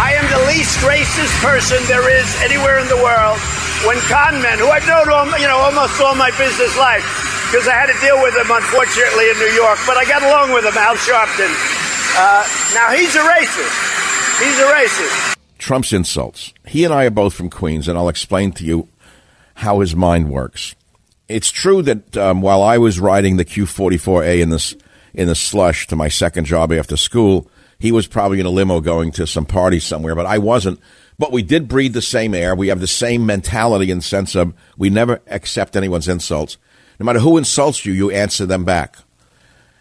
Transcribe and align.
I 0.00 0.16
am 0.16 0.24
the 0.32 0.46
least 0.48 0.80
racist 0.80 1.34
person 1.44 1.76
there 1.88 2.08
is 2.08 2.28
anywhere 2.40 2.78
in 2.78 2.88
the 2.88 2.96
world 2.96 3.38
when 3.84 3.98
con 4.06 4.40
men, 4.40 4.58
who 4.58 4.68
I've 4.70 4.86
known 4.86 5.10
all, 5.10 5.26
you 5.38 5.46
know 5.46 5.58
almost 5.58 6.00
all 6.00 6.14
my 6.14 6.30
business 6.38 6.76
life, 6.78 7.04
because 7.50 7.66
I 7.66 7.74
had 7.74 7.90
to 7.90 7.98
deal 8.00 8.16
with 8.22 8.34
them 8.34 8.48
unfortunately 8.48 9.28
in 9.30 9.36
New 9.38 9.52
York, 9.58 9.78
but 9.86 9.96
I 9.96 10.04
got 10.06 10.22
along 10.22 10.54
with 10.54 10.64
them. 10.64 10.76
Al 10.78 10.96
Sharpton. 10.96 11.50
Uh, 12.14 12.44
now 12.74 12.94
he's 12.94 13.14
a 13.16 13.24
racist. 13.24 13.76
He's 14.38 14.58
a 14.58 14.68
racist. 14.70 15.36
Trump's 15.58 15.92
insults. 15.92 16.52
He 16.66 16.84
and 16.84 16.92
I 16.92 17.06
are 17.06 17.10
both 17.10 17.34
from 17.34 17.50
Queens, 17.50 17.88
and 17.88 17.98
I'll 17.98 18.08
explain 18.08 18.52
to 18.52 18.64
you 18.64 18.88
how 19.54 19.80
his 19.80 19.94
mind 19.94 20.30
works. 20.30 20.74
It's 21.28 21.50
true 21.50 21.82
that 21.82 22.16
um, 22.16 22.42
while 22.42 22.62
I 22.62 22.78
was 22.78 22.98
riding 23.00 23.36
the 23.36 23.44
Q44A 23.44 24.40
in 24.40 24.50
this 24.50 24.74
in 25.14 25.28
the 25.28 25.34
slush 25.34 25.86
to 25.88 25.96
my 25.96 26.08
second 26.08 26.46
job 26.46 26.72
after 26.72 26.96
school, 26.96 27.50
he 27.82 27.90
was 27.90 28.06
probably 28.06 28.38
in 28.38 28.46
a 28.46 28.50
limo 28.50 28.80
going 28.80 29.10
to 29.10 29.26
some 29.26 29.44
party 29.44 29.80
somewhere, 29.80 30.14
but 30.14 30.24
I 30.24 30.38
wasn't. 30.38 30.78
But 31.18 31.32
we 31.32 31.42
did 31.42 31.66
breathe 31.66 31.94
the 31.94 32.00
same 32.00 32.32
air. 32.32 32.54
We 32.54 32.68
have 32.68 32.78
the 32.78 32.86
same 32.86 33.26
mentality 33.26 33.90
and 33.90 34.04
sense 34.04 34.36
of 34.36 34.54
we 34.76 34.88
never 34.88 35.20
accept 35.26 35.74
anyone's 35.74 36.06
insults. 36.06 36.58
No 37.00 37.06
matter 37.06 37.18
who 37.18 37.36
insults 37.36 37.84
you, 37.84 37.92
you 37.92 38.12
answer 38.12 38.46
them 38.46 38.64
back. 38.64 38.98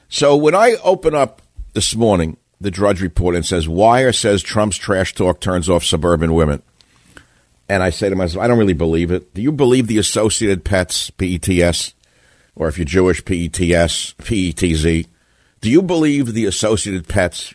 So 0.09 0.35
when 0.35 0.56
I 0.56 0.78
open 0.84 1.13
up 1.13 1.44
this 1.73 1.95
morning 1.95 2.38
the 2.59 2.72
Drudge 2.72 3.03
Report 3.03 3.35
and 3.35 3.45
says 3.45 3.69
Wire 3.69 4.11
says 4.11 4.41
Trump's 4.41 4.78
trash 4.78 5.13
talk 5.13 5.40
turns 5.40 5.69
off 5.69 5.84
suburban 5.84 6.34
women, 6.34 6.63
and 7.69 7.84
I 7.84 7.91
say 7.91 8.09
to 8.09 8.16
myself, 8.16 8.44
I 8.44 8.47
don't 8.47 8.57
really 8.57 8.73
believe 8.73 9.11
it. 9.11 9.31
Do 9.35 9.44
you 9.44 9.51
believe 9.51 9.85
the 9.85 10.00
Associated 10.00 10.66
Pets 10.66 11.11
(PETS), 11.11 11.94
or 12.56 12.67
if 12.67 12.79
you're 12.79 12.85
Jewish, 12.85 13.23
PETS, 13.23 14.16
PETZ? 14.17 15.06
Do 15.61 15.69
you 15.69 15.84
believe 15.84 16.34
the 16.34 16.45
Associated 16.45 17.07
Pets 17.07 17.53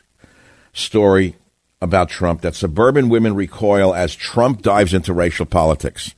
story 0.76 1.34
about 1.80 2.08
Trump 2.08 2.42
that 2.42 2.54
suburban 2.54 3.08
women 3.08 3.34
recoil 3.34 3.94
as 3.94 4.14
Trump 4.14 4.62
dives 4.62 4.94
into 4.94 5.12
racial 5.12 5.46
politics. 5.46 6.14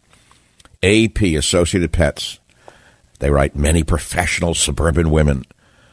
AP, 0.83 1.23
Associated 1.23 1.93
Pets. 1.93 2.39
They 3.19 3.31
write 3.31 3.57
many 3.57 3.83
professional 3.83 4.55
suburban 4.55 5.11
women, 5.11 5.45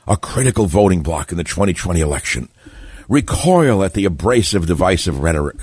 a 0.08 0.18
critical 0.18 0.68
voting 0.68 1.02
bloc 1.02 1.31
in 1.31 1.38
the 1.38 1.44
2020 1.44 2.00
election, 2.00 2.50
recoil 3.09 3.84
at 3.84 3.94
the 3.94 4.06
abrasive, 4.06 4.68
divisive 4.68 5.20
rhetoric, 5.20 5.58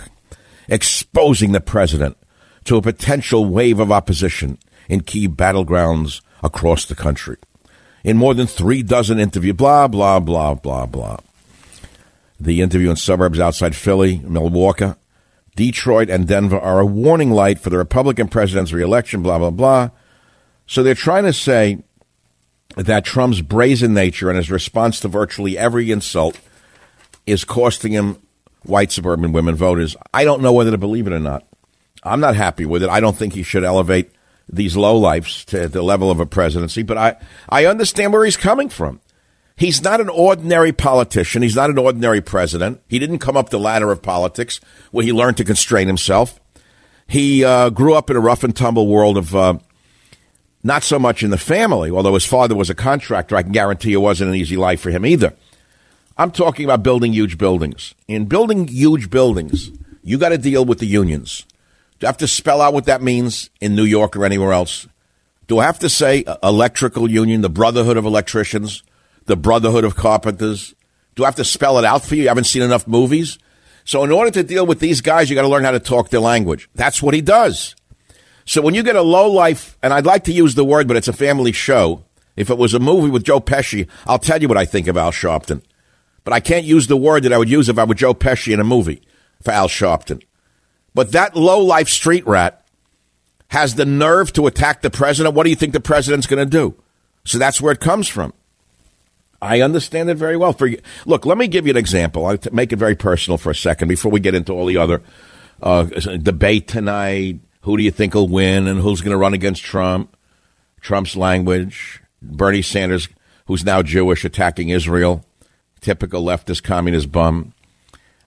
exposing 0.69 1.53
the 1.53 1.61
president 1.61 2.17
to 2.65 2.77
a 2.77 2.83
potential 2.83 3.45
wave 3.45 3.79
of 3.79 3.93
opposition 3.93 4.59
in 4.89 5.01
key 5.03 5.29
battlegrounds 5.29 6.21
across 6.43 6.85
the 6.85 6.95
country. 6.97 7.37
In 8.03 8.17
more 8.17 8.35
than 8.35 8.49
three 8.49 8.83
dozen 8.83 9.21
interviews, 9.21 9.55
blah, 9.55 9.87
blah, 9.87 10.19
blah, 10.19 10.55
blah, 10.55 10.87
blah 10.87 11.19
the 12.43 12.61
interview 12.61 12.91
in 12.91 12.97
suburbs 12.97 13.39
outside 13.39 13.77
Philly, 13.77 14.19
Milwaukee, 14.19 14.95
Detroit, 15.55 16.11
and 16.11 16.27
Denver 16.27 16.59
are 16.59 16.81
a 16.81 16.87
warning 16.87 17.31
light 17.31 17.59
for 17.59 17.71
the 17.71 17.79
Republican 17.79 18.29
president's 18.29 18.73
reelection, 18.73 19.23
blah, 19.23 19.39
blah, 19.39 19.51
blah. 19.51 19.91
So 20.67 20.83
they're 20.83 20.95
trying 20.95 21.25
to 21.25 21.33
say 21.33 21.83
that 22.77 23.05
Trump's 23.05 23.43
brazen 23.43 23.95
nature 23.95 24.29
and 24.29 24.37
his 24.37 24.51
response 24.51 25.01
to 25.01 25.09
virtually 25.09 25.59
every 25.59 25.91
insult 25.91 26.39
is 27.27 27.45
costing 27.45 27.93
him 27.93 28.17
white 28.65 28.91
suburban 28.91 29.33
women 29.33 29.55
voters. 29.55 29.97
I 30.15 30.25
don't 30.25 30.43
know 30.43 30.53
whether 30.53 30.71
to 30.71 30.79
believe 30.79 31.07
it 31.07 31.13
or 31.13 31.21
not. 31.21 31.47
I'm 32.03 32.21
not 32.21 32.35
happy 32.35 32.65
with 32.65 32.83
it. 32.83 32.89
I 32.89 33.01
don't 33.01 33.17
think 33.17 33.35
he 33.35 33.43
should 33.43 33.65
elevate 33.65 34.11
these 34.49 34.75
lowlifes 34.75 35.45
to 35.47 35.69
the 35.69 35.83
level 35.83 36.11
of 36.11 36.19
a 36.19 36.27
presidency, 36.27 36.83
but 36.83 36.99
I, 36.99 37.17
I 37.49 37.67
understand 37.67 38.13
where 38.13 38.25
he's 38.25 38.37
coming 38.37 38.69
from. 38.69 39.01
He's 39.63 39.81
not 39.81 40.01
an 40.01 40.09
ordinary 40.09 40.73
politician. 40.73 41.41
He's 41.41 41.55
not 41.55 41.71
an 41.71 41.79
ordinary 41.79 42.21
president. 42.21 42.81
He 42.89 42.99
didn't 42.99 43.21
come 43.21 43.37
up 43.37 43.51
the 43.51 43.61
ladder 43.61 43.93
of 43.93 44.03
politics 44.03 44.59
where 44.91 45.05
he 45.05 45.13
learned 45.13 45.37
to 45.37 45.45
constrain 45.45 45.87
himself. 45.87 46.41
He 47.07 47.45
uh, 47.45 47.71
grew 47.71 47.95
up 47.95 48.11
in 48.11 48.17
a 48.17 48.21
rough 48.21 48.43
and 48.43 48.57
tumble 48.57 48.89
world 48.89 49.17
of 49.17 49.37
uh, 49.37 49.59
not 50.65 50.83
so 50.83 50.99
much 50.99 51.23
in 51.23 51.31
the 51.31 51.39
family, 51.39 51.93
although 51.93 52.15
his 52.15 52.27
father 52.27 52.57
was 52.57 52.71
a 52.71 52.75
contractor. 52.75 53.37
I 53.37 53.45
can 53.45 53.53
guarantee 53.53 53.93
it 53.93 53.99
wasn't 53.99 54.31
an 54.31 54.35
easy 54.35 54.57
life 54.57 54.81
for 54.81 54.91
him 54.91 55.07
either. 55.07 55.33
I'm 56.19 56.33
talking 56.33 56.65
about 56.65 56.83
building 56.83 57.13
huge 57.13 57.39
buildings. 57.39 57.95
In 58.09 58.25
building 58.25 58.67
huge 58.67 59.11
buildings, 59.11 59.71
you 60.03 60.19
got 60.19 60.31
to 60.31 60.39
deal 60.39 60.65
with 60.65 60.81
the 60.81 60.87
unions. 60.87 61.47
Do 62.01 62.07
I 62.07 62.09
have 62.09 62.17
to 62.17 62.27
spell 62.27 62.61
out 62.61 62.75
what 62.75 62.87
that 62.87 63.01
means 63.01 63.49
in 63.61 63.77
New 63.77 63.85
York 63.85 64.17
or 64.17 64.25
anywhere 64.25 64.55
else? 64.55 64.89
Do 65.47 65.61
I 65.61 65.67
have 65.67 65.79
to 65.79 65.89
say 65.89 66.25
uh, 66.25 66.39
electrical 66.43 67.09
union, 67.09 67.43
the 67.43 67.49
Brotherhood 67.49 67.97
of 67.97 68.05
Electricians? 68.05 68.83
The 69.27 69.37
Brotherhood 69.37 69.85
of 69.85 69.97
Carpenters. 69.97 70.75
Do 71.15 71.25
I 71.25 71.27
have 71.27 71.37
to 71.37 71.45
spell 71.45 71.79
it 71.79 71.85
out 71.85 72.05
for 72.05 72.15
you? 72.15 72.23
You 72.23 72.29
haven't 72.29 72.45
seen 72.45 72.63
enough 72.63 72.87
movies? 72.87 73.39
So, 73.85 74.05
in 74.05 74.13
order 74.13 74.31
to 74.31 74.43
deal 74.43 74.67
with 74.67 74.81
these 74.81 75.01
guys, 75.01 75.29
you 75.29 75.35
got 75.35 75.43
to 75.43 75.49
learn 75.49 75.65
how 75.65 75.73
to 75.73 75.81
talk 75.81 76.11
their 76.11 76.21
language. 76.21 76.69
That's 76.75 77.03
what 77.03 77.15
he 77.15 77.21
does. 77.21 77.75
So, 78.45 78.63
when 78.63 78.75
you 78.75 78.83
get 78.83 78.97
a 78.97 79.03
low 79.03 79.31
life, 79.31 79.77
and 79.83 79.93
I'd 79.93 80.07
like 80.07 80.25
to 80.25 80.33
use 80.33 80.55
the 80.55 80.65
word, 80.65 80.87
but 80.87 80.97
it's 80.97 81.09
a 81.09 81.13
family 81.13 81.53
show. 81.53 82.05
If 82.37 82.49
it 82.49 82.59
was 82.59 82.75
a 82.75 82.79
movie 82.79 83.11
with 83.11 83.25
Joe 83.25 83.41
Pesci, 83.41 83.89
I'll 84.07 84.19
tell 84.19 84.41
you 84.41 84.49
what 84.49 84.57
I 84.57 84.65
think 84.65 84.87
of 84.87 84.97
Al 84.97 85.13
Sharpton. 85.13 85.63
But 86.25 86.33
I 86.33 86.41
can't 86.41 86.65
use 86.65 86.87
the 86.87 86.97
word 86.97 87.25
that 87.25 87.33
I 87.33 87.39
would 87.39 87.51
use 87.51 87.69
if 87.69 87.79
I 87.79 87.85
were 87.85 87.95
Joe 87.95 88.15
Pesci 88.15 88.55
in 88.55 88.61
a 88.61 88.65
movie 88.65 89.03
for 89.43 89.51
Al 89.51 89.69
Sharpton. 89.69 90.23
But 90.95 91.13
that 91.13 91.37
low 91.37 91.61
life 91.61 91.89
street 91.89 92.27
rat 92.27 92.65
has 93.49 93.75
the 93.75 93.85
nerve 93.85 94.33
to 94.35 94.47
attack 94.47 94.81
the 94.81 94.91
president. 94.91 95.35
What 95.35 95.45
do 95.45 95.51
you 95.51 95.57
think 95.57 95.73
the 95.73 95.81
president's 95.81 96.27
going 96.27 96.43
to 96.43 96.51
do? 96.51 96.75
So 97.25 97.39
that's 97.39 97.61
where 97.61 97.73
it 97.73 97.81
comes 97.81 98.09
from. 98.09 98.33
I 99.43 99.61
understand 99.61 100.09
it 100.09 100.15
very 100.15 100.37
well. 100.37 100.53
For 100.53 100.69
you. 100.69 100.81
look, 101.05 101.27
let 101.27 101.37
me 101.37 101.49
give 101.49 101.67
you 101.67 101.73
an 101.73 101.77
example. 101.77 102.27
I'll 102.27 102.39
make 102.53 102.73
it 102.73 102.77
very 102.77 102.95
personal 102.95 103.39
for 103.39 103.51
a 103.51 103.55
second 103.55 103.89
before 103.89 104.13
we 104.13 104.21
get 104.21 104.37
into 104.37 104.53
all 104.53 104.67
the 104.67 104.77
other 104.77 105.03
uh, 105.61 105.83
debate 105.83 106.69
tonight. 106.69 107.41
Who 107.63 107.77
do 107.77 107.83
you 107.83 107.91
think 107.91 108.15
will 108.15 108.29
win 108.29 108.69
and 108.69 108.81
who's 108.81 109.01
going 109.01 109.11
to 109.11 109.17
run 109.17 109.35
against 109.35 109.65
Trump? 109.65 110.17
Trump's 110.81 111.17
language. 111.17 112.01
Bernie 112.23 112.63
Sanders, 112.63 113.09
who's 113.47 113.65
now 113.65 113.83
Jewish, 113.83 114.25
attacking 114.25 114.69
Israel. 114.69 115.25
Typical 115.81 116.23
leftist 116.23 116.63
communist 116.63 117.11
bum. 117.11 117.53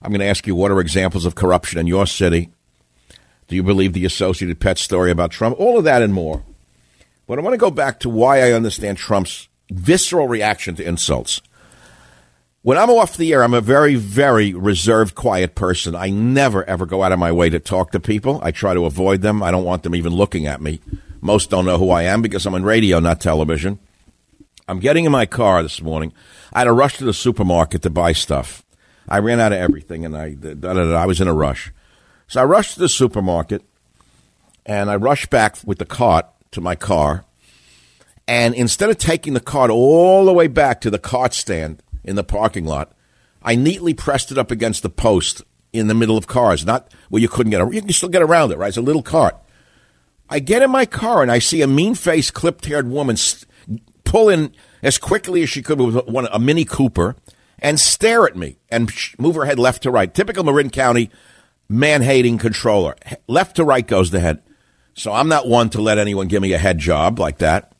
I'm 0.02 0.10
going 0.10 0.20
to 0.20 0.26
ask 0.26 0.46
you 0.46 0.54
what 0.54 0.70
are 0.70 0.80
examples 0.80 1.24
of 1.24 1.34
corruption 1.34 1.80
in 1.80 1.86
your 1.86 2.06
city? 2.06 2.50
Do 3.48 3.56
you 3.56 3.62
believe 3.62 3.94
the 3.94 4.04
Associated 4.04 4.60
Press 4.60 4.82
story 4.82 5.10
about 5.10 5.30
Trump? 5.30 5.58
All 5.58 5.78
of 5.78 5.84
that 5.84 6.02
and 6.02 6.12
more. 6.12 6.42
But 7.26 7.38
I 7.38 7.42
want 7.42 7.54
to 7.54 7.58
go 7.58 7.70
back 7.70 8.00
to 8.00 8.10
why 8.10 8.42
I 8.42 8.52
understand 8.52 8.98
Trump's 8.98 9.48
visceral 9.70 10.28
reaction 10.28 10.74
to 10.76 10.84
insults. 10.84 11.40
When 12.62 12.78
I'm 12.78 12.90
off 12.90 13.16
the 13.16 13.32
air, 13.32 13.44
I'm 13.44 13.54
a 13.54 13.60
very, 13.60 13.94
very 13.94 14.52
reserved, 14.52 15.14
quiet 15.14 15.54
person. 15.54 15.94
I 15.94 16.10
never, 16.10 16.64
ever 16.64 16.84
go 16.84 17.04
out 17.04 17.12
of 17.12 17.18
my 17.18 17.30
way 17.30 17.48
to 17.48 17.60
talk 17.60 17.92
to 17.92 18.00
people. 18.00 18.40
I 18.42 18.50
try 18.50 18.74
to 18.74 18.86
avoid 18.86 19.22
them. 19.22 19.40
I 19.40 19.52
don't 19.52 19.64
want 19.64 19.84
them 19.84 19.94
even 19.94 20.12
looking 20.12 20.46
at 20.46 20.60
me. 20.60 20.80
Most 21.20 21.48
don't 21.48 21.64
know 21.64 21.78
who 21.78 21.90
I 21.90 22.02
am 22.02 22.22
because 22.22 22.44
I'm 22.44 22.54
on 22.54 22.64
radio, 22.64 22.98
not 22.98 23.20
television. 23.20 23.78
I'm 24.66 24.80
getting 24.80 25.04
in 25.04 25.12
my 25.12 25.26
car 25.26 25.62
this 25.62 25.80
morning. 25.80 26.12
I 26.52 26.60
had 26.60 26.66
a 26.66 26.72
rush 26.72 26.98
to 26.98 27.04
the 27.04 27.12
supermarket 27.12 27.82
to 27.82 27.90
buy 27.90 28.12
stuff. 28.12 28.64
I 29.08 29.18
ran 29.20 29.38
out 29.38 29.52
of 29.52 29.58
everything, 29.58 30.04
and 30.04 30.16
I, 30.16 30.36
I 30.66 31.06
was 31.06 31.20
in 31.20 31.28
a 31.28 31.34
rush. 31.34 31.72
So 32.26 32.40
I 32.40 32.44
rushed 32.44 32.74
to 32.74 32.80
the 32.80 32.88
supermarket, 32.88 33.62
and 34.64 34.90
I 34.90 34.96
rushed 34.96 35.30
back 35.30 35.58
with 35.64 35.78
the 35.78 35.86
cart 35.86 36.26
to 36.50 36.60
my 36.60 36.74
car. 36.74 37.24
And 38.28 38.54
instead 38.54 38.90
of 38.90 38.98
taking 38.98 39.34
the 39.34 39.40
cart 39.40 39.70
all 39.70 40.24
the 40.24 40.32
way 40.32 40.48
back 40.48 40.80
to 40.80 40.90
the 40.90 40.98
cart 40.98 41.32
stand 41.32 41.82
in 42.04 42.16
the 42.16 42.24
parking 42.24 42.64
lot, 42.64 42.92
I 43.42 43.54
neatly 43.54 43.94
pressed 43.94 44.32
it 44.32 44.38
up 44.38 44.50
against 44.50 44.82
the 44.82 44.90
post 44.90 45.42
in 45.72 45.86
the 45.86 45.94
middle 45.94 46.16
of 46.16 46.26
cars, 46.26 46.66
not 46.66 46.92
where 47.08 47.22
you 47.22 47.28
couldn't 47.28 47.50
get 47.50 47.60
around. 47.60 47.74
You 47.74 47.82
can 47.82 47.92
still 47.92 48.08
get 48.08 48.22
around 48.22 48.50
it, 48.50 48.58
right? 48.58 48.68
It's 48.68 48.76
a 48.76 48.82
little 48.82 49.02
cart. 49.02 49.36
I 50.28 50.40
get 50.40 50.62
in 50.62 50.70
my 50.70 50.86
car 50.86 51.22
and 51.22 51.30
I 51.30 51.38
see 51.38 51.62
a 51.62 51.68
mean 51.68 51.94
faced, 51.94 52.34
clipped 52.34 52.66
haired 52.66 52.88
woman 52.88 53.16
pull 54.04 54.28
in 54.28 54.52
as 54.82 54.98
quickly 54.98 55.42
as 55.42 55.50
she 55.50 55.62
could 55.62 55.80
with 55.80 56.08
one, 56.08 56.26
a 56.32 56.38
Mini 56.38 56.64
Cooper 56.64 57.16
and 57.58 57.78
stare 57.78 58.26
at 58.26 58.36
me 58.36 58.56
and 58.68 58.92
move 59.18 59.34
her 59.36 59.44
head 59.44 59.58
left 59.58 59.82
to 59.84 59.90
right. 59.90 60.12
Typical 60.12 60.44
Marin 60.44 60.70
County 60.70 61.10
man 61.68 62.02
hating 62.02 62.38
controller. 62.38 62.96
Left 63.26 63.56
to 63.56 63.64
right 63.64 63.86
goes 63.86 64.10
the 64.10 64.20
head. 64.20 64.42
So 64.94 65.12
I'm 65.12 65.28
not 65.28 65.46
one 65.46 65.68
to 65.70 65.82
let 65.82 65.98
anyone 65.98 66.28
give 66.28 66.42
me 66.42 66.52
a 66.52 66.58
head 66.58 66.78
job 66.78 67.18
like 67.18 67.38
that. 67.38 67.72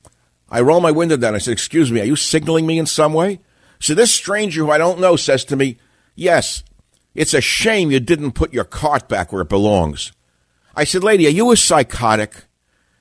I 0.49 0.61
roll 0.61 0.81
my 0.81 0.91
window 0.91 1.17
down. 1.17 1.35
I 1.35 1.39
said, 1.39 1.53
Excuse 1.53 1.91
me, 1.91 2.01
are 2.01 2.05
you 2.05 2.17
signaling 2.17 2.67
me 2.67 2.79
in 2.79 2.87
some 2.87 3.13
way? 3.13 3.41
So 3.79 3.95
this 3.95 4.13
stranger 4.13 4.65
who 4.65 4.71
I 4.71 4.79
don't 4.79 5.01
know 5.01 5.17
says 5.17 5.45
to 5.47 5.57
me, 5.57 5.79
Yes, 6.15 6.63
it's 7.15 7.35
a 7.35 7.41
shame 7.41 7.91
you 7.91 8.01
didn't 8.01 8.33
put 8.33 8.53
your 8.53 8.65
cart 8.65 9.09
back 9.09 9.33
where 9.33 9.43
it 9.43 9.49
belongs. 9.49 10.13
I 10.75 10.85
said, 10.85 11.03
Lady, 11.03 11.27
are 11.27 11.31
you 11.31 11.51
a 11.51 11.57
psychotic? 11.57 12.45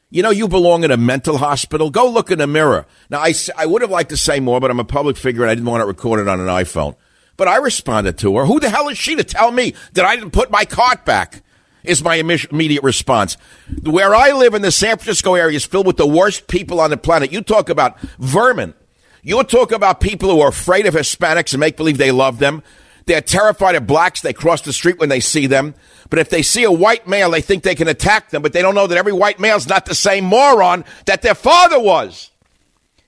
You 0.09 0.24
know, 0.24 0.30
you 0.30 0.47
belong 0.47 0.83
in 0.83 0.92
a 0.92 0.97
mental 0.97 1.38
hospital. 1.38 1.89
Go 1.89 2.09
look 2.09 2.31
in 2.31 2.39
the 2.39 2.47
mirror. 2.47 2.86
Now, 3.09 3.19
I, 3.19 3.33
I 3.57 3.65
would 3.65 3.81
have 3.81 3.92
liked 3.92 4.12
to 4.12 4.18
say 4.18 4.39
more, 4.39 4.62
but 4.62 4.71
I'm 4.71 4.80
a 4.80 4.86
public 4.86 5.18
figure 5.18 5.42
and 5.42 5.51
I 5.51 5.56
didn't 5.56 5.68
want 5.69 5.83
it 5.83 5.88
recorded 5.88 6.27
on 6.27 6.39
an 6.39 6.47
iPhone. 6.47 6.95
But 7.38 7.50
I 7.50 7.57
responded 7.57 8.18
to 8.19 8.38
her. 8.38 8.45
Who 8.45 8.62
the 8.62 8.69
hell 8.69 8.88
is 8.88 8.97
she 8.97 9.15
to 9.18 9.24
tell 9.25 9.51
me 9.51 9.74
that 9.94 10.06
I 10.06 10.15
didn't 10.15 10.31
put 10.31 10.51
my 10.51 10.63
cart 10.63 11.03
back? 11.03 11.44
Is 11.88 12.04
my 12.04 12.16
immediate 12.16 12.84
response. 12.84 13.38
Where 13.84 14.16
I 14.16 14.32
live 14.32 14.54
in 14.54 14.62
the 14.62 14.72
San 14.72 14.98
Francisco 14.98 15.36
area 15.36 15.56
is 15.56 15.66
filled 15.66 15.88
with 15.88 15.98
the 15.98 16.08
worst 16.08 16.48
people 16.48 16.80
on 16.80 16.90
the 16.90 16.98
planet. 16.98 17.32
You 17.32 17.42
talk 17.42 17.70
about 17.70 18.00
vermin. 18.20 18.74
You 19.22 19.44
talk 19.44 19.72
about 19.72 20.02
people 20.02 20.30
who 20.30 20.42
are 20.42 20.50
afraid 20.50 20.86
of 20.86 20.94
Hispanics 20.94 21.54
and 21.54 21.60
make 21.60 21.78
believe 21.78 21.98
they 21.98 22.12
love 22.12 22.40
them. 22.40 22.62
They're 23.06 23.22
terrified 23.22 23.76
of 23.76 23.88
blacks. 23.88 24.22
They 24.22 24.34
cross 24.34 24.62
the 24.62 24.74
street 24.74 25.00
when 25.00 25.10
they 25.10 25.20
see 25.20 25.48
them. 25.48 25.76
But 26.10 26.20
if 26.20 26.30
they 26.30 26.42
see 26.42 26.64
a 26.64 26.72
white 26.72 27.08
male, 27.08 27.32
they 27.32 27.42
think 27.42 27.64
they 27.64 27.76
can 27.76 27.88
attack 27.88 28.30
them, 28.30 28.42
but 28.42 28.54
they 28.54 28.62
don't 28.62 28.76
know 28.76 28.88
that 28.88 28.98
every 28.98 29.14
white 29.14 29.40
male 29.40 29.58
is 29.58 29.68
not 29.68 29.86
the 29.86 29.96
same 29.96 30.26
moron 30.26 30.86
that 31.06 31.22
their 31.22 31.36
father 31.36 31.80
was. 31.80 32.31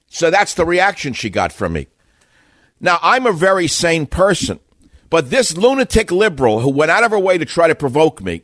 So 0.08 0.32
that's 0.32 0.54
the 0.54 0.66
reaction 0.66 1.14
she 1.14 1.30
got 1.30 1.52
from 1.52 1.74
me. 1.74 1.88
Now, 2.80 3.00
I'm 3.02 3.26
a 3.26 3.32
very 3.32 3.68
sane 3.68 4.06
person, 4.06 4.60
but 5.10 5.30
this 5.30 5.58
lunatic 5.58 6.12
liberal 6.12 6.60
who 6.60 6.70
went 6.70 6.92
out 6.92 7.04
of 7.04 7.12
her 7.12 7.20
way 7.20 7.38
to 7.38 7.46
try 7.46 7.68
to 7.68 7.76
provoke 7.76 8.22
me 8.22 8.44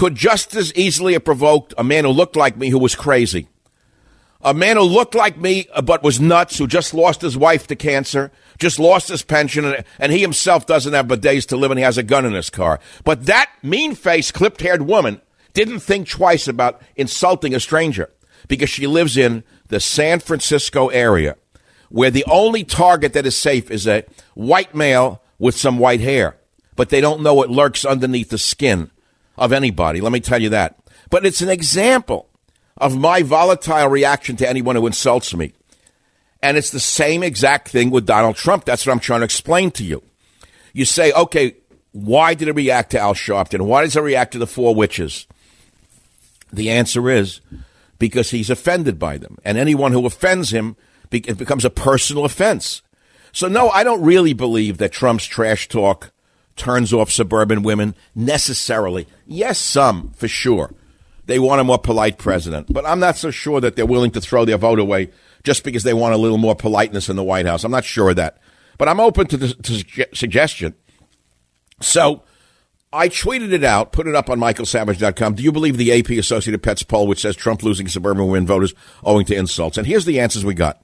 could 0.00 0.14
just 0.14 0.56
as 0.56 0.72
easily 0.72 1.12
have 1.12 1.26
provoked 1.26 1.74
a 1.76 1.84
man 1.84 2.04
who 2.04 2.10
looked 2.10 2.34
like 2.34 2.56
me 2.56 2.70
who 2.70 2.78
was 2.78 2.94
crazy. 2.94 3.48
A 4.40 4.54
man 4.54 4.78
who 4.78 4.82
looked 4.82 5.14
like 5.14 5.36
me 5.36 5.66
uh, 5.74 5.82
but 5.82 6.02
was 6.02 6.18
nuts, 6.18 6.56
who 6.56 6.66
just 6.66 6.94
lost 6.94 7.20
his 7.20 7.36
wife 7.36 7.66
to 7.66 7.76
cancer, 7.76 8.32
just 8.58 8.78
lost 8.78 9.08
his 9.08 9.20
pension, 9.20 9.74
and 9.98 10.10
he 10.10 10.20
himself 10.22 10.64
doesn't 10.64 10.94
have 10.94 11.06
but 11.06 11.20
days 11.20 11.44
to 11.44 11.56
live 11.58 11.70
and 11.70 11.76
he 11.76 11.84
has 11.84 11.98
a 11.98 12.02
gun 12.02 12.24
in 12.24 12.32
his 12.32 12.48
car. 12.48 12.80
But 13.04 13.26
that 13.26 13.50
mean 13.62 13.94
faced, 13.94 14.32
clipped 14.32 14.62
haired 14.62 14.80
woman 14.80 15.20
didn't 15.52 15.80
think 15.80 16.08
twice 16.08 16.48
about 16.48 16.80
insulting 16.96 17.54
a 17.54 17.60
stranger 17.60 18.08
because 18.48 18.70
she 18.70 18.86
lives 18.86 19.18
in 19.18 19.44
the 19.68 19.80
San 19.80 20.18
Francisco 20.18 20.88
area 20.88 21.36
where 21.90 22.10
the 22.10 22.24
only 22.24 22.64
target 22.64 23.12
that 23.12 23.26
is 23.26 23.36
safe 23.36 23.70
is 23.70 23.86
a 23.86 24.06
white 24.32 24.74
male 24.74 25.20
with 25.38 25.58
some 25.58 25.78
white 25.78 26.00
hair, 26.00 26.38
but 26.74 26.88
they 26.88 27.02
don't 27.02 27.20
know 27.20 27.34
what 27.34 27.50
lurks 27.50 27.84
underneath 27.84 28.30
the 28.30 28.38
skin 28.38 28.90
of 29.40 29.52
anybody. 29.52 30.00
Let 30.00 30.12
me 30.12 30.20
tell 30.20 30.40
you 30.40 30.50
that. 30.50 30.78
But 31.10 31.26
it's 31.26 31.40
an 31.40 31.48
example 31.48 32.28
of 32.76 32.96
my 32.96 33.22
volatile 33.22 33.88
reaction 33.88 34.36
to 34.36 34.48
anyone 34.48 34.76
who 34.76 34.86
insults 34.86 35.34
me. 35.34 35.52
And 36.42 36.56
it's 36.56 36.70
the 36.70 36.80
same 36.80 37.22
exact 37.22 37.68
thing 37.68 37.90
with 37.90 38.06
Donald 38.06 38.36
Trump. 38.36 38.64
That's 38.64 38.86
what 38.86 38.92
I'm 38.92 39.00
trying 39.00 39.20
to 39.20 39.24
explain 39.24 39.72
to 39.72 39.84
you. 39.84 40.02
You 40.72 40.84
say, 40.84 41.12
okay, 41.12 41.56
why 41.92 42.34
did 42.34 42.46
it 42.46 42.54
react 42.54 42.90
to 42.92 43.00
Al 43.00 43.14
Sharpton? 43.14 43.62
Why 43.62 43.82
does 43.82 43.96
it 43.96 44.00
react 44.00 44.32
to 44.32 44.38
the 44.38 44.46
four 44.46 44.74
witches? 44.74 45.26
The 46.52 46.70
answer 46.70 47.10
is 47.10 47.40
because 47.98 48.30
he's 48.30 48.48
offended 48.50 48.98
by 48.98 49.18
them. 49.18 49.36
And 49.44 49.58
anyone 49.58 49.92
who 49.92 50.06
offends 50.06 50.50
him 50.50 50.76
it 51.12 51.38
becomes 51.38 51.64
a 51.64 51.70
personal 51.70 52.24
offense. 52.24 52.82
So, 53.32 53.48
no, 53.48 53.68
I 53.70 53.84
don't 53.84 54.02
really 54.02 54.32
believe 54.32 54.78
that 54.78 54.92
Trump's 54.92 55.26
trash 55.26 55.68
talk 55.68 56.12
turns 56.60 56.92
off 56.92 57.10
suburban 57.10 57.62
women 57.62 57.94
necessarily. 58.14 59.06
Yes, 59.26 59.58
some, 59.58 60.10
for 60.12 60.28
sure. 60.28 60.72
They 61.24 61.38
want 61.38 61.60
a 61.60 61.64
more 61.64 61.78
polite 61.78 62.18
president. 62.18 62.72
But 62.72 62.84
I'm 62.86 63.00
not 63.00 63.16
so 63.16 63.30
sure 63.30 63.60
that 63.60 63.76
they're 63.76 63.86
willing 63.86 64.10
to 64.12 64.20
throw 64.20 64.44
their 64.44 64.58
vote 64.58 64.78
away 64.78 65.10
just 65.42 65.64
because 65.64 65.82
they 65.82 65.94
want 65.94 66.14
a 66.14 66.18
little 66.18 66.38
more 66.38 66.54
politeness 66.54 67.08
in 67.08 67.16
the 67.16 67.24
White 67.24 67.46
House. 67.46 67.64
I'm 67.64 67.72
not 67.72 67.84
sure 67.84 68.10
of 68.10 68.16
that. 68.16 68.38
But 68.76 68.88
I'm 68.88 69.00
open 69.00 69.26
to 69.28 69.36
the 69.36 69.54
to 69.54 70.14
suggestion. 70.14 70.74
So, 71.80 72.22
I 72.92 73.08
tweeted 73.08 73.52
it 73.52 73.64
out, 73.64 73.92
put 73.92 74.06
it 74.06 74.14
up 74.14 74.28
on 74.28 74.38
michaelsavage.com. 74.38 75.34
Do 75.34 75.42
you 75.42 75.52
believe 75.52 75.76
the 75.76 75.98
AP 75.98 76.10
Associated 76.10 76.62
Press 76.62 76.82
poll, 76.82 77.06
which 77.06 77.22
says 77.22 77.36
Trump 77.36 77.62
losing 77.62 77.88
suburban 77.88 78.26
women 78.26 78.46
voters 78.46 78.74
owing 79.02 79.24
to 79.26 79.34
insults? 79.34 79.78
And 79.78 79.86
here's 79.86 80.04
the 80.04 80.20
answers 80.20 80.44
we 80.44 80.54
got. 80.54 80.82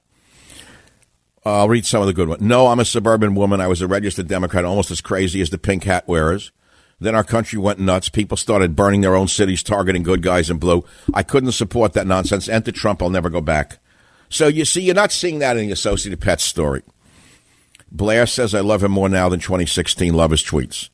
Uh, 1.47 1.61
I'll 1.61 1.69
read 1.69 1.87
some 1.87 2.01
of 2.01 2.09
the 2.09 2.13
good 2.13 2.29
ones. 2.29 2.43
No, 2.43 2.67
I'm 2.67 2.81
a 2.81 2.85
suburban 2.85 3.37
woman. 3.37 3.61
I 3.61 3.69
was 3.69 3.81
a 3.81 3.87
registered 3.87 4.27
Democrat, 4.27 4.65
almost 4.65 4.91
as 4.91 5.01
crazy 5.01 5.41
as 5.41 5.51
the 5.51 5.59
pink 5.59 5.85
hat 5.85 6.09
wearers. 6.09 6.51
Then 6.99 7.15
our 7.15 7.23
country 7.23 7.57
went 7.57 7.79
nuts. 7.79 8.09
People 8.09 8.37
started 8.37 8.75
burning 8.75 9.03
their 9.03 9.15
own 9.15 9.29
cities, 9.29 9.63
targeting 9.63 10.03
good 10.03 10.23
guys 10.23 10.51
in 10.51 10.59
blue. 10.59 10.85
I 11.15 11.23
couldn't 11.23 11.53
support 11.53 11.93
that 11.93 12.09
nonsense. 12.09 12.49
Enter 12.49 12.73
Trump. 12.73 13.01
I'll 13.01 13.11
never 13.11 13.31
go 13.31 13.41
back. 13.41 13.79
So 14.29 14.49
you 14.49 14.65
see, 14.65 14.81
you're 14.81 14.97
not 14.97 15.13
seeing 15.13 15.39
that 15.39 15.57
in 15.57 15.67
the 15.67 15.73
Associated 15.73 16.21
Press 16.21 16.43
story. 16.43 16.83
Blair 17.93 18.27
says, 18.27 18.53
I 18.53 18.61
love 18.61 18.83
him 18.83 18.91
more 18.91 19.09
now 19.09 19.29
than 19.29 19.39
2016. 19.39 20.13
Love 20.15 20.33
his 20.33 20.43
tweets. 20.43 20.89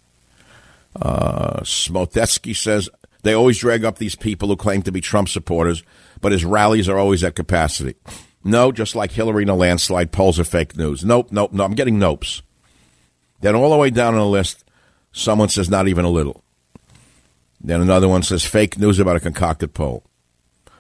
Uh, 0.95 1.61
Smotetsky 1.61 2.55
says, 2.55 2.91
they 3.23 3.33
always 3.33 3.57
drag 3.57 3.87
up 3.87 3.97
these 3.97 4.17
people 4.17 4.49
who 4.49 4.57
claim 4.57 4.83
to 4.83 4.93
be 4.93 5.01
Trump 5.01 5.31
supporters, 5.31 5.83
but 6.21 6.33
his 6.33 6.45
rallies 6.45 6.91
are 6.91 6.99
always 6.99 7.25
at 7.25 7.37
capacity. 7.37 7.95
No, 8.45 8.73
just 8.73 8.97
like 8.97 9.13
Hillary 9.13 9.45
in 9.45 9.49
a 9.49 9.55
landslide, 9.55 10.13
polls 10.13 10.39
are 10.39 10.45
fake 10.45 10.77
news. 10.77 11.05
Nope, 11.05 11.29
nope, 11.31 11.53
no. 11.53 11.65
I'm 11.65 11.75
getting 11.75 11.99
nopes. 11.99 12.43
Then 13.41 13.55
all 13.55 13.71
the 13.71 13.77
way 13.77 13.91
down 13.91 14.15
on 14.15 14.21
the 14.21 14.27
list, 14.27 14.65
someone 15.13 15.49
says 15.49 15.71
not 15.71 15.89
even 15.89 16.05
a 16.05 16.11
little. 16.11 16.43
Then 17.61 17.81
another 17.81 18.09
one 18.09 18.23
says 18.23 18.45
fake 18.45 18.79
news 18.79 18.99
about 18.99 19.17
a 19.17 19.21
concocted 19.21 19.75
poll. 19.75 20.05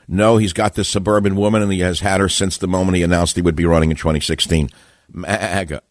No, 0.09 0.37
he's 0.37 0.53
got 0.53 0.75
this 0.75 0.89
suburban 0.89 1.37
woman 1.37 1.63
and 1.63 1.73
he 1.73 1.81
has 1.81 2.01
had 2.01 2.21
her 2.21 2.29
since 2.29 2.59
the 2.59 2.67
moment 2.67 2.97
he 2.97 3.03
announced 3.03 3.37
he 3.37 3.43
would 3.43 3.57
be 3.57 3.65
running 3.65 3.91
in 3.91 3.97
2016. 3.97 4.69
MAGA. 5.13 5.83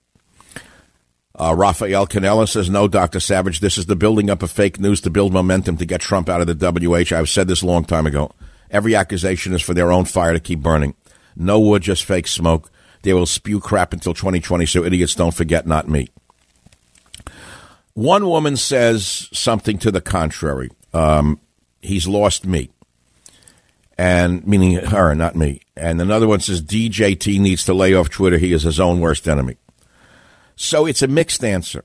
Uh, 1.34 1.56
Rafael 1.58 2.06
Canella 2.06 2.48
says, 2.48 2.70
no, 2.70 2.88
Dr. 2.88 3.20
Savage, 3.22 3.62
this 3.62 3.78
is 3.78 3.86
the 3.86 3.96
building 3.96 4.30
up 4.30 4.44
of 4.44 4.52
fake 4.52 4.80
news 4.80 5.00
to 5.02 5.10
build 5.10 5.32
momentum 5.32 5.78
to 5.78 5.86
get 5.86 6.02
Trump 6.02 6.28
out 6.28 6.42
of 6.42 6.48
the 6.48 6.72
WH. 6.72 7.14
I've 7.14 7.30
said 7.30 7.48
this 7.48 7.62
a 7.62 7.66
long 7.66 7.86
time 7.86 8.06
ago. 8.06 8.32
Every 8.70 8.96
accusation 8.96 9.54
is 9.54 9.62
for 9.62 9.74
their 9.74 9.92
own 9.92 10.06
fire 10.06 10.34
to 10.34 10.40
keep 10.40 10.60
burning. 10.60 10.94
No 11.36 11.60
wood, 11.60 11.84
just 11.84 12.04
fake 12.04 12.28
smoke. 12.28 12.72
They 13.04 13.14
will 13.14 13.26
spew 13.26 13.60
crap 13.60 13.94
until 13.94 14.14
2020, 14.14 14.66
so 14.66 14.84
idiots 14.84 15.16
don't 15.16 15.34
forget, 15.34 15.66
not 15.66 15.88
me. 15.88 16.10
One 17.94 18.26
woman 18.26 18.58
says 18.58 19.28
something 19.34 19.78
to 19.80 19.92
the 19.92 20.02
contrary. 20.02 20.70
Um, 20.94 21.40
he's 21.82 22.08
lost 22.08 22.46
me. 22.46 22.70
And 23.98 24.46
meaning 24.48 24.76
her, 24.76 25.14
not 25.14 25.36
me. 25.36 25.62
And 25.76 26.02
another 26.02 26.28
one 26.28 26.40
says 26.40 26.62
DJT 26.62 27.40
needs 27.40 27.66
to 27.66 27.74
lay 27.74 27.94
off 27.94 28.10
Twitter. 28.10 28.38
He 28.38 28.54
is 28.54 28.64
his 28.64 28.80
own 28.80 29.00
worst 29.00 29.28
enemy. 29.28 29.58
So 30.56 30.86
it's 30.86 31.02
a 31.02 31.08
mixed 31.08 31.44
answer. 31.44 31.84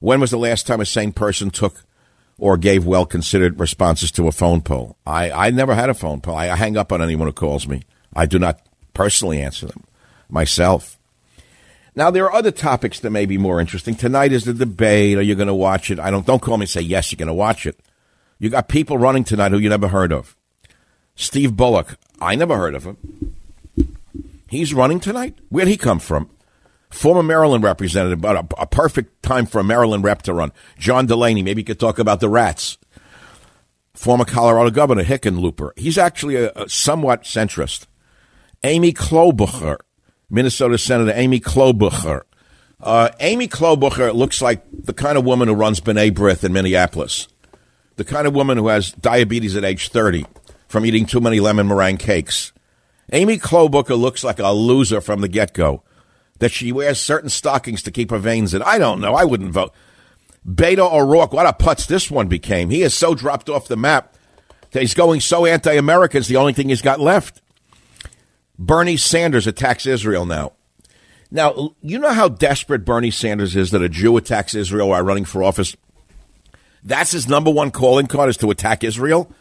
When 0.00 0.20
was 0.20 0.30
the 0.30 0.38
last 0.38 0.66
time 0.66 0.80
a 0.80 0.86
sane 0.86 1.12
person 1.12 1.50
took 1.50 1.84
or 2.38 2.56
gave 2.56 2.84
well 2.84 3.06
considered 3.06 3.60
responses 3.60 4.10
to 4.12 4.26
a 4.26 4.32
phone 4.32 4.60
poll. 4.60 4.96
I, 5.06 5.30
I 5.30 5.50
never 5.50 5.74
had 5.74 5.90
a 5.90 5.94
phone 5.94 6.20
poll. 6.20 6.34
I, 6.34 6.50
I 6.50 6.56
hang 6.56 6.76
up 6.76 6.90
on 6.90 7.00
anyone 7.00 7.28
who 7.28 7.32
calls 7.32 7.68
me. 7.68 7.82
I 8.14 8.26
do 8.26 8.38
not 8.38 8.60
personally 8.94 9.40
answer 9.40 9.66
them 9.66 9.84
myself. 10.28 10.98
Now 11.94 12.10
there 12.10 12.24
are 12.24 12.32
other 12.32 12.50
topics 12.50 13.00
that 13.00 13.10
may 13.10 13.26
be 13.26 13.36
more 13.38 13.60
interesting. 13.60 13.94
Tonight 13.94 14.32
is 14.32 14.44
the 14.44 14.54
debate. 14.54 15.18
Are 15.18 15.22
you 15.22 15.34
going 15.34 15.48
to 15.48 15.54
watch 15.54 15.90
it? 15.90 15.98
I 15.98 16.10
don't. 16.10 16.26
Don't 16.26 16.40
call 16.40 16.56
me 16.56 16.62
and 16.62 16.70
say 16.70 16.80
yes. 16.80 17.12
You're 17.12 17.18
going 17.18 17.26
to 17.26 17.34
watch 17.34 17.66
it. 17.66 17.78
You 18.38 18.48
got 18.48 18.68
people 18.68 18.98
running 18.98 19.24
tonight 19.24 19.52
who 19.52 19.58
you 19.58 19.68
never 19.68 19.88
heard 19.88 20.12
of. 20.12 20.36
Steve 21.14 21.54
Bullock. 21.54 21.98
I 22.20 22.34
never 22.34 22.56
heard 22.56 22.74
of 22.74 22.84
him. 22.84 23.34
He's 24.48 24.74
running 24.74 25.00
tonight. 25.00 25.38
Where'd 25.48 25.68
he 25.68 25.76
come 25.76 25.98
from? 25.98 26.30
Former 26.90 27.22
Maryland 27.22 27.64
representative, 27.64 28.20
but 28.20 28.36
a, 28.36 28.62
a, 28.62 28.66
perfect 28.66 29.22
time 29.22 29.46
for 29.46 29.60
a 29.60 29.64
Maryland 29.64 30.04
rep 30.04 30.22
to 30.22 30.34
run. 30.34 30.52
John 30.78 31.06
Delaney. 31.06 31.42
Maybe 31.42 31.62
you 31.62 31.64
could 31.64 31.80
talk 31.80 31.98
about 31.98 32.20
the 32.20 32.28
rats. 32.28 32.76
Former 33.94 34.26
Colorado 34.26 34.70
Governor 34.70 35.04
Hickenlooper. 35.04 35.70
He's 35.78 35.96
actually 35.96 36.36
a, 36.36 36.52
a 36.52 36.68
somewhat 36.68 37.22
centrist. 37.22 37.86
Amy 38.64 38.92
Klobuchar, 38.92 39.78
Minnesota 40.30 40.78
Senator 40.78 41.12
Amy 41.14 41.40
Klobuchar. 41.40 42.22
Uh, 42.80 43.10
Amy 43.20 43.48
Klobuchar 43.48 44.14
looks 44.14 44.40
like 44.40 44.64
the 44.72 44.92
kind 44.92 45.18
of 45.18 45.24
woman 45.24 45.48
who 45.48 45.54
runs 45.54 45.80
B'nai 45.80 46.10
B'rith 46.10 46.44
in 46.44 46.52
Minneapolis. 46.52 47.28
The 47.96 48.04
kind 48.04 48.26
of 48.26 48.34
woman 48.34 48.58
who 48.58 48.68
has 48.68 48.92
diabetes 48.92 49.56
at 49.56 49.64
age 49.64 49.88
30 49.88 50.26
from 50.68 50.86
eating 50.86 51.06
too 51.06 51.20
many 51.20 51.40
lemon 51.40 51.68
meringue 51.68 51.98
cakes. 51.98 52.52
Amy 53.12 53.38
Klobuchar 53.38 53.98
looks 53.98 54.24
like 54.24 54.38
a 54.38 54.52
loser 54.52 55.00
from 55.00 55.20
the 55.20 55.28
get 55.28 55.52
go 55.52 55.82
that 56.38 56.50
she 56.50 56.72
wears 56.72 56.98
certain 56.98 57.28
stockings 57.30 57.82
to 57.82 57.90
keep 57.90 58.10
her 58.10 58.18
veins 58.18 58.54
in. 58.54 58.62
I 58.62 58.78
don't 58.78 59.00
know. 59.00 59.14
I 59.14 59.24
wouldn't 59.24 59.52
vote. 59.52 59.72
Beto 60.48 60.92
O'Rourke, 60.92 61.32
what 61.32 61.46
a 61.46 61.52
putz 61.52 61.86
this 61.86 62.10
one 62.10 62.26
became. 62.26 62.70
He 62.70 62.80
has 62.80 62.94
so 62.94 63.14
dropped 63.14 63.48
off 63.48 63.68
the 63.68 63.76
map 63.76 64.16
that 64.72 64.80
he's 64.80 64.94
going 64.94 65.20
so 65.20 65.46
anti 65.46 65.74
American, 65.74 66.18
it's 66.18 66.28
the 66.28 66.36
only 66.36 66.52
thing 66.52 66.68
he's 66.68 66.82
got 66.82 66.98
left. 66.98 67.42
Bernie 68.66 68.96
Sanders 68.96 69.46
attacks 69.48 69.86
Israel 69.86 70.24
now. 70.24 70.52
Now, 71.30 71.74
you 71.80 71.98
know 71.98 72.12
how 72.12 72.28
desperate 72.28 72.84
Bernie 72.84 73.10
Sanders 73.10 73.56
is 73.56 73.72
that 73.72 73.82
a 73.82 73.88
Jew 73.88 74.16
attacks 74.16 74.54
Israel 74.54 74.90
while 74.90 75.02
running 75.02 75.24
for 75.24 75.42
office? 75.42 75.76
That's 76.84 77.10
his 77.12 77.28
number 77.28 77.50
one 77.50 77.70
calling 77.70 78.06
card 78.06 78.28
is 78.28 78.36
to 78.38 78.50
attack 78.50 78.84
Israel. 78.84 79.32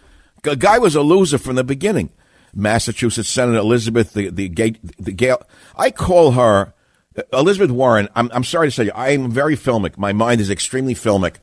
The 0.44 0.56
guy 0.56 0.80
was 0.80 0.96
a 0.96 1.02
loser 1.02 1.38
from 1.38 1.56
the 1.56 1.64
beginning. 1.64 2.10
Massachusetts 2.54 3.30
Senator 3.30 3.60
Elizabeth, 3.60 4.14
the, 4.14 4.30
the, 4.30 4.48
the, 4.48 4.76
the 5.00 5.12
Gail, 5.12 5.42
I 5.76 5.92
call 5.92 6.32
her 6.32 6.74
uh, 7.16 7.22
Elizabeth 7.32 7.72
Warren, 7.72 8.10
I'm, 8.16 8.30
I'm 8.34 8.44
sorry 8.44 8.68
to 8.68 8.72
say, 8.72 8.90
I 8.90 9.10
am 9.10 9.30
very 9.30 9.56
filmic. 9.56 9.98
My 9.98 10.14
mind 10.14 10.42
is 10.42 10.50
extremely 10.50 10.96
filmic. 10.96 11.36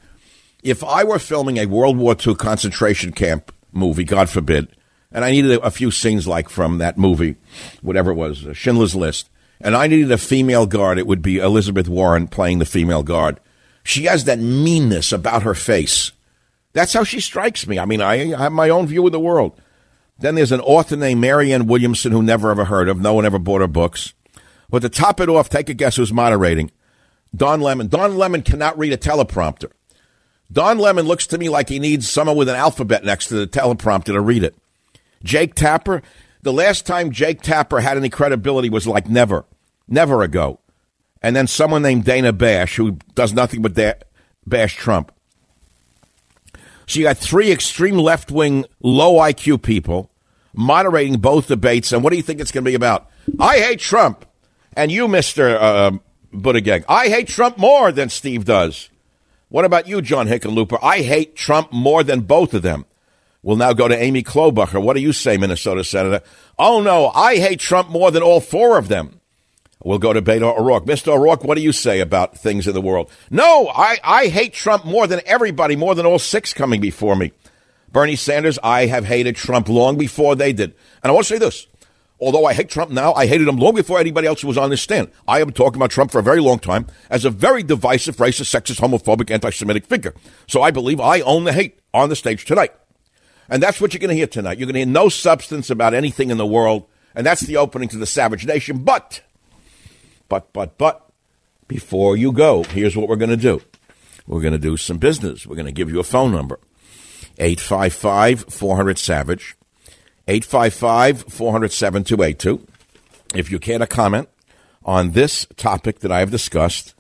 If 0.63 0.83
I 0.83 1.05
were 1.05 1.19
filming 1.19 1.59
a 1.59 1.67
World 1.67 1.97
War 1.97 2.17
II 2.27 2.35
concentration 2.35 3.13
camp 3.13 3.53
movie, 3.73 4.05
God 4.05 4.29
forbid, 4.29 4.69
and 5.13 5.25
I 5.25 5.31
needed 5.31 5.61
a, 5.63 5.71
few 5.71 5.91
scenes 5.91 6.27
like 6.27 6.49
from 6.49 6.79
that 6.79 6.99
movie, 6.99 7.37
whatever 7.81 8.11
it 8.11 8.17
was, 8.17 8.47
uh, 8.47 8.53
Schindler's 8.53 8.95
List, 8.95 9.31
and 9.61 9.75
I 9.75 9.87
needed 9.87 10.13
a 10.13 10.19
female 10.19 10.67
guard, 10.67 10.99
it 10.99 11.07
would 11.07 11.23
be 11.23 11.39
Elizabeth 11.39 11.89
Warren 11.89 12.29
playing 12.29 12.59
the 12.59 12.65
female 12.65 13.03
guard. 13.03 13.41
She 13.83 14.05
has 14.05 14.25
that 14.25 14.39
meanness 14.39 15.13
about 15.13 15.43
her 15.43 15.55
face. 15.55 16.13
That's 16.73 16.93
how 16.93 17.05
she 17.05 17.21
strikes 17.21 17.67
me. 17.67 17.79
I 17.79 17.87
mean, 17.87 18.01
I, 18.01 18.35
I 18.35 18.43
have 18.43 18.53
my 18.53 18.69
own 18.69 18.87
view 18.87 19.05
of 19.07 19.13
the 19.13 19.21
world. 19.21 19.59
Then 20.19 20.35
there's 20.35 20.53
an 20.53 20.61
author 20.61 20.97
named 20.97 21.21
Marianne 21.21 21.67
Williamson 21.67 22.13
who 22.13 22.23
never 22.23 22.51
ever 22.51 22.67
heard 22.67 22.89
of. 22.89 23.01
No 23.01 23.15
one 23.15 23.25
ever 23.25 23.39
bought 23.39 23.61
her 23.61 23.69
books. 23.69 24.15
But 24.69 24.81
to 24.81 24.89
top 24.89 25.21
it 25.21 25.29
off, 25.29 25.49
take 25.49 25.69
a 25.69 25.75
guess 25.75 25.97
who's 25.97 26.13
moderating. 26.13 26.71
Don 27.35 27.61
Lemon. 27.61 27.89
Don 27.89 28.17
Lemon 28.17 28.43
cannot 28.43 28.79
read 28.79 28.93
a 28.93 28.97
teleprompter. 28.97 29.71
Don 30.51 30.79
Lemon 30.79 31.07
looks 31.07 31.27
to 31.29 31.39
me 31.39 31.49
like 31.49 31.69
he 31.69 31.79
needs 31.79 32.09
someone 32.09 32.37
with 32.37 32.49
an 32.49 32.57
alphabet 32.57 33.05
next 33.05 33.27
to 33.29 33.35
the 33.35 33.47
teleprompter 33.47 34.07
to 34.07 34.21
read 34.21 34.43
it. 34.43 34.57
Jake 35.23 35.55
Tapper, 35.55 36.03
the 36.43 36.53
last 36.53 36.87
time 36.87 37.11
Jake 37.11 37.43
Tapper 37.43 37.81
had 37.81 37.97
any 37.97 38.09
credibility 38.09 38.71
was 38.71 38.87
like 38.87 39.09
never, 39.09 39.45
never 39.87 40.23
ago. 40.23 40.61
And 41.21 41.35
then 41.35 41.47
someone 41.47 41.83
named 41.83 42.05
Dana 42.05 42.33
Bash, 42.33 42.77
who 42.77 42.93
does 43.15 43.33
nothing 43.33 43.63
but 43.63 43.75
da- 43.75 43.95
bash 44.47 44.77
Trump. 44.77 45.13
So 46.87 47.01
you 47.01 47.05
got 47.05 47.19
three 47.19 47.53
extreme 47.53 47.97
left 47.97 48.31
wing, 48.31 48.65
low 48.81 49.15
IQ 49.15 49.63
people 49.63 50.11
moderating 50.55 51.19
both 51.19 51.49
debates. 51.49 51.93
And 51.93 52.03
what 52.03 52.11
do 52.11 52.17
you 52.17 52.23
think 52.23 52.41
it's 52.41 52.51
going 52.51 52.65
to 52.65 52.71
be 52.71 52.75
about? 52.75 53.11
I 53.39 53.59
hate 53.59 53.81
Trump. 53.81 54.25
And 54.75 54.91
you, 54.91 55.07
Mr. 55.07 55.57
Uh, 55.61 55.91
Buttigieg, 56.33 56.85
I 56.89 57.09
hate 57.09 57.29
Trump 57.29 57.59
more 57.59 57.93
than 57.93 58.09
Steve 58.09 58.45
does. 58.45 58.89
What 59.49 59.65
about 59.65 59.89
you, 59.89 60.03
John 60.03 60.29
Hickenlooper? 60.29 60.79
I 60.83 61.01
hate 61.01 61.37
Trump 61.37 61.73
more 61.73 62.03
than 62.03 62.21
both 62.21 62.55
of 62.55 62.63
them. 62.63 62.85
We'll 63.49 63.57
now 63.57 63.73
go 63.73 63.89
to 63.89 63.97
Amy 63.97 64.23
Klobuchar. 64.23 64.83
What 64.83 64.95
do 64.95 65.01
you 65.01 65.15
say, 65.15 65.39
Minnesota 65.39 65.83
Senator? 65.83 66.21
Oh, 66.59 66.83
no, 66.83 67.09
I 67.15 67.39
hate 67.39 67.61
Trump 67.61 67.89
more 67.89 68.11
than 68.11 68.23
all 68.23 68.43
four 68.43 68.77
of 68.77 68.89
them. 68.89 69.23
We'll 69.83 69.99
go 69.99 70.13
to 70.13 70.21
Beto 70.21 70.55
O'Rourke. 70.55 70.85
Mr. 70.85 71.15
O'Rourke, 71.15 71.45
what 71.45 71.55
do 71.55 71.63
you 71.63 71.73
say 71.73 72.01
about 72.01 72.37
things 72.37 72.69
in 72.69 72.75
the 72.75 72.83
world? 72.83 73.11
No, 73.31 73.73
I, 73.75 73.97
I 74.05 74.27
hate 74.27 74.53
Trump 74.53 74.85
more 74.85 75.07
than 75.07 75.23
everybody, 75.25 75.77
more 75.77 75.95
than 75.95 76.05
all 76.05 76.19
six 76.19 76.53
coming 76.53 76.83
before 76.83 77.17
me. 77.17 77.33
Bernie 77.91 78.17
Sanders, 78.17 78.59
I 78.63 78.85
have 78.85 79.07
hated 79.07 79.35
Trump 79.35 79.71
long 79.71 79.97
before 79.97 80.37
they 80.37 80.53
did. 80.53 80.75
And 81.03 81.11
I 81.11 81.15
want 81.15 81.27
to 81.27 81.33
say 81.33 81.39
this 81.39 81.69
Although 82.21 82.45
I 82.45 82.53
hate 82.53 82.69
Trump 82.69 82.91
now, 82.91 83.15
I 83.15 83.25
hated 83.27 83.49
him 83.49 83.57
long 83.57 83.75
before 83.75 83.99
anybody 83.99 84.27
else 84.29 84.45
was 84.45 84.59
on 84.59 84.69
this 84.69 84.83
stand. 84.83 85.09
I 85.27 85.39
have 85.39 85.47
been 85.47 85.55
talking 85.55 85.77
about 85.77 85.91
Trump 85.91 86.11
for 86.11 86.19
a 86.19 86.23
very 86.23 86.41
long 86.41 86.59
time 86.59 86.87
as 87.09 87.25
a 87.25 87.31
very 87.31 87.63
divisive, 87.63 88.17
racist, 88.17 88.55
sexist, 88.55 88.79
homophobic, 88.79 89.31
anti 89.31 89.49
Semitic 89.49 89.87
figure. 89.87 90.13
So 90.47 90.61
I 90.61 90.71
believe 90.71 91.01
I 91.01 91.21
own 91.21 91.45
the 91.45 91.55
hate 91.55 91.81
on 91.95 92.11
the 92.11 92.17
stage 92.17 92.45
tonight. 92.45 92.75
And 93.49 93.63
that's 93.63 93.81
what 93.81 93.93
you're 93.93 94.01
going 94.01 94.11
to 94.11 94.17
hear 94.17 94.27
tonight. 94.27 94.59
You're 94.59 94.67
going 94.67 94.75
to 94.75 94.81
hear 94.81 94.87
no 94.87 95.09
substance 95.09 95.71
about 95.71 95.95
anything 95.95 96.31
in 96.31 96.37
the 96.37 96.47
world. 96.47 96.87
And 97.15 97.27
that's 97.27 97.41
the 97.43 97.57
opening 97.57 97.89
to 97.89 97.97
the 97.97 98.07
Savage 98.07 98.47
Nation. 98.47 98.85
But, 98.85 99.23
but, 100.29 100.53
but, 100.53 100.77
but, 100.79 101.11
before 101.67 102.17
you 102.17 102.33
go, 102.33 102.63
here's 102.65 102.97
what 102.97 103.09
we're 103.09 103.17
going 103.17 103.31
to 103.31 103.37
do. 103.37 103.61
We're 104.27 104.41
going 104.41 104.53
to 104.53 104.59
do 104.59 104.77
some 104.77 104.99
business. 104.99 105.47
We're 105.47 105.57
going 105.57 105.67
to 105.67 105.73
give 105.73 105.91
you 105.91 106.01
a 106.01 106.05
phone 106.05 106.33
number 106.33 106.59
855 107.39 108.47
400 108.53 108.99
Savage. 108.99 109.57
855 110.27 111.23
400 111.33 111.73
7282. 111.73 112.67
If 113.35 113.51
you 113.51 113.59
care 113.59 113.79
to 113.79 113.87
comment 113.87 114.29
on 114.85 115.13
this 115.13 115.47
topic 115.57 116.01
that 116.01 116.13
I 116.13 116.21
have 116.21 116.31
discussed, 116.31 116.95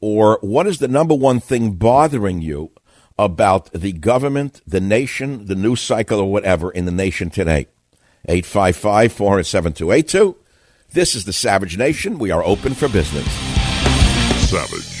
or 0.00 0.38
what 0.42 0.66
is 0.66 0.78
the 0.78 0.88
number 0.88 1.14
one 1.14 1.40
thing 1.40 1.72
bothering 1.72 2.40
you 2.40 2.70
about 3.24 3.72
the 3.72 3.92
government, 3.92 4.60
the 4.66 4.80
nation, 4.80 5.46
the 5.46 5.54
news 5.54 5.80
cycle, 5.80 6.20
or 6.20 6.30
whatever 6.30 6.70
in 6.70 6.86
the 6.86 6.92
nation 6.92 7.30
today? 7.30 7.66
855 8.28 9.12
400 9.12 9.44
7282. 9.44 10.36
This 10.92 11.14
is 11.14 11.24
the 11.24 11.32
Savage 11.32 11.78
Nation. 11.78 12.18
We 12.18 12.30
are 12.30 12.44
open 12.44 12.74
for 12.74 12.88
business. 12.88 13.26
Savage. 14.48 15.00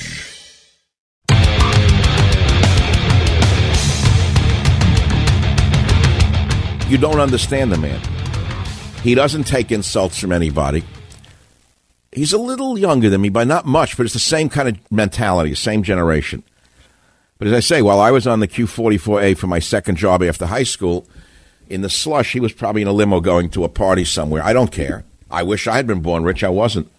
you 6.90 6.98
don't 6.98 7.20
understand 7.20 7.70
the 7.70 7.78
man. 7.78 8.00
He 9.04 9.14
doesn't 9.14 9.44
take 9.44 9.70
insults 9.70 10.18
from 10.18 10.32
anybody. 10.32 10.82
He's 12.10 12.32
a 12.32 12.38
little 12.38 12.76
younger 12.76 13.08
than 13.08 13.20
me 13.20 13.28
by 13.28 13.44
not 13.44 13.64
much, 13.64 13.96
but 13.96 14.04
it's 14.04 14.12
the 14.12 14.18
same 14.18 14.48
kind 14.48 14.68
of 14.68 14.76
mentality, 14.90 15.54
same 15.54 15.84
generation. 15.84 16.42
But 17.40 17.48
as 17.48 17.54
I 17.54 17.60
say, 17.60 17.80
while 17.80 18.00
I 18.00 18.10
was 18.10 18.26
on 18.26 18.40
the 18.40 18.46
Q44A 18.46 19.34
for 19.38 19.46
my 19.46 19.60
second 19.60 19.96
job 19.96 20.22
after 20.22 20.44
high 20.44 20.62
school, 20.62 21.08
in 21.70 21.80
the 21.80 21.88
slush, 21.88 22.34
he 22.34 22.38
was 22.38 22.52
probably 22.52 22.82
in 22.82 22.88
a 22.88 22.92
limo 22.92 23.18
going 23.20 23.48
to 23.50 23.64
a 23.64 23.68
party 23.70 24.04
somewhere. 24.04 24.42
I 24.44 24.52
don't 24.52 24.70
care. 24.70 25.04
I 25.30 25.42
wish 25.42 25.66
I 25.66 25.76
had 25.76 25.86
been 25.86 26.02
born 26.02 26.22
rich. 26.22 26.44
I 26.44 26.50
wasn't. 26.50 26.92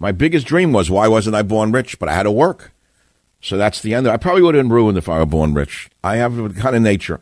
My 0.00 0.10
biggest 0.10 0.48
dream 0.48 0.72
was 0.72 0.90
why 0.90 1.06
wasn't 1.06 1.36
I 1.36 1.42
born 1.42 1.70
rich? 1.70 2.00
But 2.00 2.08
I 2.08 2.14
had 2.14 2.24
to 2.24 2.32
work. 2.32 2.72
So 3.40 3.56
that's 3.56 3.80
the 3.80 3.94
end. 3.94 4.08
I 4.08 4.16
probably 4.16 4.42
would 4.42 4.56
have 4.56 4.64
been 4.64 4.72
ruined 4.72 4.98
if 4.98 5.08
I 5.08 5.20
were 5.20 5.26
born 5.26 5.54
rich. 5.54 5.88
I 6.02 6.16
have 6.16 6.36
a 6.36 6.48
kind 6.48 6.74
of 6.74 6.82
nature. 6.82 7.20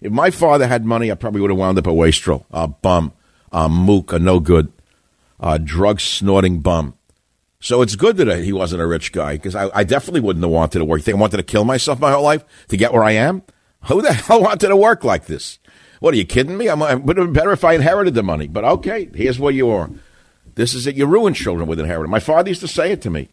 If 0.00 0.10
my 0.10 0.30
father 0.30 0.66
had 0.66 0.86
money, 0.86 1.12
I 1.12 1.16
probably 1.16 1.42
would 1.42 1.50
have 1.50 1.58
wound 1.58 1.76
up 1.76 1.86
a 1.86 1.92
wastrel, 1.92 2.46
a 2.50 2.66
bum, 2.66 3.12
a 3.52 3.68
mook, 3.68 4.14
a 4.14 4.18
no 4.18 4.40
good, 4.40 4.72
a 5.38 5.58
drug 5.58 6.00
snorting 6.00 6.60
bum. 6.60 6.94
So 7.60 7.82
it's 7.82 7.94
good 7.94 8.16
that 8.16 8.42
he 8.42 8.52
wasn't 8.54 8.80
a 8.80 8.86
rich 8.86 9.12
guy 9.12 9.34
because 9.34 9.54
I, 9.54 9.70
I, 9.74 9.84
definitely 9.84 10.22
wouldn't 10.22 10.42
have 10.42 10.50
wanted 10.50 10.78
to 10.78 10.84
work. 10.84 11.00
You 11.00 11.04
think 11.04 11.18
I 11.18 11.20
wanted 11.20 11.36
to 11.36 11.42
kill 11.42 11.64
myself 11.64 12.00
my 12.00 12.10
whole 12.10 12.22
life 12.22 12.42
to 12.68 12.76
get 12.78 12.92
where 12.92 13.04
I 13.04 13.12
am? 13.12 13.42
Who 13.88 14.00
the 14.00 14.12
hell 14.14 14.42
wanted 14.42 14.68
to 14.68 14.76
work 14.76 15.04
like 15.04 15.26
this? 15.26 15.58
What 16.00 16.14
are 16.14 16.16
you 16.16 16.24
kidding 16.24 16.56
me? 16.56 16.70
I'm, 16.70 16.80
it 16.80 17.02
would 17.02 17.18
have 17.18 17.26
been 17.26 17.34
better 17.34 17.52
if 17.52 17.62
I 17.62 17.74
inherited 17.74 18.14
the 18.14 18.22
money. 18.22 18.48
But 18.48 18.64
okay, 18.64 19.10
here's 19.14 19.38
what 19.38 19.54
you 19.54 19.68
are. 19.70 19.90
This 20.54 20.72
is 20.72 20.86
it. 20.86 20.96
You 20.96 21.04
ruin 21.04 21.34
children 21.34 21.68
with 21.68 21.78
inheritance. 21.78 22.10
My 22.10 22.18
father 22.18 22.48
used 22.48 22.62
to 22.62 22.68
say 22.68 22.92
it 22.92 23.02
to 23.02 23.10
me. 23.10 23.28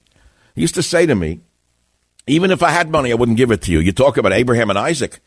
He 0.55 0.62
used 0.62 0.75
to 0.75 0.84
say 0.84 1.05
to 1.05 1.15
me, 1.15 1.39
even 2.27 2.51
if 2.51 2.62
I 2.62 2.72
had 2.72 2.89
money, 2.89 3.12
I 3.13 3.15
wouldn't 3.15 3.38
give 3.38 3.51
it 3.51 3.62
to 3.63 3.72
you. 3.72 3.79
You 3.79 3.93
talk 3.93 4.17
about 4.17 4.34
Abraham 4.34 4.69
and 4.69 4.77
Isaac. 4.77 5.22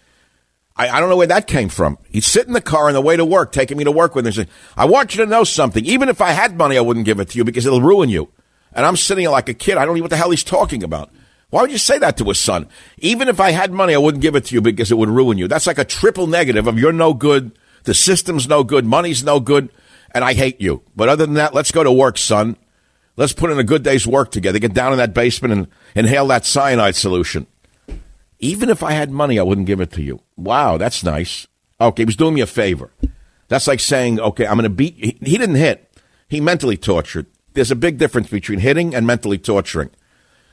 I, 0.76 0.90
I, 0.90 1.00
don't 1.00 1.08
know 1.08 1.16
where 1.16 1.26
that 1.26 1.46
came 1.46 1.70
from. 1.70 1.96
He'd 2.10 2.24
sit 2.24 2.46
in 2.46 2.52
the 2.52 2.60
car 2.60 2.88
on 2.88 2.94
the 2.94 3.00
way 3.00 3.16
to 3.16 3.24
work, 3.24 3.52
taking 3.52 3.78
me 3.78 3.84
to 3.84 3.90
work 3.90 4.14
with 4.14 4.26
him. 4.26 4.32
Say, 4.34 4.46
I 4.76 4.84
want 4.84 5.14
you 5.14 5.24
to 5.24 5.30
know 5.30 5.44
something. 5.44 5.84
Even 5.86 6.10
if 6.10 6.20
I 6.20 6.32
had 6.32 6.58
money, 6.58 6.76
I 6.76 6.82
wouldn't 6.82 7.06
give 7.06 7.20
it 7.20 7.30
to 7.30 7.38
you 7.38 7.44
because 7.44 7.64
it'll 7.64 7.80
ruin 7.80 8.10
you. 8.10 8.30
And 8.72 8.86
I'm 8.86 8.96
sitting 8.96 9.22
here 9.22 9.30
like 9.30 9.48
a 9.48 9.54
kid. 9.54 9.76
I 9.76 9.84
don't 9.84 9.96
know 9.96 10.02
what 10.02 10.10
the 10.10 10.16
hell 10.16 10.30
he's 10.30 10.44
talking 10.44 10.82
about. 10.82 11.10
Why 11.50 11.62
would 11.62 11.72
you 11.72 11.78
say 11.78 11.98
that 11.98 12.16
to 12.18 12.30
a 12.30 12.34
son? 12.34 12.68
Even 12.98 13.28
if 13.28 13.40
I 13.40 13.50
had 13.50 13.72
money, 13.72 13.94
I 13.94 13.98
wouldn't 13.98 14.22
give 14.22 14.36
it 14.36 14.44
to 14.46 14.54
you 14.54 14.60
because 14.60 14.92
it 14.92 14.98
would 14.98 15.08
ruin 15.08 15.36
you. 15.36 15.48
That's 15.48 15.66
like 15.66 15.78
a 15.78 15.84
triple 15.84 16.28
negative 16.28 16.66
of 16.68 16.78
you're 16.78 16.92
no 16.92 17.12
good, 17.12 17.52
the 17.84 17.94
system's 17.94 18.46
no 18.46 18.62
good, 18.62 18.84
money's 18.84 19.24
no 19.24 19.40
good, 19.40 19.70
and 20.14 20.24
I 20.24 20.34
hate 20.34 20.60
you. 20.60 20.82
But 20.94 21.08
other 21.08 21.26
than 21.26 21.34
that, 21.34 21.54
let's 21.54 21.72
go 21.72 21.82
to 21.82 21.90
work, 21.90 22.18
son. 22.18 22.56
Let's 23.16 23.32
put 23.32 23.50
in 23.50 23.58
a 23.58 23.64
good 23.64 23.82
day's 23.82 24.06
work 24.06 24.30
together. 24.30 24.60
Get 24.60 24.74
down 24.74 24.92
in 24.92 24.98
that 24.98 25.12
basement 25.12 25.52
and 25.52 25.66
inhale 25.94 26.28
that 26.28 26.46
cyanide 26.46 26.94
solution. 26.94 27.48
Even 28.38 28.70
if 28.70 28.82
I 28.82 28.92
had 28.92 29.10
money, 29.10 29.38
I 29.38 29.42
wouldn't 29.42 29.66
give 29.66 29.80
it 29.80 29.92
to 29.92 30.02
you. 30.02 30.20
Wow, 30.36 30.78
that's 30.78 31.04
nice. 31.04 31.46
Okay, 31.80 32.02
he 32.02 32.06
was 32.06 32.16
doing 32.16 32.34
me 32.34 32.40
a 32.40 32.46
favor. 32.46 32.92
That's 33.48 33.66
like 33.66 33.80
saying, 33.80 34.20
okay, 34.20 34.46
I'm 34.46 34.54
going 34.54 34.62
to 34.62 34.70
beat. 34.70 34.94
He, 34.94 35.18
he 35.20 35.36
didn't 35.36 35.56
hit. 35.56 35.92
He 36.28 36.40
mentally 36.40 36.76
tortured. 36.76 37.26
There's 37.52 37.70
a 37.70 37.76
big 37.76 37.98
difference 37.98 38.28
between 38.28 38.60
hitting 38.60 38.94
and 38.94 39.06
mentally 39.06 39.38
torturing. 39.38 39.90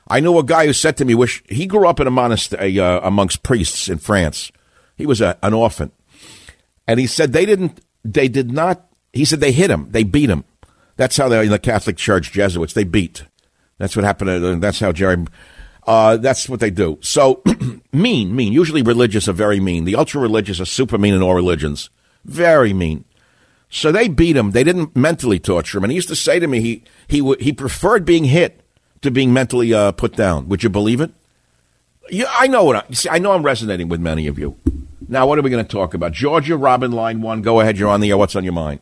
I 0.07 0.19
knew 0.19 0.37
a 0.37 0.43
guy 0.43 0.65
who 0.65 0.73
said 0.73 0.97
to 0.97 1.05
me, 1.05 1.15
"Wish 1.15 1.43
he 1.47 1.65
grew 1.65 1.87
up 1.87 1.99
in 1.99 2.07
a 2.07 2.11
monastery 2.11 2.79
uh, 2.79 3.01
amongst 3.01 3.43
priests 3.43 3.89
in 3.89 3.97
France. 3.97 4.51
He 4.95 5.05
was 5.05 5.21
a, 5.21 5.37
an 5.43 5.53
orphan, 5.53 5.91
and 6.87 6.99
he 6.99 7.07
said 7.07 7.33
they 7.33 7.45
didn't, 7.45 7.81
they 8.03 8.27
did 8.27 8.51
not. 8.51 8.87
He 9.13 9.25
said 9.25 9.39
they 9.39 9.51
hit 9.51 9.69
him, 9.69 9.87
they 9.91 10.03
beat 10.03 10.29
him. 10.29 10.43
That's 10.95 11.17
how 11.17 11.29
they 11.29 11.43
in 11.43 11.51
the 11.51 11.59
Catholic 11.59 11.97
Church 11.97 12.31
Jesuits 12.31 12.73
they 12.73 12.83
beat. 12.83 13.23
That's 13.77 13.95
what 13.95 14.05
happened. 14.05 14.29
To, 14.41 14.55
that's 14.55 14.79
how 14.79 14.91
Jerry. 14.91 15.25
Uh, 15.85 16.17
that's 16.17 16.49
what 16.49 16.59
they 16.59 16.71
do. 16.71 16.97
So 17.01 17.41
mean, 17.93 18.35
mean. 18.35 18.51
Usually 18.51 18.81
religious 18.81 19.27
are 19.29 19.33
very 19.33 19.59
mean. 19.59 19.85
The 19.85 19.95
ultra 19.95 20.19
religious 20.19 20.59
are 20.59 20.65
super 20.65 20.97
mean 20.97 21.13
in 21.13 21.21
all 21.21 21.33
religions. 21.33 21.89
Very 22.25 22.73
mean. 22.73 23.05
So 23.69 23.91
they 23.91 24.07
beat 24.07 24.37
him. 24.37 24.51
They 24.51 24.63
didn't 24.63 24.95
mentally 24.95 25.39
torture 25.39 25.77
him. 25.77 25.83
And 25.83 25.91
he 25.91 25.95
used 25.95 26.07
to 26.09 26.15
say 26.15 26.39
to 26.39 26.47
me, 26.47 26.61
he 26.61 26.83
he 27.07 27.35
he 27.39 27.51
preferred 27.51 28.05
being 28.05 28.25
hit 28.25 28.61
to 29.01 29.11
being 29.11 29.33
mentally 29.33 29.73
uh, 29.73 29.91
put 29.91 30.15
down. 30.15 30.47
Would 30.49 30.63
you 30.63 30.69
believe 30.69 31.01
it? 31.01 31.11
Yeah, 32.09 32.25
I 32.29 32.47
know 32.47 32.63
what 32.63 32.75
I 32.77 32.93
see. 32.93 33.09
I 33.09 33.17
know 33.17 33.33
I'm 33.33 33.43
resonating 33.43 33.89
with 33.89 33.99
many 33.99 34.27
of 34.27 34.39
you. 34.39 34.55
Now, 35.09 35.27
what 35.27 35.37
are 35.37 35.41
we 35.41 35.49
going 35.49 35.63
to 35.63 35.69
talk 35.69 35.93
about? 35.93 36.11
Georgia, 36.13 36.57
Robin, 36.57 36.91
line 36.91 37.21
one. 37.21 37.41
Go 37.41 37.59
ahead. 37.59 37.77
You're 37.77 37.89
on 37.89 37.99
the 37.99 38.09
air. 38.09 38.17
What's 38.17 38.35
on 38.35 38.43
your 38.43 38.53
mind? 38.53 38.79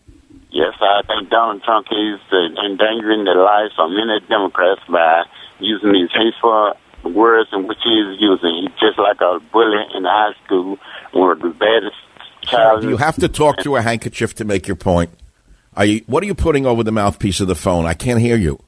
Yes, 0.52 0.74
I 0.80 1.02
think 1.06 1.30
Donald 1.30 1.64
Trump 1.64 1.88
is 1.92 2.20
uh, 2.32 2.66
endangering 2.66 3.26
the 3.26 3.34
lives 3.34 3.74
of 3.78 3.90
many 3.90 4.20
Democrats 4.30 4.82
by 4.88 5.24
using 5.60 5.92
these 5.94 6.10
hateful 6.14 6.74
words 7.04 7.50
in 7.52 7.68
which 7.68 7.80
he 7.84 7.90
is 7.90 8.18
using. 8.20 8.62
He's 8.62 8.80
just 8.80 8.98
like 8.98 9.22
a 9.22 9.40
bully 9.52 9.84
in 9.96 10.04
high 10.04 10.34
school, 10.46 10.78
one 11.12 11.32
of 11.32 11.40
the 11.40 11.50
baddest 11.50 11.98
child. 12.46 12.84
You 12.84 12.98
have 12.98 13.16
to 13.18 13.28
talk 13.28 13.62
through 13.62 13.78
a 13.78 13.82
handkerchief 13.82 14.36
to 14.36 14.46
make 14.46 14.68
your 14.68 14.76
point. 14.76 15.12
Are 15.76 15.86
you, 15.86 16.02
what 16.08 16.24
are 16.24 16.26
you 16.26 16.36
putting 16.36 16.66
over 16.66 16.84
the 16.84 16.92
mouthpiece 16.92 17.40
of 17.42 17.48
the 17.48 17.56
phone? 17.56 17.86
I 17.86 17.94
can't 17.94 18.20
hear 18.20 18.38
you. 18.38 18.60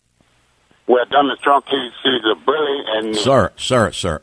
Well, 0.88 1.06
Donald 1.10 1.40
Trump, 1.42 1.66
he's, 1.70 1.92
he's 2.04 2.22
a 2.32 2.36
bully. 2.46 2.84
And 2.88 3.16
sir, 3.16 3.52
sir, 3.56 3.92
sir, 3.92 4.22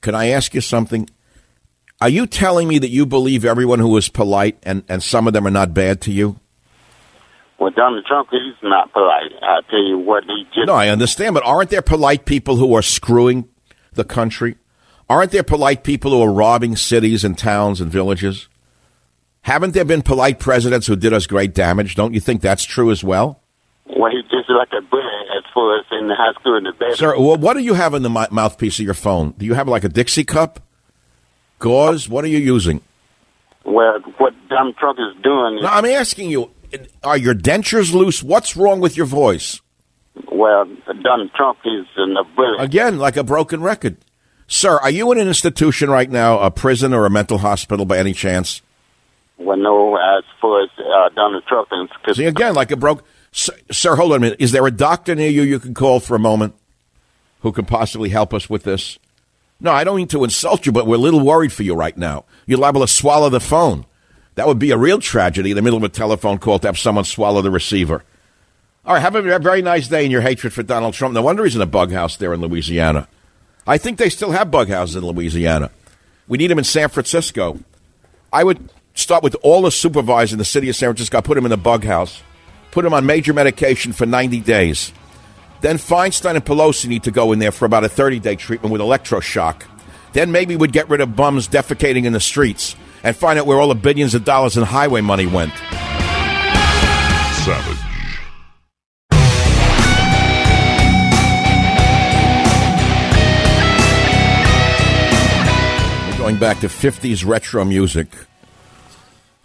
can 0.00 0.14
I 0.14 0.28
ask 0.28 0.54
you 0.54 0.60
something? 0.60 1.08
Are 2.00 2.08
you 2.08 2.26
telling 2.26 2.66
me 2.66 2.78
that 2.78 2.88
you 2.88 3.04
believe 3.04 3.44
everyone 3.44 3.78
who 3.78 3.96
is 3.96 4.08
polite 4.08 4.58
and, 4.62 4.84
and 4.88 5.02
some 5.02 5.26
of 5.26 5.32
them 5.32 5.46
are 5.46 5.50
not 5.50 5.74
bad 5.74 6.00
to 6.02 6.12
you? 6.12 6.40
Well, 7.58 7.70
Donald 7.70 8.06
Trump, 8.06 8.28
he's 8.30 8.54
not 8.62 8.90
polite. 8.92 9.32
I 9.42 9.60
tell 9.68 9.82
you 9.82 9.98
what, 9.98 10.24
he 10.24 10.44
just. 10.54 10.66
No, 10.66 10.74
I 10.74 10.88
understand, 10.88 11.34
but 11.34 11.44
aren't 11.44 11.68
there 11.68 11.82
polite 11.82 12.24
people 12.24 12.56
who 12.56 12.74
are 12.74 12.80
screwing 12.80 13.48
the 13.92 14.04
country? 14.04 14.56
Aren't 15.10 15.30
there 15.32 15.42
polite 15.42 15.84
people 15.84 16.12
who 16.12 16.22
are 16.22 16.32
robbing 16.32 16.74
cities 16.74 17.22
and 17.22 17.36
towns 17.36 17.80
and 17.80 17.90
villages? 17.92 18.48
Haven't 19.42 19.74
there 19.74 19.84
been 19.84 20.02
polite 20.02 20.38
presidents 20.38 20.86
who 20.86 20.96
did 20.96 21.12
us 21.12 21.26
great 21.26 21.54
damage? 21.54 21.94
Don't 21.94 22.14
you 22.14 22.20
think 22.20 22.40
that's 22.40 22.64
true 22.64 22.90
as 22.90 23.02
well? 23.02 23.40
Well, 23.86 24.10
he's 24.10 24.24
just 24.30 24.48
like 24.50 24.68
a 24.72 24.82
bully 24.82 25.02
as 25.36 25.44
far 25.52 25.78
as 25.78 25.86
in 25.92 26.08
the 26.08 26.14
high 26.14 26.32
school 26.38 26.56
and 26.56 26.66
the 26.66 26.72
bed. 26.72 26.96
Sir, 26.96 27.18
well, 27.18 27.36
what 27.36 27.54
do 27.54 27.60
you 27.60 27.74
have 27.74 27.94
in 27.94 28.02
the 28.02 28.10
mouthpiece 28.10 28.78
of 28.78 28.84
your 28.84 28.94
phone? 28.94 29.34
Do 29.38 29.46
you 29.46 29.54
have 29.54 29.66
like 29.68 29.84
a 29.84 29.88
Dixie 29.88 30.24
cup? 30.24 30.60
Gauze? 31.58 32.08
What 32.08 32.24
are 32.24 32.28
you 32.28 32.38
using? 32.38 32.82
Well, 33.64 34.00
what 34.18 34.34
Donald 34.48 34.76
Trump 34.76 34.98
is 34.98 35.22
doing. 35.22 35.56
Is, 35.56 35.62
no, 35.62 35.68
I'm 35.68 35.84
asking 35.84 36.30
you, 36.30 36.50
are 37.02 37.16
your 37.16 37.34
dentures 37.34 37.92
loose? 37.92 38.22
What's 38.22 38.56
wrong 38.56 38.80
with 38.80 38.96
your 38.96 39.06
voice? 39.06 39.60
Well, 40.30 40.66
Donald 41.02 41.32
Trump 41.34 41.58
is 41.64 41.86
in 41.96 42.16
a 42.16 42.24
bully. 42.24 42.58
Again, 42.58 42.98
like 42.98 43.16
a 43.16 43.24
broken 43.24 43.62
record. 43.62 43.96
Sir, 44.46 44.78
are 44.78 44.90
you 44.90 45.10
in 45.12 45.18
an 45.18 45.28
institution 45.28 45.90
right 45.90 46.10
now, 46.10 46.38
a 46.40 46.50
prison 46.50 46.92
or 46.92 47.06
a 47.06 47.10
mental 47.10 47.38
hospital 47.38 47.84
by 47.84 47.98
any 47.98 48.12
chance? 48.12 48.62
Well, 49.40 49.56
no, 49.56 49.96
as 49.96 50.22
far 50.38 50.62
as 50.62 50.68
uh, 50.78 51.08
Donald 51.14 51.44
Trump 51.48 51.68
is. 51.72 52.16
See, 52.16 52.26
again, 52.26 52.54
like 52.54 52.70
a 52.70 52.76
broke. 52.76 53.04
Sir, 53.32 53.54
sir, 53.70 53.96
hold 53.96 54.12
on 54.12 54.18
a 54.18 54.20
minute. 54.20 54.40
Is 54.40 54.52
there 54.52 54.66
a 54.66 54.70
doctor 54.70 55.14
near 55.14 55.30
you 55.30 55.42
you 55.42 55.58
can 55.58 55.72
call 55.72 55.98
for 55.98 56.14
a 56.14 56.18
moment 56.18 56.54
who 57.40 57.50
could 57.50 57.66
possibly 57.66 58.10
help 58.10 58.34
us 58.34 58.50
with 58.50 58.64
this? 58.64 58.98
No, 59.58 59.72
I 59.72 59.82
don't 59.82 59.96
mean 59.96 60.08
to 60.08 60.24
insult 60.24 60.66
you, 60.66 60.72
but 60.72 60.86
we're 60.86 60.96
a 60.96 60.98
little 60.98 61.24
worried 61.24 61.52
for 61.52 61.62
you 61.62 61.74
right 61.74 61.96
now. 61.96 62.24
You're 62.46 62.58
liable 62.58 62.82
to 62.82 62.86
swallow 62.86 63.30
the 63.30 63.40
phone. 63.40 63.86
That 64.34 64.46
would 64.46 64.58
be 64.58 64.72
a 64.72 64.76
real 64.76 64.98
tragedy 64.98 65.50
in 65.50 65.56
the 65.56 65.62
middle 65.62 65.78
of 65.78 65.84
a 65.84 65.88
telephone 65.88 66.38
call 66.38 66.58
to 66.58 66.68
have 66.68 66.78
someone 66.78 67.04
swallow 67.04 67.40
the 67.40 67.50
receiver. 67.50 68.04
All 68.84 68.94
right, 68.94 69.00
have 69.00 69.14
a 69.14 69.38
very 69.38 69.62
nice 69.62 69.88
day 69.88 70.04
in 70.04 70.10
your 70.10 70.22
hatred 70.22 70.52
for 70.52 70.62
Donald 70.62 70.94
Trump. 70.94 71.14
No 71.14 71.22
wonder 71.22 71.44
he's 71.44 71.56
in 71.56 71.62
a 71.62 71.66
bug 71.66 71.92
house 71.92 72.16
there 72.16 72.34
in 72.34 72.40
Louisiana. 72.40 73.08
I 73.66 73.78
think 73.78 73.98
they 73.98 74.08
still 74.10 74.32
have 74.32 74.50
bug 74.50 74.68
houses 74.68 74.96
in 74.96 75.04
Louisiana. 75.04 75.70
We 76.28 76.38
need 76.38 76.50
him 76.50 76.58
in 76.58 76.64
San 76.64 76.88
Francisco. 76.88 77.58
I 78.32 78.44
would 78.44 78.70
start 79.00 79.22
with 79.22 79.36
all 79.42 79.62
the 79.62 79.70
supervisors 79.70 80.32
in 80.32 80.38
the 80.38 80.44
city 80.44 80.68
of 80.68 80.76
San 80.76 80.88
Francisco, 80.88 81.20
put 81.20 81.36
him 81.36 81.44
in 81.44 81.50
the 81.50 81.56
bug 81.56 81.84
house 81.84 82.22
put 82.70 82.84
him 82.84 82.94
on 82.94 83.06
major 83.06 83.32
medication 83.32 83.92
for 83.92 84.06
90 84.06 84.40
days. 84.40 84.92
Then 85.60 85.76
Feinstein 85.76 86.36
and 86.36 86.44
Pelosi 86.44 86.86
need 86.86 87.02
to 87.04 87.10
go 87.10 87.32
in 87.32 87.38
there 87.38 87.52
for 87.52 87.64
about 87.64 87.84
a 87.84 87.88
30 87.88 88.18
day 88.20 88.36
treatment 88.36 88.72
with 88.72 88.80
electroshock. 88.80 89.62
Then 90.12 90.32
maybe 90.32 90.56
we'd 90.56 90.72
get 90.72 90.88
rid 90.88 91.00
of 91.00 91.14
bums 91.14 91.48
defecating 91.48 92.04
in 92.04 92.12
the 92.12 92.20
streets 92.20 92.74
and 93.02 93.14
find 93.14 93.38
out 93.38 93.46
where 93.46 93.60
all 93.60 93.68
the 93.68 93.74
billions 93.74 94.14
of 94.14 94.24
dollars 94.24 94.56
in 94.56 94.64
highway 94.64 95.00
money 95.00 95.26
went. 95.26 95.52
Savage. 97.44 97.78
We're 106.10 106.18
going 106.18 106.38
back 106.38 106.60
to 106.60 106.68
50s 106.68 107.26
retro 107.26 107.64
music 107.64 108.08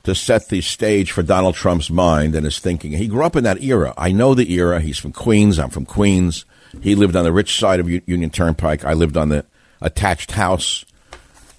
to 0.06 0.16
set 0.16 0.50
the 0.50 0.62
stage 0.62 1.12
for 1.12 1.24
Donald 1.24 1.56
Trump's 1.56 1.90
mind 1.90 2.36
and 2.36 2.46
his 2.46 2.60
thinking. 2.60 2.92
He 2.94 3.08
grew 3.08 3.24
up 3.24 3.36
in 3.36 3.44
that 3.44 3.62
era. 3.62 3.94
I 3.98 4.12
know 4.12 4.34
the 4.34 4.52
era. 4.54 4.80
He's 4.80 4.98
from 4.98 5.12
Queens. 5.12 5.60
I'm 5.60 5.70
from 5.70 5.86
Queens. 5.86 6.46
He 6.82 6.96
lived 6.96 7.16
on 7.16 7.24
the 7.24 7.32
rich 7.32 7.60
side 7.60 7.80
of 7.80 7.90
Union 7.90 8.30
Turnpike. 8.30 8.86
I 8.86 8.94
lived 8.94 9.18
on 9.18 9.30
the 9.30 9.46
attached 9.82 10.32
house, 10.32 10.86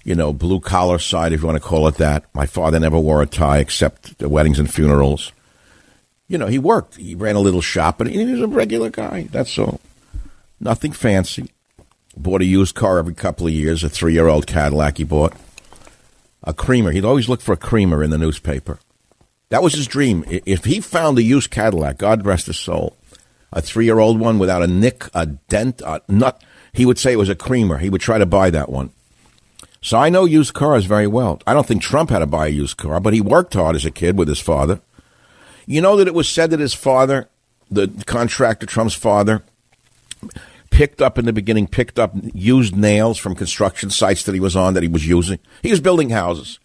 you 0.03 0.15
know, 0.15 0.33
blue 0.33 0.59
collar 0.59 0.99
side, 0.99 1.33
if 1.33 1.41
you 1.41 1.47
want 1.47 1.61
to 1.61 1.67
call 1.67 1.87
it 1.87 1.95
that. 1.95 2.25
My 2.33 2.45
father 2.45 2.79
never 2.79 2.99
wore 2.99 3.21
a 3.21 3.25
tie 3.25 3.59
except 3.59 4.17
the 4.19 4.29
weddings 4.29 4.59
and 4.59 4.71
funerals. 4.73 5.31
You 6.27 6.37
know, 6.37 6.47
he 6.47 6.59
worked. 6.59 6.97
He 6.97 7.15
ran 7.15 7.35
a 7.35 7.41
little 7.41 7.61
shop, 7.61 8.01
and 8.01 8.09
he 8.09 8.23
was 8.25 8.41
a 8.41 8.47
regular 8.47 8.89
guy. 8.89 9.27
That's 9.31 9.57
all. 9.57 9.79
Nothing 10.59 10.91
fancy. 10.91 11.51
Bought 12.15 12.41
a 12.41 12.45
used 12.45 12.75
car 12.75 12.97
every 12.97 13.13
couple 13.13 13.47
of 13.47 13.53
years, 13.53 13.83
a 13.83 13.89
three 13.89 14.13
year 14.13 14.27
old 14.27 14.47
Cadillac 14.47 14.97
he 14.97 15.03
bought 15.03 15.33
a 16.47 16.53
creamer. 16.53 16.91
He'd 16.91 17.05
always 17.05 17.27
look 17.27 17.41
for 17.41 17.51
a 17.51 17.57
creamer 17.57 18.01
in 18.01 18.09
the 18.09 18.17
newspaper. 18.17 18.79
That 19.49 19.61
was 19.61 19.73
his 19.73 19.85
dream. 19.85 20.23
If 20.27 20.63
he 20.63 20.79
found 20.79 21.17
a 21.19 21.23
used 21.23 21.51
Cadillac, 21.51 21.97
God 21.97 22.25
rest 22.25 22.47
his 22.47 22.57
soul, 22.57 22.95
a 23.51 23.61
three 23.61 23.85
year 23.85 23.99
old 23.99 24.19
one 24.19 24.39
without 24.39 24.63
a 24.63 24.67
nick, 24.67 25.03
a 25.13 25.25
dent, 25.25 25.81
a 25.85 26.01
nut, 26.07 26.41
he 26.73 26.85
would 26.85 26.97
say 26.97 27.11
it 27.11 27.17
was 27.17 27.29
a 27.29 27.35
creamer. 27.35 27.77
He 27.77 27.89
would 27.89 28.01
try 28.01 28.17
to 28.17 28.25
buy 28.25 28.49
that 28.49 28.69
one. 28.69 28.91
So 29.81 29.97
I 29.97 30.09
know 30.09 30.25
used 30.25 30.53
cars 30.53 30.85
very 30.85 31.07
well. 31.07 31.41
I 31.45 31.53
don't 31.53 31.67
think 31.67 31.81
Trump 31.81 32.09
had 32.09 32.19
to 32.19 32.25
buy 32.25 32.47
a 32.47 32.51
used 32.51 32.77
car, 32.77 32.99
but 32.99 33.13
he 33.13 33.21
worked 33.21 33.53
hard 33.53 33.75
as 33.75 33.85
a 33.85 33.91
kid 33.91 34.17
with 34.17 34.27
his 34.27 34.39
father. 34.39 34.79
You 35.65 35.81
know 35.81 35.97
that 35.97 36.07
it 36.07 36.13
was 36.13 36.29
said 36.29 36.51
that 36.51 36.59
his 36.61 36.73
father, 36.73 37.29
the 37.69 37.89
contractor, 38.05 38.65
Trump's 38.65 38.95
father, 38.95 39.43
picked 40.69 41.01
up 41.01 41.17
in 41.17 41.25
the 41.25 41.33
beginning, 41.33 41.67
picked 41.67 41.99
up 41.99 42.13
used 42.33 42.75
nails 42.75 43.17
from 43.17 43.35
construction 43.35 43.89
sites 43.89 44.23
that 44.23 44.33
he 44.33 44.39
was 44.39 44.55
on 44.55 44.73
that 44.73 44.83
he 44.83 44.89
was 44.89 45.07
using. 45.07 45.39
He 45.61 45.71
was 45.71 45.79
building 45.79 46.09
houses. 46.09 46.59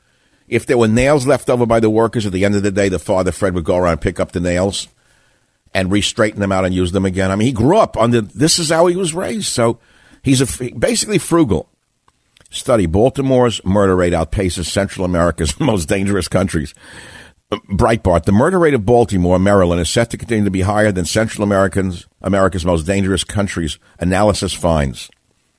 If 0.49 0.67
there 0.67 0.79
were 0.79 0.89
nails 0.89 1.27
left 1.27 1.49
over 1.49 1.67
by 1.67 1.81
the 1.81 1.91
workers 1.91 2.27
at 2.27 2.33
the 2.33 2.45
end 2.45 2.55
of 2.55 2.63
the 2.63 2.71
day, 2.71 2.89
the 2.89 2.99
father, 2.99 3.33
Fred, 3.33 3.55
would 3.55 3.65
go 3.65 3.77
around 3.77 4.01
pick 4.01 4.21
up 4.21 4.33
the 4.33 4.41
nails 4.41 4.89
and 5.75 5.91
re-straighten 5.91 6.41
them 6.41 6.53
out 6.53 6.65
and 6.65 6.75
use 6.75 6.93
them 6.93 7.07
again. 7.07 7.31
I 7.31 7.37
mean, 7.37 7.47
he 7.47 7.53
grew 7.53 7.79
up 7.79 7.97
under, 7.97 8.21
this 8.21 8.59
is 8.59 8.69
how 8.69 8.87
he 8.87 8.97
was 8.97 9.15
raised. 9.15 9.47
So 9.47 9.79
he's 10.23 10.41
a, 10.41 10.75
basically 10.75 11.19
frugal. 11.19 11.69
Study 12.51 12.85
Baltimore's 12.85 13.65
murder 13.65 13.97
rate 13.97 14.13
outpaces 14.13 14.67
Central 14.67 15.07
America's 15.07 15.59
most 15.61 15.89
dangerous 15.89 16.29
countries. 16.29 16.75
Breitbart, 17.51 18.25
the 18.25 18.33
murder 18.33 18.59
rate 18.59 18.75
of 18.75 18.87
Baltimore, 18.87 19.39
Maryland, 19.39 19.81
is 19.81 19.91
set 19.91 20.11
to 20.11 20.19
continue 20.19 20.45
to 20.45 20.51
be 20.51 20.63
higher 20.63 20.93
than 20.93 21.05
Central 21.05 21.45
Americans, 21.45 22.07
America's 22.23 22.65
most 22.65 22.85
dangerous 22.85 23.25
countries. 23.25 23.79
Analysis 23.99 24.53
finds, 24.53 25.11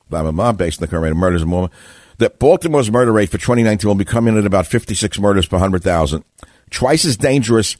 blah 0.10 0.21
blah 0.23 0.32
blah, 0.32 0.52
based 0.52 0.82
on 0.82 0.84
the 0.84 0.88
current 0.89 1.04
rate 1.04 1.12
of 1.12 1.17
murders 1.17 1.41
in 1.41 1.49
more. 1.49 1.69
That 2.17 2.39
Baltimore's 2.39 2.91
murder 2.91 3.12
rate 3.12 3.30
for 3.30 3.38
2019 3.38 3.88
will 3.88 3.95
be 3.95 4.06
coming 4.06 4.34
in 4.34 4.39
at 4.39 4.45
about 4.45 4.67
56 4.67 5.19
murders 5.19 5.47
per 5.47 5.58
100,000, 5.58 6.23
twice 6.69 7.06
as 7.06 7.17
dangerous 7.17 7.76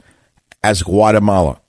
as 0.64 0.84
Guatemala. 0.84 1.60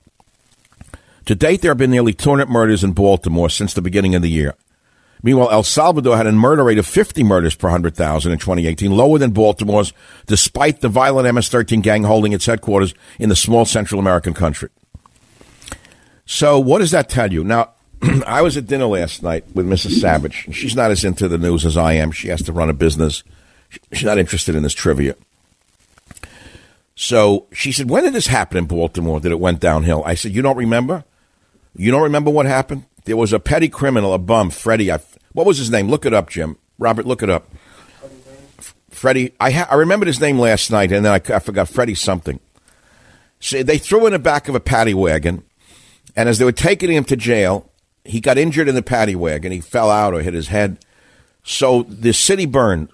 To 1.27 1.35
date, 1.35 1.62
there 1.62 1.70
have 1.70 1.79
been 1.79 1.90
nearly 1.90 2.12
200 2.12 2.48
murders 2.48 2.85
in 2.85 2.92
Baltimore 2.92 3.48
since 3.48 3.74
the 3.74 3.83
beginning 3.83 4.14
of 4.14 4.22
the 4.22 4.31
year. 4.31 4.55
Meanwhile, 5.22 5.53
El 5.53 5.62
Salvador 5.62 6.18
had 6.18 6.27
a 6.27 6.33
murder 6.33 6.64
rate 6.64 6.77
of 6.77 6.87
50 6.87 7.24
murders 7.24 7.55
per 7.55 7.68
100,000 7.68 8.31
in 8.31 8.38
2018, 8.38 8.94
lower 8.94 9.18
than 9.18 9.31
Baltimore's, 9.31 9.94
despite 10.27 10.83
the 10.83 10.90
violent 10.90 11.33
MS-13 11.35 11.83
gang 11.83 12.03
holding 12.05 12.35
its 12.35 12.44
headquarters 12.44 12.92
in 13.18 13.31
the 13.31 13.37
small 13.37 13.64
Central 13.64 13.98
American 13.98 14.35
country. 14.35 14.68
So, 16.27 16.59
what 16.59 16.79
does 16.79 16.91
that 16.93 17.09
tell 17.09 17.33
you? 17.33 17.45
Now, 17.45 17.71
I 18.27 18.43
was 18.43 18.57
at 18.57 18.67
dinner 18.67 18.87
last 18.87 19.23
night 19.23 19.45
with 19.55 19.67
Mrs. 19.67 20.01
Savage. 20.01 20.49
She's 20.53 20.77
not 20.77 20.91
as 20.91 21.05
into 21.05 21.29
the 21.29 21.39
news 21.39 21.65
as 21.65 21.77
I 21.77 21.95
am. 21.95 22.13
She 22.13 22.29
has 22.29 22.43
to 22.43 22.53
run 22.53 22.71
a 22.71 22.75
business. 22.75 23.23
She's 23.93 24.05
not 24.05 24.19
interested 24.19 24.55
in 24.55 24.63
this 24.63 24.75
trivia. 24.75 25.17
So 26.97 27.47
she 27.53 27.73
said, 27.73 27.91
When 27.91 28.05
did 28.05 28.13
this 28.13 28.29
happen 28.29 28.59
in 28.59 28.67
Baltimore 28.67 29.21
that 29.21 29.33
it 29.33 29.41
went 29.41 29.61
downhill? 29.61 30.03
I 30.05 30.15
said, 30.15 30.33
You 30.33 30.43
don't 30.43 30.57
remember? 30.57 31.05
You 31.77 31.91
don't 31.91 32.03
remember 32.03 32.31
what 32.31 32.47
happened? 32.47 32.85
There 33.05 33.17
was 33.17 33.33
a 33.33 33.41
petty 33.41 33.69
criminal, 33.69 34.15
a 34.15 34.19
bum, 34.19 34.51
Freddie. 34.51 34.93
I, 34.93 35.01
what 35.33 35.47
was 35.47 35.59
his 35.59 35.71
name? 35.71 35.89
Look 35.89 36.07
it 36.07 36.15
up, 36.15 36.31
Jim. 36.31 36.57
Robert, 36.79 37.07
look 37.07 37.23
it 37.23 37.31
up. 37.31 37.51
Freddie. 38.91 39.35
I, 39.41 39.51
ha- 39.51 39.69
I 39.71 39.75
remembered 39.75 40.07
his 40.07 40.21
name 40.21 40.39
last 40.39 40.71
night, 40.71 40.93
and 40.93 41.05
then 41.05 41.13
I, 41.13 41.35
I 41.35 41.39
forgot 41.41 41.69
Freddie 41.69 41.97
something. 41.97 42.39
So 43.41 43.63
they 43.63 43.77
threw 43.77 44.07
in 44.07 44.13
the 44.13 44.19
back 44.19 44.49
of 44.49 44.55
a 44.55 44.61
paddy 44.61 44.95
wagon, 44.95 45.43
and 46.16 46.29
as 46.29 46.38
they 46.38 46.44
were 46.44 46.53
taking 46.53 46.90
him 46.90 47.05
to 47.05 47.16
jail, 47.16 47.70
he 48.05 48.20
got 48.20 48.38
injured 48.38 48.68
in 48.68 48.74
the 48.74 48.83
paddy 48.83 49.16
wagon. 49.16 49.53
He 49.53 49.61
fell 49.61 49.90
out 49.90 50.14
or 50.14 50.20
hit 50.20 50.35
his 50.35 50.48
head. 50.48 50.79
So 51.42 51.83
the 51.85 52.12
city 52.12 52.46
burned. 52.46 52.88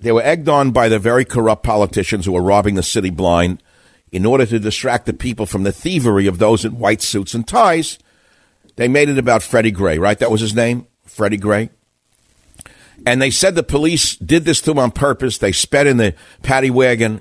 They 0.00 0.12
were 0.12 0.22
egged 0.22 0.48
on 0.48 0.70
by 0.70 0.88
the 0.88 0.98
very 0.98 1.24
corrupt 1.24 1.62
politicians 1.62 2.24
who 2.24 2.32
were 2.32 2.42
robbing 2.42 2.74
the 2.74 2.82
city 2.82 3.10
blind 3.10 3.62
in 4.10 4.26
order 4.26 4.46
to 4.46 4.58
distract 4.58 5.06
the 5.06 5.12
people 5.12 5.46
from 5.46 5.62
the 5.62 5.72
thievery 5.72 6.26
of 6.26 6.38
those 6.38 6.64
in 6.64 6.78
white 6.78 7.02
suits 7.02 7.34
and 7.34 7.46
ties. 7.46 7.98
They 8.76 8.88
made 8.88 9.08
it 9.08 9.18
about 9.18 9.42
Freddie 9.42 9.70
Gray, 9.70 9.98
right? 9.98 10.18
That 10.18 10.30
was 10.30 10.40
his 10.40 10.54
name, 10.54 10.86
Freddie 11.04 11.36
Gray. 11.36 11.70
And 13.06 13.20
they 13.20 13.30
said 13.30 13.54
the 13.54 13.62
police 13.62 14.16
did 14.16 14.44
this 14.44 14.60
to 14.62 14.72
him 14.72 14.78
on 14.78 14.90
purpose. 14.90 15.38
They 15.38 15.52
sped 15.52 15.86
in 15.86 15.96
the 15.96 16.14
paddy 16.42 16.70
wagon, 16.70 17.20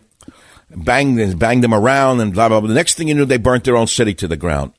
banged, 0.69 1.39
banged 1.39 1.63
them 1.63 1.73
around, 1.73 2.21
and 2.21 2.33
blah, 2.33 2.49
blah, 2.49 2.59
blah. 2.59 2.67
The 2.67 2.73
next 2.73 2.95
thing 2.95 3.07
you 3.07 3.15
knew, 3.15 3.25
they 3.25 3.37
burnt 3.37 3.63
their 3.65 3.77
own 3.77 3.87
city 3.87 4.13
to 4.15 4.27
the 4.27 4.37
ground. 4.37 4.73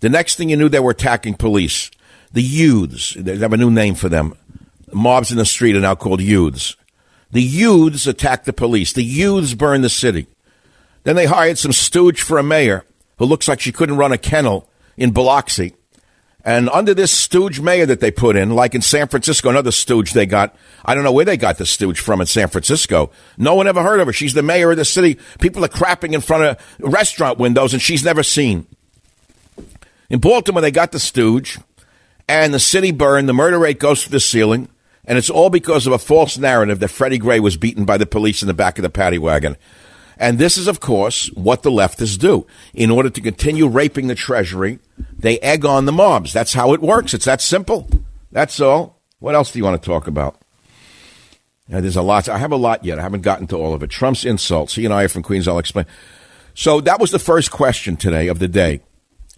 The 0.00 0.08
next 0.08 0.36
thing 0.36 0.50
you 0.50 0.56
knew, 0.56 0.68
they 0.68 0.80
were 0.80 0.90
attacking 0.90 1.34
police. 1.34 1.90
The 2.32 2.42
youths, 2.42 3.14
they 3.14 3.36
have 3.38 3.52
a 3.52 3.56
new 3.56 3.70
name 3.70 3.94
for 3.94 4.08
them. 4.08 4.34
Mobs 4.92 5.30
in 5.30 5.38
the 5.38 5.44
street 5.44 5.76
are 5.76 5.80
now 5.80 5.94
called 5.94 6.20
youths. 6.20 6.76
The 7.30 7.42
youths 7.42 8.06
attacked 8.06 8.44
the 8.44 8.52
police. 8.52 8.92
The 8.92 9.02
youths 9.02 9.54
burned 9.54 9.84
the 9.84 9.88
city. 9.88 10.26
Then 11.04 11.16
they 11.16 11.26
hired 11.26 11.58
some 11.58 11.72
stooge 11.72 12.20
for 12.20 12.38
a 12.38 12.42
mayor 12.42 12.84
who 13.18 13.24
looks 13.24 13.48
like 13.48 13.60
she 13.60 13.72
couldn't 13.72 13.96
run 13.96 14.12
a 14.12 14.18
kennel 14.18 14.68
in 14.96 15.12
Biloxi. 15.12 15.74
And 16.44 16.70
under 16.70 16.94
this 16.94 17.10
stooge 17.10 17.58
mayor 17.60 17.86
that 17.86 17.98
they 17.98 18.12
put 18.12 18.36
in, 18.36 18.50
like 18.50 18.76
in 18.76 18.80
San 18.80 19.08
Francisco, 19.08 19.50
another 19.50 19.72
stooge 19.72 20.12
they 20.12 20.26
got, 20.26 20.54
I 20.84 20.94
don't 20.94 21.02
know 21.02 21.10
where 21.10 21.24
they 21.24 21.36
got 21.36 21.58
the 21.58 21.66
stooge 21.66 21.98
from 21.98 22.20
in 22.20 22.26
San 22.28 22.46
Francisco. 22.46 23.10
No 23.36 23.56
one 23.56 23.66
ever 23.66 23.82
heard 23.82 23.98
of 23.98 24.06
her. 24.06 24.12
She's 24.12 24.34
the 24.34 24.44
mayor 24.44 24.70
of 24.70 24.76
the 24.76 24.84
city. 24.84 25.18
People 25.40 25.64
are 25.64 25.68
crapping 25.68 26.12
in 26.12 26.20
front 26.20 26.44
of 26.44 26.58
restaurant 26.78 27.38
windows 27.38 27.72
and 27.72 27.82
she's 27.82 28.04
never 28.04 28.22
seen. 28.22 28.68
In 30.08 30.20
Baltimore, 30.20 30.60
they 30.60 30.70
got 30.70 30.92
the 30.92 31.00
stooge 31.00 31.58
and 32.28 32.52
the 32.54 32.60
city 32.60 32.92
burned. 32.92 33.28
The 33.28 33.32
murder 33.34 33.58
rate 33.58 33.78
goes 33.78 34.04
to 34.04 34.10
the 34.10 34.20
ceiling. 34.20 34.68
And 35.04 35.16
it's 35.16 35.30
all 35.30 35.50
because 35.50 35.86
of 35.86 35.92
a 35.92 35.98
false 35.98 36.36
narrative 36.36 36.80
that 36.80 36.88
Freddie 36.88 37.18
Gray 37.18 37.38
was 37.38 37.56
beaten 37.56 37.84
by 37.84 37.96
the 37.96 38.06
police 38.06 38.42
in 38.42 38.48
the 38.48 38.54
back 38.54 38.76
of 38.76 38.82
the 38.82 38.90
paddy 38.90 39.18
wagon. 39.18 39.56
And 40.18 40.38
this 40.38 40.58
is, 40.58 40.66
of 40.66 40.80
course, 40.80 41.28
what 41.34 41.62
the 41.62 41.70
leftists 41.70 42.18
do. 42.18 42.46
In 42.74 42.90
order 42.90 43.10
to 43.10 43.20
continue 43.20 43.68
raping 43.68 44.08
the 44.08 44.14
Treasury, 44.14 44.80
they 45.16 45.38
egg 45.40 45.64
on 45.64 45.84
the 45.84 45.92
mobs. 45.92 46.32
That's 46.32 46.54
how 46.54 46.72
it 46.72 46.80
works. 46.80 47.14
It's 47.14 47.26
that 47.26 47.40
simple. 47.40 47.88
That's 48.32 48.60
all. 48.60 49.00
What 49.20 49.34
else 49.34 49.52
do 49.52 49.58
you 49.58 49.64
want 49.64 49.80
to 49.80 49.86
talk 49.86 50.06
about? 50.06 50.40
Yeah, 51.68 51.80
there's 51.80 51.96
a 51.96 52.02
lot. 52.02 52.28
I 52.28 52.38
have 52.38 52.52
a 52.52 52.56
lot 52.56 52.84
yet. 52.84 52.98
I 52.98 53.02
haven't 53.02 53.22
gotten 53.22 53.46
to 53.48 53.56
all 53.56 53.74
of 53.74 53.82
it. 53.82 53.90
Trump's 53.90 54.24
insults. 54.24 54.74
He 54.74 54.84
and 54.84 54.94
I 54.94 55.04
are 55.04 55.08
from 55.08 55.22
Queens. 55.22 55.46
I'll 55.46 55.58
explain. 55.58 55.86
So 56.54 56.80
that 56.80 57.00
was 57.00 57.10
the 57.10 57.18
first 57.18 57.50
question 57.50 57.96
today 57.96 58.28
of 58.28 58.38
the 58.38 58.48
day. 58.48 58.80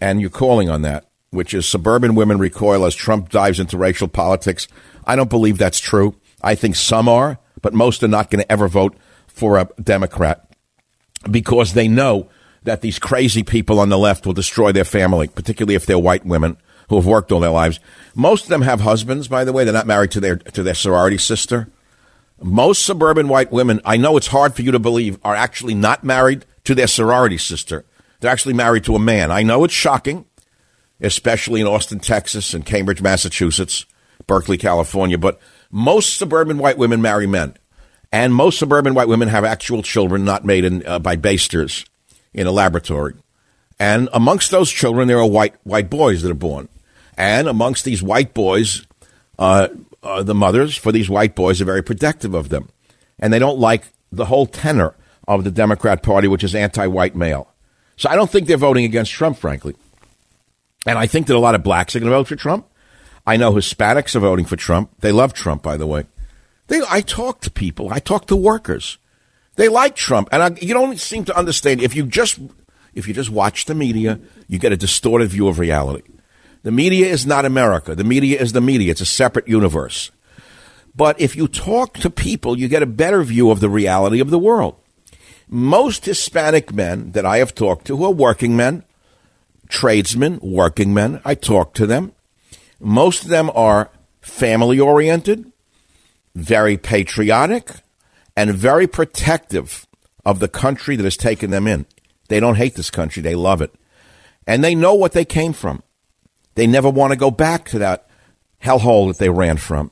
And 0.01 0.21
you're 0.21 0.29
calling 0.29 0.69
on 0.69 0.81
that, 0.83 1.05
which 1.31 1.53
is 1.53 1.65
suburban 1.65 2.15
women 2.15 2.37
recoil 2.37 2.85
as 2.85 2.95
Trump 2.95 3.29
dives 3.29 3.59
into 3.59 3.77
racial 3.77 4.07
politics. 4.07 4.67
I 5.05 5.15
don't 5.15 5.29
believe 5.29 5.57
that's 5.57 5.79
true. 5.79 6.15
I 6.41 6.55
think 6.55 6.75
some 6.75 7.09
are, 7.09 7.39
but 7.61 7.73
most 7.73 8.03
are 8.03 8.07
not 8.07 8.29
going 8.31 8.41
to 8.41 8.51
ever 8.51 8.67
vote 8.67 8.95
for 9.27 9.57
a 9.57 9.69
Democrat 9.81 10.49
because 11.29 11.73
they 11.73 11.87
know 11.87 12.29
that 12.63 12.81
these 12.81 12.99
crazy 12.99 13.43
people 13.43 13.79
on 13.79 13.89
the 13.89 13.97
left 13.97 14.25
will 14.25 14.33
destroy 14.33 14.71
their 14.71 14.85
family, 14.85 15.27
particularly 15.27 15.75
if 15.75 15.85
they're 15.85 15.99
white 15.99 16.25
women 16.25 16.57
who 16.89 16.95
have 16.95 17.05
worked 17.05 17.31
all 17.31 17.39
their 17.39 17.49
lives. 17.49 17.79
Most 18.15 18.43
of 18.43 18.49
them 18.49 18.63
have 18.63 18.81
husbands, 18.81 19.27
by 19.27 19.43
the 19.43 19.53
way. 19.53 19.63
They're 19.63 19.73
not 19.73 19.87
married 19.87 20.11
to 20.11 20.19
their 20.19 20.37
to 20.37 20.63
their 20.63 20.73
sorority 20.73 21.17
sister. 21.17 21.69
Most 22.41 22.85
suburban 22.85 23.27
white 23.27 23.51
women, 23.51 23.81
I 23.83 23.97
know 23.97 24.17
it's 24.17 24.27
hard 24.27 24.55
for 24.55 24.61
you 24.61 24.71
to 24.71 24.79
believe, 24.79 25.19
are 25.23 25.35
actually 25.35 25.75
not 25.75 26.03
married 26.03 26.45
to 26.63 26.73
their 26.73 26.87
sorority 26.87 27.37
sister. 27.37 27.85
They're 28.19 28.31
actually 28.31 28.53
married 28.53 28.83
to 28.85 28.95
a 28.95 28.99
man. 28.99 29.31
I 29.31 29.43
know 29.43 29.63
it's 29.63 29.73
shocking, 29.73 30.25
especially 30.99 31.61
in 31.61 31.67
Austin, 31.67 31.99
Texas, 31.99 32.53
and 32.53 32.65
Cambridge, 32.65 33.01
Massachusetts, 33.01 33.85
Berkeley, 34.27 34.57
California, 34.57 35.17
but 35.17 35.39
most 35.71 36.17
suburban 36.17 36.57
white 36.57 36.77
women 36.77 37.01
marry 37.01 37.27
men. 37.27 37.55
And 38.11 38.33
most 38.33 38.57
suburban 38.57 38.95
white 38.95 39.07
women 39.07 39.27
have 39.27 39.45
actual 39.45 39.83
children 39.83 40.25
not 40.25 40.43
made 40.43 40.65
in, 40.65 40.85
uh, 40.85 40.99
by 40.99 41.15
basters 41.15 41.85
in 42.33 42.47
a 42.47 42.51
laboratory. 42.51 43.13
And 43.79 44.09
amongst 44.13 44.51
those 44.51 44.69
children, 44.69 45.07
there 45.07 45.19
are 45.19 45.27
white, 45.27 45.55
white 45.63 45.89
boys 45.89 46.21
that 46.21 46.31
are 46.31 46.35
born. 46.35 46.67
And 47.17 47.47
amongst 47.47 47.85
these 47.85 48.03
white 48.03 48.33
boys, 48.33 48.85
uh, 49.37 49.69
uh, 50.03 50.23
the 50.23 50.35
mothers 50.35 50.75
for 50.75 50.91
these 50.91 51.09
white 51.09 51.35
boys 51.35 51.61
are 51.61 51.65
very 51.65 51.83
protective 51.83 52.33
of 52.33 52.49
them. 52.49 52.69
And 53.19 53.31
they 53.31 53.39
don't 53.39 53.59
like 53.59 53.85
the 54.11 54.25
whole 54.25 54.47
tenor 54.47 54.95
of 55.27 55.43
the 55.43 55.51
Democrat 55.51 56.01
Party, 56.01 56.27
which 56.27 56.43
is 56.43 56.55
anti 56.55 56.87
white 56.87 57.15
male. 57.15 57.53
So 57.99 58.09
I 58.09 58.15
don't 58.15 58.31
think 58.31 58.47
they're 58.47 58.55
voting 58.55 58.85
against 58.85 59.11
Trump, 59.11 59.37
frankly. 59.37 59.75
And 60.85 60.97
I 60.97 61.05
think 61.05 61.27
that 61.27 61.35
a 61.35 61.39
lot 61.39 61.53
of 61.53 61.63
blacks 61.63 61.95
are 61.95 61.99
going 61.99 62.09
to 62.09 62.17
vote 62.17 62.29
for 62.29 62.37
Trump. 62.37 62.65
I 63.27 63.35
know 63.35 63.51
Hispanics 63.51 64.15
are 64.15 64.21
voting 64.21 64.45
for 64.45 64.55
Trump. 64.55 64.89
They 65.01 65.11
love 65.11 65.33
Trump, 65.33 65.61
by 65.61 65.75
the 65.75 65.85
way. 65.85 66.05
They, 66.67 66.79
I 66.89 67.01
talk 67.01 67.41
to 67.41 67.51
people. 67.51 67.91
I 67.91 67.99
talk 67.99 68.27
to 68.27 68.37
workers. 68.37 68.97
They 69.55 69.67
like 69.67 69.97
Trump, 69.97 70.29
and 70.31 70.41
I, 70.41 70.57
you 70.61 70.73
don't 70.73 70.97
seem 70.97 71.25
to 71.25 71.37
understand. 71.37 71.81
If 71.81 71.93
you 71.93 72.05
just 72.05 72.39
if 72.93 73.05
you 73.05 73.13
just 73.13 73.29
watch 73.29 73.65
the 73.65 73.75
media, 73.75 74.19
you 74.47 74.57
get 74.57 74.71
a 74.71 74.77
distorted 74.77 75.29
view 75.31 75.49
of 75.49 75.59
reality. 75.59 76.03
The 76.63 76.71
media 76.71 77.07
is 77.07 77.25
not 77.25 77.43
America. 77.43 77.95
The 77.95 78.05
media 78.05 78.39
is 78.39 78.53
the 78.53 78.61
media. 78.61 78.91
It's 78.91 79.01
a 79.01 79.05
separate 79.05 79.49
universe. 79.49 80.11
But 80.95 81.19
if 81.19 81.35
you 81.35 81.49
talk 81.49 81.95
to 81.97 82.09
people, 82.09 82.57
you 82.57 82.69
get 82.69 82.81
a 82.81 82.85
better 82.85 83.21
view 83.23 83.51
of 83.51 83.59
the 83.59 83.69
reality 83.69 84.21
of 84.21 84.29
the 84.29 84.39
world. 84.39 84.77
Most 85.49 86.05
Hispanic 86.05 86.71
men 86.71 87.11
that 87.13 87.25
I 87.25 87.37
have 87.37 87.55
talked 87.55 87.87
to, 87.87 87.97
who 87.97 88.05
are 88.05 88.11
working 88.11 88.55
men, 88.55 88.83
tradesmen, 89.67 90.39
working 90.41 90.93
men, 90.93 91.21
I 91.25 91.33
talk 91.33 91.73
to 91.73 91.87
them. 91.87 92.13
Most 92.79 93.23
of 93.23 93.29
them 93.29 93.49
are 93.55 93.89
family 94.21 94.79
oriented, 94.79 95.51
very 96.35 96.77
patriotic, 96.77 97.71
and 98.37 98.53
very 98.53 98.85
protective 98.85 99.87
of 100.23 100.39
the 100.39 100.47
country 100.47 100.95
that 100.95 101.03
has 101.03 101.17
taken 101.17 101.49
them 101.49 101.65
in. 101.65 101.87
They 102.27 102.39
don't 102.39 102.55
hate 102.55 102.75
this 102.75 102.91
country, 102.91 103.23
they 103.23 103.35
love 103.35 103.61
it. 103.61 103.73
And 104.45 104.63
they 104.63 104.75
know 104.75 104.93
what 104.93 105.13
they 105.13 105.25
came 105.25 105.53
from. 105.53 105.81
They 106.55 106.67
never 106.67 106.89
want 106.89 107.11
to 107.11 107.17
go 107.17 107.31
back 107.31 107.67
to 107.69 107.79
that 107.79 108.07
hellhole 108.63 109.07
that 109.07 109.17
they 109.17 109.29
ran 109.29 109.57
from. 109.57 109.91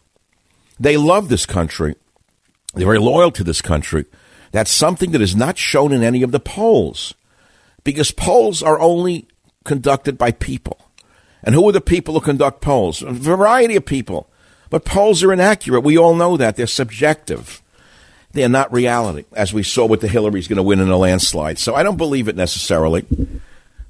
They 0.80 0.98
love 0.98 1.30
this 1.30 1.46
country. 1.46 1.96
They're 2.74 2.86
very 2.86 3.00
loyal 3.00 3.32
to 3.32 3.44
this 3.44 3.62
country. 3.62 4.06
That's 4.58 4.72
something 4.72 5.12
that 5.12 5.22
is 5.22 5.36
not 5.36 5.60
shown 5.60 5.92
in 5.92 6.02
any 6.02 6.24
of 6.24 6.32
the 6.32 6.40
polls 6.40 7.14
because 7.84 8.10
polls 8.10 8.64
are 8.64 8.80
only 8.80 9.28
conducted 9.66 10.18
by 10.18 10.32
people. 10.32 10.80
And 11.44 11.54
who 11.54 11.70
are 11.70 11.72
the 11.72 11.80
people 11.80 12.16
who 12.16 12.22
conduct 12.22 12.60
polls? 12.60 13.04
A 13.04 13.12
variety 13.12 13.76
of 13.76 13.86
people. 13.86 14.32
But 14.72 14.84
polls 14.84 15.22
are 15.22 15.32
inaccurate. 15.32 15.82
We 15.82 15.96
all 15.96 16.16
know 16.16 16.38
that. 16.38 16.56
They're 16.56 16.66
subjective. 16.66 17.62
They're 18.32 18.50
not 18.50 18.74
reality, 18.74 19.26
as 19.34 19.54
we 19.54 19.62
saw 19.62 19.86
with 19.86 20.02
the 20.02 20.08
Hillary's 20.08 20.48
going 20.48 20.58
to 20.58 20.64
win 20.64 20.80
in 20.80 20.90
a 20.90 20.98
landslide. 20.98 21.60
So 21.60 21.76
I 21.76 21.84
don't 21.84 21.96
believe 21.96 22.28
it 22.28 22.36
necessarily. 22.36 23.06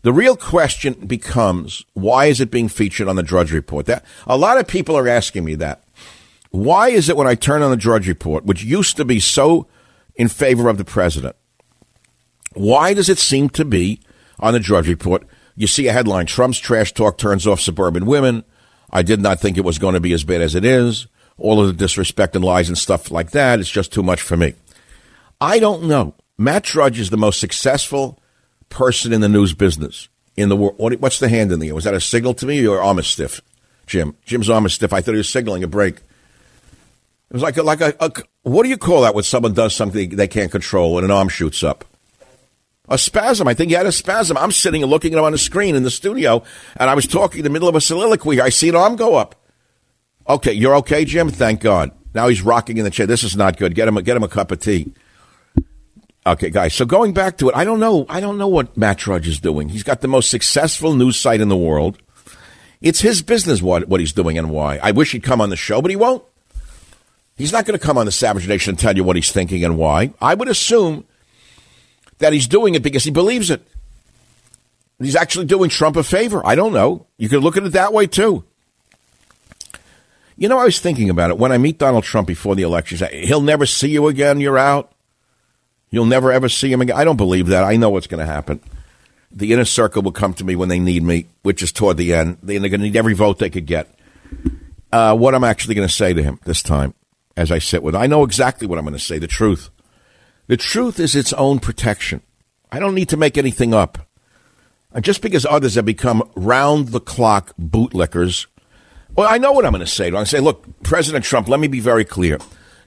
The 0.01 0.11
real 0.11 0.35
question 0.35 0.95
becomes 0.95 1.85
why 1.93 2.25
is 2.25 2.41
it 2.41 2.51
being 2.51 2.67
featured 2.67 3.07
on 3.07 3.15
the 3.15 3.23
Drudge 3.23 3.53
Report? 3.53 3.85
That 3.85 4.03
a 4.25 4.37
lot 4.37 4.57
of 4.57 4.67
people 4.67 4.97
are 4.97 5.07
asking 5.07 5.45
me 5.45 5.55
that. 5.55 5.81
Why 6.51 6.89
is 6.89 7.07
it 7.07 7.15
when 7.15 7.25
I 7.25 7.35
turn 7.35 7.61
on 7.61 7.71
the 7.71 7.77
Drudge 7.77 8.09
Report, 8.09 8.43
which 8.43 8.65
used 8.65 8.97
to 8.97 9.05
be 9.05 9.21
so 9.21 9.65
in 10.17 10.27
favor 10.27 10.67
of 10.67 10.77
the 10.77 10.85
president, 10.85 11.35
why 12.53 12.93
does 12.93 13.07
it 13.07 13.19
seem 13.19 13.49
to 13.49 13.63
be 13.63 14.01
on 14.39 14.53
the 14.53 14.59
Drudge 14.59 14.87
Report? 14.87 15.25
You 15.55 15.67
see 15.67 15.87
a 15.87 15.93
headline: 15.93 16.25
Trump's 16.25 16.59
trash 16.59 16.93
talk 16.93 17.17
turns 17.17 17.47
off 17.47 17.61
suburban 17.61 18.05
women. 18.05 18.43
I 18.89 19.03
did 19.03 19.21
not 19.21 19.39
think 19.39 19.57
it 19.57 19.65
was 19.65 19.79
going 19.79 19.93
to 19.93 19.99
be 19.99 20.13
as 20.13 20.23
bad 20.23 20.41
as 20.41 20.55
it 20.55 20.65
is. 20.65 21.07
All 21.37 21.61
of 21.61 21.67
the 21.67 21.73
disrespect 21.73 22.35
and 22.35 22.43
lies 22.43 22.67
and 22.67 22.77
stuff 22.77 23.11
like 23.11 23.31
that. 23.31 23.59
It's 23.59 23.69
just 23.69 23.93
too 23.93 24.03
much 24.03 24.21
for 24.21 24.35
me. 24.35 24.53
I 25.39 25.59
don't 25.59 25.83
know. 25.83 26.15
Matt 26.37 26.63
Drudge 26.63 26.99
is 26.99 27.09
the 27.09 27.17
most 27.17 27.39
successful 27.39 28.19
person 28.69 29.13
in 29.13 29.21
the 29.21 29.29
news 29.29 29.53
business 29.53 30.09
in 30.35 30.49
the 30.49 30.55
world. 30.55 30.77
What's 30.99 31.19
the 31.19 31.29
hand 31.29 31.51
in 31.51 31.59
the 31.59 31.67
air? 31.67 31.75
Was 31.75 31.83
that 31.83 31.93
a 31.93 32.01
signal 32.01 32.33
to 32.35 32.45
me 32.45 32.65
or 32.65 32.81
armistice? 32.81 33.41
Jim. 33.85 34.15
Jim's 34.25 34.49
arm 34.49 34.65
is 34.65 34.73
stiff. 34.73 34.93
I 34.93 35.01
thought 35.01 35.13
he 35.13 35.17
was 35.17 35.29
signaling 35.29 35.63
a 35.63 35.67
break. 35.67 35.97
It 37.29 37.33
was 37.33 37.43
like 37.43 37.57
a, 37.57 37.63
like 37.63 37.81
a, 37.81 37.93
a 37.99 38.11
what 38.43 38.63
do 38.63 38.69
you 38.69 38.77
call 38.77 39.01
that 39.01 39.13
when 39.13 39.23
someone 39.23 39.53
does 39.53 39.75
something 39.75 40.11
they 40.11 40.27
can't 40.27 40.51
control 40.51 40.97
and 40.97 41.05
an 41.05 41.11
arm 41.11 41.27
shoots 41.29 41.63
up? 41.63 41.83
A 42.89 42.97
spasm. 42.97 43.49
I 43.49 43.53
think 43.53 43.69
he 43.69 43.75
had 43.75 43.85
a 43.85 43.91
spasm. 43.91 44.37
I'm 44.37 44.53
sitting 44.53 44.81
and 44.81 44.89
looking 44.89 45.13
at 45.13 45.19
him 45.19 45.25
on 45.25 45.33
the 45.33 45.37
screen 45.37 45.75
in 45.75 45.83
the 45.83 45.91
studio, 45.91 46.43
and 46.77 46.89
I 46.89 46.95
was 46.95 47.05
talking 47.05 47.39
in 47.39 47.43
the 47.43 47.49
middle 47.49 47.67
of 47.67 47.75
a 47.75 47.81
soliloquy. 47.81 48.39
I 48.39 48.47
see 48.47 48.69
an 48.69 48.75
arm 48.75 48.95
go 48.95 49.15
up. 49.15 49.35
Okay, 50.29 50.53
you're 50.53 50.75
okay, 50.77 51.03
Jim? 51.03 51.29
Thank 51.29 51.59
God. 51.59 51.91
Now 52.13 52.29
he's 52.29 52.41
rocking 52.41 52.77
in 52.77 52.85
the 52.85 52.89
chair. 52.89 53.05
This 53.05 53.23
is 53.23 53.35
not 53.35 53.57
good. 53.57 53.75
Get 53.75 53.89
him, 53.89 53.97
a, 53.97 54.01
get 54.01 54.15
him 54.15 54.23
a 54.23 54.29
cup 54.29 54.51
of 54.51 54.61
tea. 54.61 54.93
Okay, 56.25 56.49
guys. 56.49 56.73
So 56.73 56.85
going 56.85 57.13
back 57.13 57.37
to 57.37 57.49
it, 57.49 57.55
I 57.55 57.63
don't 57.63 57.79
know. 57.79 58.05
I 58.09 58.19
don't 58.19 58.37
know 58.37 58.47
what 58.47 58.75
Matt 58.75 58.97
Drudge 58.97 59.27
is 59.27 59.39
doing. 59.39 59.69
He's 59.69 59.83
got 59.83 60.01
the 60.01 60.07
most 60.07 60.29
successful 60.29 60.93
news 60.93 61.17
site 61.17 61.41
in 61.41 61.49
the 61.49 61.57
world. 61.57 61.97
It's 62.81 63.01
his 63.01 63.21
business 63.21 63.61
what 63.61 63.87
what 63.87 63.99
he's 63.99 64.13
doing 64.13 64.37
and 64.37 64.49
why. 64.49 64.77
I 64.81 64.91
wish 64.91 65.11
he'd 65.11 65.23
come 65.23 65.41
on 65.41 65.49
the 65.49 65.55
show, 65.55 65.81
but 65.81 65.91
he 65.91 65.97
won't. 65.97 66.23
He's 67.37 67.51
not 67.51 67.65
going 67.65 67.77
to 67.77 67.85
come 67.85 67.97
on 67.97 68.05
the 68.05 68.11
Savage 68.11 68.47
Nation 68.47 68.71
and 68.71 68.79
tell 68.79 68.95
you 68.95 69.03
what 69.03 69.15
he's 69.15 69.31
thinking 69.31 69.63
and 69.63 69.77
why. 69.77 70.13
I 70.19 70.33
would 70.33 70.47
assume 70.47 71.05
that 72.17 72.33
he's 72.33 72.47
doing 72.47 72.73
it 72.75 72.81
because 72.81 73.03
he 73.03 73.11
believes 73.11 73.51
it. 73.51 73.61
He's 74.99 75.15
actually 75.15 75.45
doing 75.45 75.69
Trump 75.69 75.95
a 75.95 76.03
favor. 76.03 76.43
I 76.45 76.55
don't 76.55 76.73
know. 76.73 77.05
You 77.17 77.29
could 77.29 77.43
look 77.43 77.55
at 77.55 77.63
it 77.63 77.73
that 77.73 77.93
way 77.93 78.07
too. 78.07 78.43
You 80.35 80.49
know, 80.49 80.57
I 80.57 80.65
was 80.65 80.79
thinking 80.79 81.09
about 81.09 81.29
it 81.29 81.37
when 81.37 81.51
I 81.51 81.57
meet 81.57 81.77
Donald 81.77 82.03
Trump 82.03 82.27
before 82.27 82.55
the 82.55 82.63
election. 82.63 83.07
He'll 83.11 83.41
never 83.41 83.65
see 83.65 83.89
you 83.89 84.07
again. 84.07 84.39
You're 84.39 84.57
out. 84.57 84.91
You'll 85.89 86.05
never 86.05 86.31
ever 86.31 86.49
see 86.49 86.71
him 86.71 86.81
again. 86.81 86.97
I 86.97 87.03
don't 87.03 87.17
believe 87.17 87.47
that. 87.47 87.63
I 87.63 87.75
know 87.75 87.91
what's 87.91 88.07
going 88.07 88.25
to 88.25 88.31
happen. 88.31 88.59
The 89.31 89.53
inner 89.53 89.65
circle 89.65 90.01
will 90.01 90.11
come 90.11 90.33
to 90.35 90.43
me 90.43 90.55
when 90.55 90.69
they 90.69 90.79
need 90.79 91.03
me, 91.03 91.27
which 91.43 91.61
is 91.61 91.71
toward 91.71 91.97
the 91.97 92.13
end. 92.13 92.37
They're 92.41 92.59
going 92.59 92.71
to 92.71 92.77
need 92.79 92.95
every 92.95 93.13
vote 93.13 93.39
they 93.39 93.49
could 93.49 93.65
get. 93.65 93.93
Uh, 94.91 95.15
what 95.15 95.35
I'm 95.35 95.43
actually 95.43 95.75
going 95.75 95.87
to 95.87 95.93
say 95.93 96.13
to 96.13 96.23
him 96.23 96.39
this 96.45 96.61
time, 96.61 96.93
as 97.37 97.51
I 97.51 97.59
sit 97.59 97.83
with, 97.83 97.95
I 97.95 98.07
know 98.07 98.23
exactly 98.23 98.67
what 98.67 98.79
I'm 98.79 98.85
going 98.85 98.97
to 98.97 98.99
say. 98.99 99.19
The 99.19 99.27
truth. 99.27 99.69
The 100.47 100.57
truth 100.57 100.99
is 100.99 101.15
its 101.15 101.33
own 101.33 101.59
protection. 101.59 102.21
I 102.71 102.79
don't 102.79 102.95
need 102.95 103.09
to 103.09 103.17
make 103.17 103.37
anything 103.37 103.73
up. 103.73 103.99
And 104.91 105.05
just 105.05 105.21
because 105.21 105.45
others 105.45 105.75
have 105.75 105.85
become 105.85 106.29
round 106.35 106.89
the 106.89 106.99
clock 106.99 107.53
bootlickers, 107.57 108.47
well, 109.15 109.27
I 109.29 109.37
know 109.37 109.51
what 109.51 109.65
I'm 109.65 109.71
going 109.71 109.85
to 109.85 109.87
say. 109.87 110.07
I'm 110.07 110.13
going 110.13 110.25
to 110.25 110.29
say, 110.29 110.39
look, 110.39 110.65
President 110.83 111.23
Trump, 111.23 111.47
let 111.47 111.59
me 111.59 111.67
be 111.67 111.79
very 111.79 112.05
clear. 112.05 112.39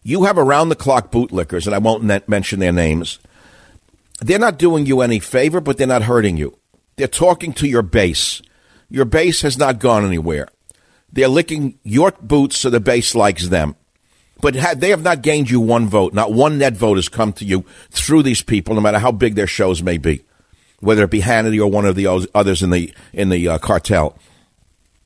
You 0.03 0.25
have 0.25 0.39
around 0.39 0.69
the 0.69 0.77
clock 0.77 1.13
bootlickers, 1.13 1.67
and 1.67 1.75
I 1.75 1.79
won't 1.79 2.29
mention 2.29 2.59
their 2.59 2.73
names. 2.73 3.19
They're 4.21 4.39
not 4.39 4.59
doing 4.59 4.87
you 4.87 5.01
any 5.01 5.21
favor, 5.21 5.61
but 5.61 5.77
they're 5.77 5.87
not 5.87 6.03
hurting 6.03 6.37
you. 6.37 6.59
They're 6.97 7.09
talking 7.09 7.53
to 7.55 7.69
your 7.69 7.83
base. 7.83 8.43
Your 8.89 9.05
base 9.05 9.43
has 9.43 9.57
not 9.57 9.79
gone 9.79 10.05
anywhere. 10.05 10.49
They're 11.13 11.29
licking 11.29 11.79
your 11.83 12.13
boots 12.21 12.59
so 12.59 12.71
the 12.71 12.81
base 12.81 13.15
likes 13.15 13.49
them. 13.49 13.77
But 14.41 14.55
they 14.81 14.91
have 14.91 15.03
not 15.03 15.23
gained 15.23 15.51
you 15.51 15.61
one 15.61 15.89
vote. 15.89 16.15
Not 16.15 16.33
one 16.33 16.59
net 16.59 16.77
vote 16.77 16.97
has 16.97 17.09
come 17.09 17.33
to 17.35 17.45
you 17.45 17.65
through 17.91 18.23
these 18.23 18.43
people, 18.43 18.75
no 18.75 18.81
matter 18.81 18.99
how 18.99 19.13
big 19.13 19.35
their 19.35 19.47
shows 19.47 19.83
may 19.83 19.99
be, 19.99 20.25
whether 20.81 21.05
it 21.05 21.11
be 21.11 21.21
Hannity 21.21 21.61
or 21.61 21.67
one 21.67 21.85
of 21.85 21.97
the 21.97 22.29
others 22.35 22.63
in 22.63 22.71
the 22.71 22.93
in 23.13 23.29
the 23.29 23.49
uh, 23.49 23.59
cartel. 23.59 24.17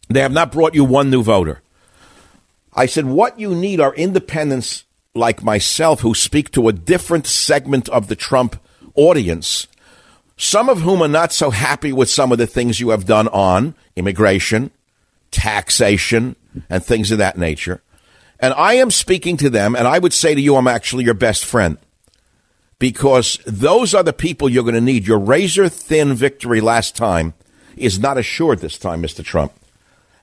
They 0.09 0.20
have 0.20 0.33
not 0.33 0.53
brought 0.53 0.75
you 0.75 0.85
one 0.85 1.11
new 1.11 1.23
voter. 1.23 1.62
I 2.75 2.87
said, 2.87 3.07
what 3.07 3.38
you 3.38 3.55
need 3.55 3.81
are 3.81 3.94
independents 3.94 4.85
like 5.14 5.42
myself 5.42 6.01
who 6.01 6.14
speak 6.14 6.51
to 6.53 6.68
a 6.68 6.73
different 6.73 7.27
segment 7.27 7.88
of 7.88 8.09
the 8.09 8.16
Trump 8.16 8.61
audience, 8.97 9.68
some 10.37 10.68
of 10.68 10.81
whom 10.81 11.01
are 11.01 11.09
not 11.09 11.33
so 11.33 11.51
happy 11.51 11.92
with 11.92 12.11
some 12.11 12.33
of 12.33 12.38
the 12.38 12.47
things 12.47 12.81
you 12.81 12.90
have 12.90 13.07
done 13.07 13.29
on 13.29 13.75
immigration, 13.94 14.73
taxation, 15.31 16.35
and 16.68 16.85
things 16.85 17.11
of 17.12 17.18
that 17.18 17.38
nature. 17.38 17.81
And 18.44 18.52
I 18.52 18.74
am 18.74 18.90
speaking 18.90 19.38
to 19.38 19.48
them, 19.48 19.74
and 19.74 19.88
I 19.88 19.98
would 19.98 20.12
say 20.12 20.35
to 20.35 20.40
you, 20.40 20.57
I'm 20.57 20.68
actually 20.68 21.04
your 21.04 21.14
best 21.14 21.46
friend. 21.46 21.78
Because 22.78 23.38
those 23.46 23.94
are 23.94 24.02
the 24.02 24.12
people 24.12 24.50
you're 24.50 24.64
going 24.64 24.74
to 24.74 24.83
need. 24.83 25.07
Your 25.07 25.18
razor 25.18 25.70
thin 25.70 26.12
victory 26.12 26.61
last 26.61 26.94
time 26.94 27.33
is 27.74 27.98
not 27.98 28.18
assured 28.18 28.59
this 28.59 28.76
time, 28.76 29.02
Mr. 29.02 29.24
Trump. 29.24 29.54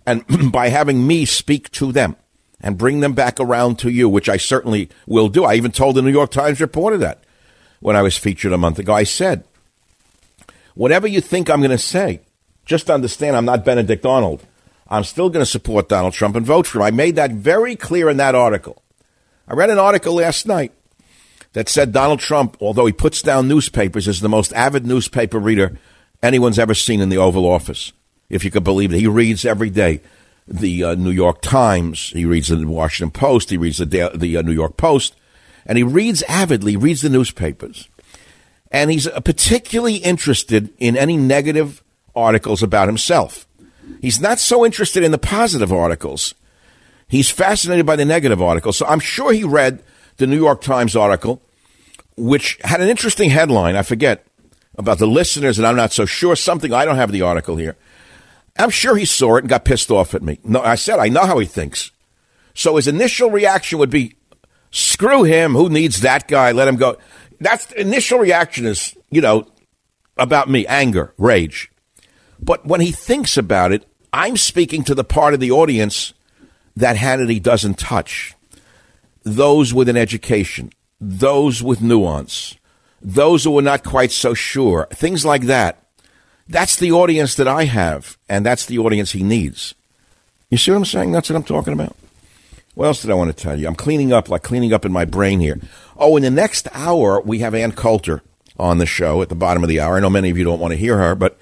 And 0.05 0.23
by 0.51 0.69
having 0.69 1.07
me 1.07 1.25
speak 1.25 1.71
to 1.71 1.91
them 1.91 2.15
and 2.59 2.77
bring 2.77 2.99
them 2.99 3.13
back 3.13 3.39
around 3.39 3.79
to 3.79 3.89
you, 3.89 4.07
which 4.07 4.29
I 4.29 4.37
certainly 4.37 4.87
will 5.07 5.27
do. 5.27 5.43
I 5.43 5.55
even 5.55 5.71
told 5.71 5.95
the 5.95 6.03
New 6.03 6.11
York 6.11 6.29
Times 6.29 6.61
reporter 6.61 6.99
that 6.99 7.23
when 7.79 7.95
I 7.95 8.03
was 8.03 8.17
featured 8.17 8.53
a 8.53 8.57
month 8.59 8.77
ago. 8.77 8.93
I 8.93 9.03
said, 9.03 9.45
whatever 10.75 11.07
you 11.07 11.21
think 11.21 11.49
I'm 11.49 11.61
going 11.61 11.71
to 11.71 11.79
say, 11.79 12.21
just 12.65 12.91
understand 12.91 13.35
I'm 13.35 13.45
not 13.45 13.65
Benedict 13.65 14.05
Arnold. 14.05 14.45
I'm 14.91 15.05
still 15.05 15.29
going 15.29 15.41
to 15.43 15.49
support 15.49 15.87
Donald 15.87 16.13
Trump 16.13 16.35
and 16.35 16.45
vote 16.45 16.67
for 16.67 16.79
him. 16.79 16.83
I 16.83 16.91
made 16.91 17.15
that 17.15 17.31
very 17.31 17.77
clear 17.77 18.09
in 18.09 18.17
that 18.17 18.35
article. 18.35 18.83
I 19.47 19.53
read 19.53 19.69
an 19.69 19.79
article 19.79 20.15
last 20.15 20.45
night 20.45 20.73
that 21.53 21.69
said 21.69 21.93
Donald 21.93 22.19
Trump, 22.19 22.57
although 22.59 22.85
he 22.85 22.91
puts 22.91 23.21
down 23.21 23.47
newspapers, 23.47 24.05
is 24.05 24.19
the 24.19 24.27
most 24.27 24.51
avid 24.51 24.85
newspaper 24.85 25.39
reader 25.39 25.79
anyone's 26.21 26.59
ever 26.59 26.73
seen 26.73 26.99
in 26.99 27.07
the 27.07 27.17
Oval 27.17 27.45
Office. 27.45 27.93
If 28.29 28.43
you 28.43 28.51
could 28.51 28.65
believe 28.65 28.93
it, 28.93 28.99
he 28.99 29.07
reads 29.07 29.45
every 29.45 29.69
day 29.69 30.01
the 30.45 30.83
uh, 30.83 30.95
New 30.95 31.11
York 31.11 31.41
Times, 31.41 32.09
he 32.09 32.25
reads 32.25 32.49
the 32.49 32.65
Washington 32.65 33.11
Post, 33.11 33.49
he 33.49 33.57
reads 33.57 33.77
the 33.77 34.11
the 34.13 34.37
uh, 34.37 34.41
New 34.41 34.51
York 34.51 34.75
Post, 34.75 35.15
and 35.65 35.77
he 35.77 35.83
reads 35.83 36.21
avidly, 36.23 36.75
reads 36.75 37.01
the 37.01 37.09
newspapers, 37.09 37.87
and 38.71 38.91
he's 38.91 39.07
particularly 39.23 39.97
interested 39.97 40.73
in 40.79 40.97
any 40.97 41.15
negative 41.15 41.81
articles 42.13 42.61
about 42.61 42.89
himself. 42.89 43.47
He's 44.01 44.19
not 44.19 44.39
so 44.39 44.65
interested 44.65 45.03
in 45.03 45.11
the 45.11 45.17
positive 45.17 45.71
articles. 45.71 46.33
He's 47.07 47.29
fascinated 47.29 47.85
by 47.85 47.95
the 47.95 48.05
negative 48.05 48.41
articles. 48.41 48.77
So 48.77 48.85
I'm 48.85 48.99
sure 48.99 49.33
he 49.33 49.43
read 49.43 49.83
the 50.17 50.27
New 50.27 50.37
York 50.37 50.61
Times 50.61 50.95
article, 50.95 51.41
which 52.15 52.57
had 52.63 52.81
an 52.81 52.89
interesting 52.89 53.29
headline. 53.29 53.75
I 53.75 53.83
forget 53.83 54.25
about 54.77 54.97
the 54.97 55.07
listeners, 55.07 55.57
and 55.57 55.67
I'm 55.67 55.75
not 55.75 55.91
so 55.91 56.05
sure. 56.05 56.35
Something, 56.35 56.73
I 56.73 56.85
don't 56.85 56.95
have 56.95 57.11
the 57.11 57.21
article 57.21 57.57
here. 57.57 57.75
I'm 58.57 58.69
sure 58.69 58.95
he 58.95 59.05
saw 59.05 59.35
it 59.35 59.39
and 59.41 59.49
got 59.49 59.65
pissed 59.65 59.91
off 59.91 60.13
at 60.13 60.21
me. 60.21 60.39
No, 60.43 60.61
I 60.61 60.75
said, 60.75 60.99
I 60.99 61.09
know 61.09 61.25
how 61.25 61.39
he 61.39 61.45
thinks. 61.45 61.91
So 62.53 62.75
his 62.75 62.87
initial 62.87 63.29
reaction 63.29 63.79
would 63.79 63.89
be, 63.89 64.15
screw 64.71 65.23
him. 65.23 65.53
Who 65.53 65.69
needs 65.69 66.01
that 66.01 66.27
guy? 66.27 66.51
Let 66.51 66.67
him 66.67 66.77
go. 66.77 66.97
That's 67.39 67.71
initial 67.73 68.19
reaction 68.19 68.65
is, 68.65 68.95
you 69.09 69.21
know, 69.21 69.47
about 70.17 70.49
me, 70.49 70.67
anger, 70.67 71.13
rage. 71.17 71.70
But 72.41 72.65
when 72.65 72.81
he 72.81 72.91
thinks 72.91 73.37
about 73.37 73.71
it, 73.71 73.85
I'm 74.11 74.37
speaking 74.37 74.83
to 74.85 74.95
the 74.95 75.03
part 75.03 75.33
of 75.33 75.39
the 75.39 75.51
audience 75.51 76.13
that 76.75 76.97
Hannity 76.97 77.41
doesn't 77.41 77.77
touch. 77.77 78.33
Those 79.23 79.73
with 79.73 79.87
an 79.87 79.97
education, 79.97 80.71
those 80.99 81.61
with 81.61 81.81
nuance, 81.81 82.57
those 83.01 83.43
who 83.43 83.57
are 83.57 83.63
not 83.63 83.83
quite 83.83 84.11
so 84.11 84.33
sure, 84.33 84.87
things 84.91 85.23
like 85.23 85.43
that. 85.43 85.83
That's 86.47 86.75
the 86.75 86.91
audience 86.91 87.35
that 87.35 87.47
I 87.47 87.65
have, 87.65 88.17
and 88.27 88.45
that's 88.45 88.65
the 88.65 88.79
audience 88.79 89.11
he 89.11 89.23
needs. 89.23 89.73
You 90.49 90.57
see 90.57 90.71
what 90.71 90.77
I'm 90.77 90.85
saying? 90.85 91.11
That's 91.11 91.29
what 91.29 91.37
I'm 91.37 91.43
talking 91.43 91.73
about. 91.73 91.95
What 92.73 92.87
else 92.87 93.01
did 93.01 93.11
I 93.11 93.15
want 93.15 93.35
to 93.35 93.43
tell 93.43 93.59
you? 93.59 93.67
I'm 93.67 93.75
cleaning 93.75 94.11
up, 94.11 94.29
like 94.29 94.43
cleaning 94.43 94.73
up 94.73 94.85
in 94.85 94.91
my 94.91 95.05
brain 95.05 95.39
here. 95.39 95.59
Oh, 95.97 96.17
in 96.17 96.23
the 96.23 96.29
next 96.29 96.67
hour, 96.73 97.21
we 97.21 97.39
have 97.39 97.53
Ann 97.53 97.73
Coulter 97.73 98.21
on 98.57 98.77
the 98.77 98.85
show 98.85 99.21
at 99.21 99.29
the 99.29 99.35
bottom 99.35 99.63
of 99.63 99.69
the 99.69 99.79
hour. 99.79 99.97
I 99.97 99.99
know 99.99 100.09
many 100.09 100.29
of 100.29 100.37
you 100.37 100.43
don't 100.43 100.59
want 100.59 100.71
to 100.71 100.77
hear 100.77 100.97
her, 100.97 101.15
but 101.15 101.37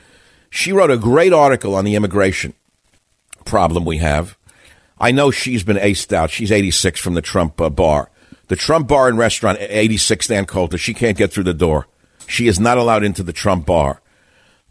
she 0.49 0.71
wrote 0.71 0.91
a 0.91 0.97
great 0.97 1.33
article 1.33 1.75
on 1.75 1.85
the 1.85 1.95
immigration 1.95 2.53
problem 3.45 3.85
we 3.85 3.97
have. 3.97 4.37
I 4.99 5.11
know 5.11 5.31
she's 5.31 5.63
been 5.63 5.77
aced 5.77 6.13
out. 6.13 6.29
She's 6.29 6.51
86 6.51 6.99
from 6.99 7.13
the 7.13 7.21
Trump 7.21 7.59
uh, 7.61 7.69
bar. 7.69 8.11
The 8.47 8.55
Trump 8.55 8.87
bar 8.87 9.07
and 9.07 9.17
restaurant, 9.17 9.59
86 9.61 10.29
Ann 10.31 10.45
Coulter, 10.45 10.77
she 10.77 10.93
can't 10.93 11.17
get 11.17 11.31
through 11.31 11.43
the 11.43 11.53
door. 11.53 11.87
She 12.27 12.47
is 12.47 12.59
not 12.59 12.77
allowed 12.77 13.03
into 13.03 13.23
the 13.23 13.33
Trump 13.33 13.65
bar. 13.65 14.01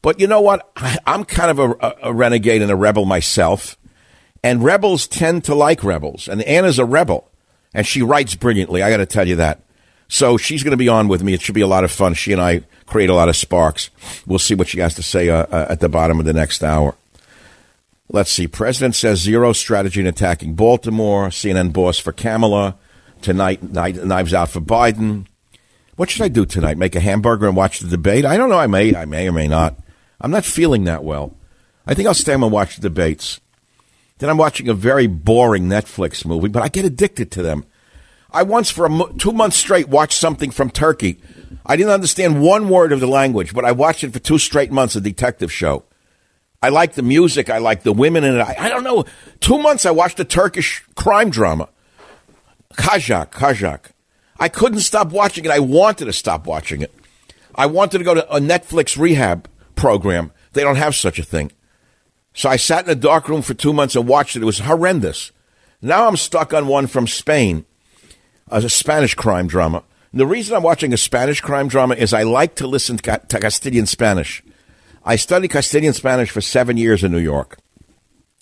But 0.03 0.21
you 0.21 0.27
know 0.27 0.41
what? 0.41 0.71
I, 0.77 0.99
am 1.07 1.25
kind 1.25 1.51
of 1.51 1.59
a, 1.59 1.97
a, 2.03 2.13
renegade 2.13 2.63
and 2.63 2.71
a 2.71 2.77
rebel 2.77 3.05
myself. 3.05 3.77
And 4.43 4.63
rebels 4.63 5.09
tend 5.09 5.45
to 5.45 5.55
like 5.55 5.83
rebels. 5.83 6.29
And 6.29 6.43
Anna's 6.43 6.79
a 6.79 6.85
rebel. 6.85 7.31
And 7.75 7.87
she 7.87 8.03
writes 8.03 8.35
brilliantly. 8.35 8.83
I 8.83 8.91
got 8.91 8.99
to 8.99 9.07
tell 9.07 9.27
you 9.27 9.37
that. 9.37 9.63
So 10.09 10.39
she's 10.39 10.63
going 10.63 10.73
to 10.73 10.79
be 10.79 10.89
on 10.89 11.09
with 11.09 11.23
me. 11.23 11.35
It 11.35 11.43
should 11.43 11.55
be 11.55 11.61
a 11.61 11.67
lot 11.67 11.85
of 11.85 11.93
fun. 11.93 12.15
She 12.15 12.33
and 12.33 12.41
I 12.41 12.63
create 12.87 13.11
a 13.11 13.15
lot 13.15 13.29
of 13.29 13.37
sparks. 13.37 13.91
We'll 14.27 14.39
see 14.39 14.55
what 14.55 14.69
she 14.69 14.81
has 14.81 14.95
to 14.95 15.03
say 15.03 15.29
uh, 15.29 15.45
uh, 15.51 15.67
at 15.69 15.81
the 15.81 15.89
bottom 15.89 16.19
of 16.19 16.25
the 16.25 16.33
next 16.33 16.65
hour. 16.65 16.97
Let's 18.11 18.31
see. 18.31 18.49
President 18.49 18.95
says 18.95 19.21
zero 19.21 19.53
strategy 19.53 20.01
in 20.01 20.07
attacking 20.07 20.55
Baltimore. 20.55 21.29
CNN 21.29 21.75
boss 21.75 21.99
for 21.99 22.13
Kamala. 22.13 22.77
Tonight, 23.21 23.63
knives 23.63 24.33
out 24.33 24.49
for 24.49 24.61
Biden. 24.61 25.27
What 25.97 26.09
should 26.09 26.23
I 26.23 26.29
do 26.29 26.47
tonight? 26.47 26.79
Make 26.79 26.95
a 26.95 27.01
hamburger 27.01 27.49
and 27.49 27.57
watch 27.57 27.81
the 27.81 27.89
debate? 27.89 28.25
I 28.25 28.37
don't 28.37 28.49
know. 28.49 28.59
I 28.59 28.69
may. 28.69 28.95
I 28.95 29.05
may 29.05 29.29
or 29.29 29.33
may 29.33 29.49
not. 29.49 29.77
I'm 30.21 30.31
not 30.31 30.45
feeling 30.45 30.85
that 30.85 31.05
well. 31.05 31.35
I 31.87 31.95
think 31.95 32.07
I'll 32.07 32.15
stay 32.15 32.33
home 32.33 32.45
and 32.45 32.53
watch 32.53 32.77
the 32.77 32.83
debates. 32.83 33.41
Then 34.19 34.31
I'm 34.31 34.39
watching 34.39 34.69
a 34.69 34.75
very 34.75 35.07
boring 35.07 35.65
Netflix 35.65 36.25
movie, 36.25 36.49
but 36.49 36.63
I 36.63 36.69
get 36.69 36.85
addicted 36.85 37.31
to 37.33 37.43
them. 37.43 37.65
I 38.31 38.43
once, 38.43 38.71
for 38.71 38.89
two 39.19 39.33
months 39.33 39.57
straight, 39.57 39.89
watched 39.89 40.19
something 40.19 40.51
from 40.51 40.71
Turkey. 40.71 41.19
I 41.65 41.77
didn't 41.77 41.93
understand 41.93 42.43
one 42.43 42.69
word 42.69 42.93
of 42.93 43.01
the 43.01 43.07
language, 43.07 43.55
but 43.55 43.65
I 43.65 43.73
watched 43.73 44.05
it 44.05 44.13
for 44.13 44.19
two 44.19 44.39
straight 44.39 44.71
months, 44.71 44.97
a 44.97 45.01
detective 45.01 45.53
show. 45.53 45.85
I 46.63 46.71
like 46.71 46.95
the 46.95 47.03
music. 47.03 47.51
I 47.51 47.59
like 47.59 47.83
the 47.83 47.93
women 47.93 48.25
in 48.25 48.37
it. 48.37 48.41
I, 48.41 48.57
I 48.59 48.69
don't 48.69 48.85
know. 48.85 49.05
Two 49.41 49.59
months 49.59 49.87
I 49.87 49.91
watched 49.93 50.19
a 50.21 50.25
Turkish 50.25 50.85
crime 50.95 51.31
drama. 51.31 51.69
Kajak, 52.75 53.31
Kajak. 53.31 53.93
I 54.41 54.49
couldn't 54.49 54.81
stop 54.81 55.11
watching 55.11 55.45
it. 55.45 55.51
I 55.51 55.61
wanted 55.61 56.07
to 56.07 56.13
stop 56.13 56.47
watching 56.47 56.83
it. 56.83 56.95
I 57.55 57.67
wanted 57.67 57.99
to 57.99 58.05
go 58.05 58.15
to 58.15 58.35
a 58.35 58.41
Netflix 58.41 58.99
rehab 58.99 59.49
program. 59.75 60.33
They 60.53 60.63
don't 60.63 60.77
have 60.77 60.95
such 60.95 61.19
a 61.19 61.25
thing. 61.25 61.53
So 62.35 62.49
I 62.49 62.57
sat 62.57 62.85
in 62.85 62.91
a 62.91 62.95
dark 62.95 63.29
room 63.29 63.43
for 63.43 63.55
two 63.55 63.73
months 63.73 63.97
and 63.97 64.07
watched 64.07 64.37
it. 64.37 64.43
It 64.43 64.47
was 64.47 64.61
horrendous. 64.61 65.33
Now 65.83 66.07
I'm 66.07 66.17
stuck 66.17 66.53
on 66.53 66.67
one 66.67 66.87
from 66.87 67.07
Spain, 67.07 67.65
a 68.51 68.69
Spanish 68.69 69.15
crime 69.15 69.47
drama. 69.47 69.83
And 70.13 70.21
the 70.21 70.27
reason 70.27 70.57
I'm 70.57 70.63
watching 70.63 70.93
a 70.93 70.97
Spanish 70.97 71.41
crime 71.41 71.69
drama 71.69 71.95
is 71.95 72.13
I 72.13 72.23
like 72.23 72.55
to 72.57 72.67
listen 72.67 72.97
to 72.99 73.19
Castilian 73.19 73.87
Spanish. 73.87 74.43
I 75.05 75.17
studied 75.17 75.49
Castilian 75.49 75.95
Spanish 75.95 76.31
for 76.31 76.41
seven 76.41 76.77
years 76.77 77.05
in 77.05 77.13
New 77.13 77.19
York, 77.19 77.59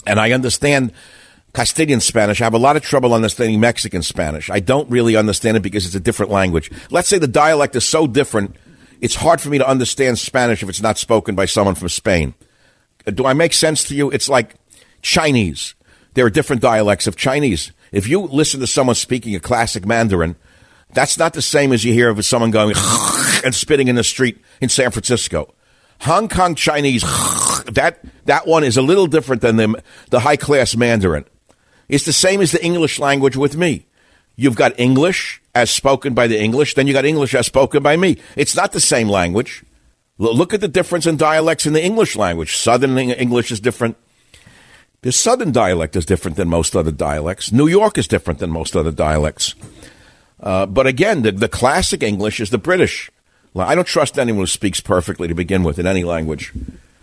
and 0.07 0.19
I 0.19 0.33
understand 0.33 0.93
Castilian 1.53 2.01
Spanish. 2.01 2.41
I 2.41 2.45
have 2.45 2.55
a 2.55 2.59
lot 2.59 2.77
of 2.77 2.83
trouble 2.83 3.15
understanding 3.15 3.61
Mexican 3.61 4.03
Spanish. 4.03 4.51
I 4.51 4.61
don't 4.61 4.91
really 4.91 5.17
understand 5.17 5.57
it 5.57 5.63
because 5.63 5.87
it's 5.87 5.95
a 5.95 6.01
different 6.01 6.33
language. 6.33 6.71
Let's 6.91 7.09
say 7.09 7.19
the 7.19 7.27
dialect 7.27 7.77
is 7.77 7.85
so 7.85 8.07
different, 8.07 8.57
it's 9.01 9.15
hard 9.15 9.41
for 9.41 9.49
me 9.49 9.59
to 9.59 9.69
understand 9.69 10.19
Spanish 10.19 10.63
if 10.63 10.69
it's 10.69 10.83
not 10.83 10.99
spoken 10.99 11.35
by 11.35 11.47
someone 11.47 11.75
from 11.75 11.89
Spain. 11.89 12.35
Do 13.07 13.27
I 13.27 13.33
make 13.33 13.53
sense 13.53 13.85
to 13.85 13.95
you? 13.95 14.11
It's 14.11 14.29
like 14.29 14.55
Chinese. 15.03 15.75
There 16.15 16.27
are 16.27 16.31
different 16.31 16.63
dialects 16.63 17.07
of 17.07 17.17
Chinese. 17.17 17.73
If 17.97 18.07
you 18.09 18.21
listen 18.21 18.61
to 18.61 18.67
someone 18.67 18.95
speaking 18.95 19.35
a 19.37 19.41
classic 19.41 19.87
Mandarin, 19.87 20.37
that's 20.93 21.17
not 21.17 21.33
the 21.33 21.41
same 21.41 21.73
as 21.73 21.83
you 21.83 21.95
hear 21.95 22.11
of 22.11 22.23
someone 22.27 22.51
going 22.51 22.75
and 23.43 23.55
spitting 23.55 23.89
in 23.89 23.97
the 23.97 24.05
street 24.05 24.39
in 24.61 24.69
San 24.69 24.91
Francisco. 24.91 25.55
Hong 26.01 26.29
Kong 26.29 26.55
Chinese, 26.55 27.01
that, 27.73 28.01
that 28.27 28.47
one 28.47 28.65
is 28.65 28.77
a 28.77 28.83
little 28.83 29.07
different 29.07 29.41
than 29.41 29.57
the, 29.57 29.83
the 30.11 30.21
high 30.21 30.37
class 30.37 30.77
Mandarin. 30.77 31.25
It's 31.89 32.05
the 32.05 32.13
same 32.13 32.43
as 32.43 32.53
the 32.53 32.63
English 32.63 32.99
language 32.99 33.35
with 33.35 33.57
me. 33.57 33.87
You've 34.37 34.57
got 34.57 34.79
English 34.79 35.41
as 35.55 35.71
spoken 35.71 36.13
by 36.13 36.27
the 36.27 36.39
English, 36.39 36.75
then 36.75 36.87
you 36.87 36.93
got 36.93 37.07
English 37.07 37.35
as 37.35 37.47
spoken 37.47 37.83
by 37.83 37.97
me. 37.97 38.19
It's 38.37 38.55
not 38.55 38.73
the 38.73 38.81
same 38.81 39.09
language. 39.09 39.65
Look 40.19 40.53
at 40.53 40.61
the 40.61 40.69
difference 40.69 41.07
in 41.07 41.17
dialects 41.17 41.65
in 41.65 41.73
the 41.73 41.83
English 41.83 42.15
language. 42.15 42.59
Southern 42.59 42.99
English 42.99 43.51
is 43.51 43.59
different. 43.59 43.97
The 45.07 45.13
Southern 45.13 45.53
dialect 45.53 45.95
is 45.95 46.05
different 46.05 46.37
than 46.37 46.49
most 46.49 46.75
other 46.75 46.91
dialects. 46.91 47.53
New 47.53 47.69
York 47.69 47.97
is 47.97 48.09
different 48.09 48.41
than 48.41 48.51
most 48.51 48.75
other 48.75 48.91
dialects. 48.91 49.55
Uh, 50.41 50.67
but 50.67 50.89
again, 50.89 51.23
the, 51.23 51.31
the 51.31 51.49
classic 51.49 52.03
English 52.03 52.41
is 52.41 52.51
the 52.51 52.59
British. 52.59 53.09
I 53.55 53.77
don't 53.77 53.87
trust 53.87 54.19
anyone 54.19 54.43
who 54.43 54.47
speaks 54.49 54.81
perfectly 54.81 55.29
to 55.29 55.35
begin 55.37 55.63
with 55.63 55.79
in 55.79 55.87
any 55.87 56.03
language. 56.03 56.53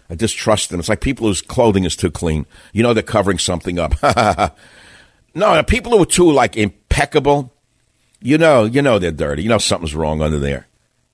I 0.10 0.16
distrust 0.16 0.70
them. 0.70 0.82
It's 0.82 0.90
like 0.90 1.00
people 1.00 1.28
whose 1.28 1.42
clothing 1.42 1.86
is 1.86 1.96
too 1.96 2.12
clean. 2.12 2.46
You 2.74 2.84
know 2.84 2.94
they're 2.94 3.04
covering 3.04 3.40
something 3.40 3.80
up. 3.80 3.96
no, 5.34 5.64
people 5.64 5.94
who 5.94 6.04
are 6.04 6.06
too 6.06 6.30
like 6.30 6.58
impeccable. 6.58 7.54
You 8.20 8.38
know, 8.38 8.66
you 8.66 8.82
know 8.82 9.00
they're 9.00 9.12
dirty. 9.12 9.44
You 9.44 9.50
know 9.50 9.60
something's 9.60 9.96
wrong 9.96 10.22
under 10.22 10.40
there. 10.40 10.68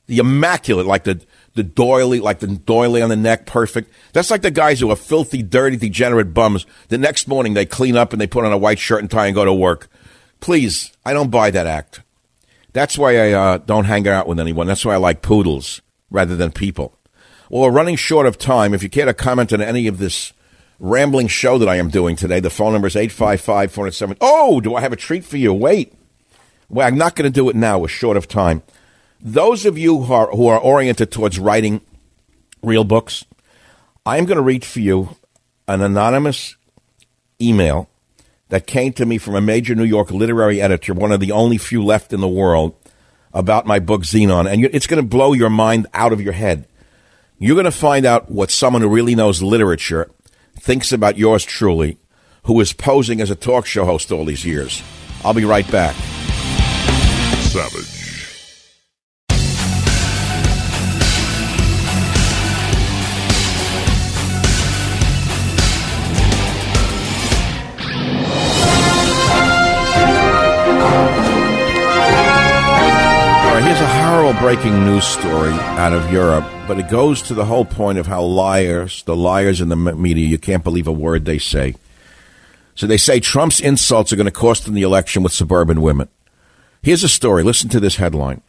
The 0.07 0.17
immaculate, 0.17 0.87
like 0.87 1.03
the 1.03 1.21
the 1.59 1.63
doily, 1.63 2.21
like 2.21 2.39
the 2.39 2.47
doily 2.47 3.01
on 3.01 3.09
the 3.09 3.17
neck, 3.17 3.45
perfect. 3.45 3.91
That's 4.13 4.31
like 4.31 4.43
the 4.43 4.49
guys 4.49 4.79
who 4.79 4.91
are 4.91 4.95
filthy, 4.95 5.43
dirty, 5.43 5.75
degenerate 5.75 6.33
bums. 6.33 6.65
The 6.87 6.97
next 6.97 7.27
morning 7.27 7.53
they 7.53 7.65
clean 7.65 7.97
up 7.97 8.13
and 8.13 8.21
they 8.21 8.27
put 8.27 8.45
on 8.45 8.53
a 8.53 8.57
white 8.57 8.79
shirt 8.79 9.01
and 9.01 9.11
tie 9.11 9.25
and 9.25 9.35
go 9.35 9.43
to 9.43 9.53
work. 9.53 9.89
Please, 10.39 10.93
I 11.05 11.11
don't 11.11 11.29
buy 11.29 11.51
that 11.51 11.67
act. 11.67 12.01
That's 12.71 12.97
why 12.97 13.17
I 13.17 13.31
uh, 13.33 13.57
don't 13.57 13.83
hang 13.83 14.07
out 14.07 14.25
with 14.25 14.39
anyone. 14.39 14.67
That's 14.67 14.85
why 14.85 14.93
I 14.93 14.97
like 14.97 15.21
poodles 15.21 15.81
rather 16.09 16.37
than 16.37 16.53
people. 16.53 16.97
Well, 17.49 17.63
we're 17.63 17.71
running 17.71 17.97
short 17.97 18.25
of 18.25 18.37
time. 18.37 18.73
If 18.73 18.81
you 18.81 18.89
care 18.89 19.05
to 19.05 19.13
comment 19.13 19.51
on 19.51 19.61
any 19.61 19.87
of 19.87 19.97
this 19.97 20.31
rambling 20.79 21.27
show 21.27 21.57
that 21.57 21.67
I 21.67 21.75
am 21.75 21.89
doing 21.89 22.15
today, 22.15 22.39
the 22.39 22.49
phone 22.49 22.71
number 22.71 22.87
is 22.87 22.95
855 22.95 23.69
407. 23.69 24.17
Oh, 24.21 24.61
do 24.61 24.75
I 24.75 24.81
have 24.81 24.93
a 24.93 24.95
treat 24.95 25.25
for 25.25 25.35
you? 25.35 25.53
Wait. 25.53 25.93
Well, 26.69 26.87
I'm 26.87 26.97
not 26.97 27.17
going 27.17 27.29
to 27.29 27.35
do 27.35 27.49
it 27.49 27.55
now. 27.57 27.79
We're 27.79 27.89
short 27.89 28.15
of 28.15 28.29
time. 28.29 28.63
Those 29.21 29.65
of 29.65 29.77
you 29.77 30.03
who 30.03 30.13
are, 30.13 30.27
who 30.31 30.47
are 30.47 30.59
oriented 30.59 31.11
towards 31.11 31.39
writing 31.39 31.81
real 32.63 32.83
books, 32.83 33.25
I'm 34.05 34.25
going 34.25 34.37
to 34.37 34.43
read 34.43 34.63
for 34.63 34.79
you 34.79 35.17
an 35.67 35.81
anonymous 35.81 36.55
email 37.41 37.89
that 38.47 38.65
came 38.65 38.93
to 38.93 39.05
me 39.05 39.17
from 39.17 39.35
a 39.35 39.41
major 39.41 39.75
New 39.75 39.83
York 39.83 40.09
literary 40.11 40.61
editor, 40.61 40.93
one 40.93 41.11
of 41.11 41.19
the 41.19 41.31
only 41.31 41.57
few 41.57 41.83
left 41.83 42.13
in 42.13 42.21
the 42.21 42.27
world, 42.27 42.75
about 43.33 43.65
my 43.65 43.77
book 43.77 44.01
Xenon. 44.01 44.51
And 44.51 44.65
it's 44.65 44.87
going 44.87 45.01
to 45.01 45.07
blow 45.07 45.33
your 45.33 45.49
mind 45.49 45.87
out 45.93 46.13
of 46.13 46.21
your 46.21 46.33
head. 46.33 46.65
You're 47.37 47.55
going 47.55 47.65
to 47.65 47.71
find 47.71 48.05
out 48.05 48.31
what 48.31 48.51
someone 48.51 48.81
who 48.81 48.89
really 48.89 49.15
knows 49.15 49.43
literature 49.43 50.09
thinks 50.57 50.91
about 50.91 51.17
yours 51.17 51.43
truly, 51.45 51.97
who 52.43 52.59
is 52.59 52.73
posing 52.73 53.21
as 53.21 53.29
a 53.29 53.35
talk 53.35 53.65
show 53.65 53.85
host 53.85 54.11
all 54.11 54.25
these 54.25 54.45
years. 54.45 54.81
I'll 55.23 55.33
be 55.33 55.45
right 55.45 55.69
back. 55.69 55.95
Savage. 57.45 57.98
Breaking 74.55 74.83
news 74.83 75.05
story 75.05 75.51
out 75.77 75.93
of 75.93 76.11
Europe, 76.11 76.43
but 76.67 76.79
it 76.79 76.89
goes 76.89 77.21
to 77.21 77.35
the 77.35 77.45
whole 77.45 77.63
point 77.65 77.99
of 77.99 78.07
how 78.07 78.19
liars, 78.19 79.03
the 79.03 79.15
liars 79.15 79.61
in 79.61 79.69
the 79.69 79.75
media, 79.75 80.25
you 80.25 80.39
can't 80.39 80.63
believe 80.63 80.87
a 80.87 80.91
word 80.91 81.23
they 81.23 81.37
say. 81.37 81.75
So 82.73 82.87
they 82.87 82.97
say 82.97 83.19
Trump's 83.19 83.59
insults 83.59 84.11
are 84.11 84.15
going 84.15 84.25
to 84.25 84.31
cost 84.31 84.67
him 84.67 84.73
the 84.73 84.81
election 84.81 85.21
with 85.21 85.33
suburban 85.33 85.83
women. 85.83 86.09
Here's 86.81 87.03
a 87.03 87.09
story. 87.09 87.43
Listen 87.43 87.69
to 87.69 87.79
this 87.79 87.97
headline. 87.97 88.41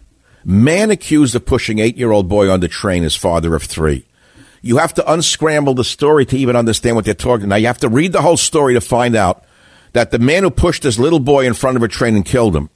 Man 0.43 0.91
accused 0.91 1.35
of 1.35 1.45
pushing 1.45 1.81
eight 1.81 1.99
year 1.99 2.13
old 2.13 2.31
boy 2.31 2.49
on 2.49 2.61
the 2.61 2.69
train 2.69 3.05
is 3.05 3.15
father 3.15 3.55
of 3.55 3.65
three. 3.65 4.07
You 4.63 4.79
have 4.79 4.95
to 4.95 5.13
unscramble 5.13 5.75
the 5.75 5.85
story 5.85 6.25
to 6.25 6.39
even 6.39 6.57
understand 6.57 6.97
what 6.97 7.05
they're 7.05 7.13
talking. 7.13 7.51
Now 7.51 7.57
you 7.57 7.67
have 7.67 7.77
to 7.81 7.91
read 7.91 8.13
the 8.13 8.23
whole 8.23 8.39
story 8.39 8.73
to 8.73 8.81
find 8.81 9.15
out 9.15 9.45
that 9.93 10.13
the 10.13 10.19
man 10.19 10.45
who 10.45 10.51
pushed 10.51 10.83
this 10.83 10.99
little 10.99 11.21
boy 11.21 11.45
in 11.45 11.53
front 11.53 11.77
of 11.77 11.83
a 11.83 11.89
train 11.89 12.17
and 12.17 12.25
killed 12.25 12.57
him 12.57 12.71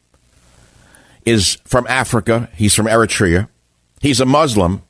is 1.24 1.58
from 1.64 1.86
Africa. 1.86 2.48
He's 2.54 2.74
from 2.74 2.86
Eritrea. 2.86 3.48
He's 4.00 4.20
a 4.20 4.26
Muslim. 4.26 4.82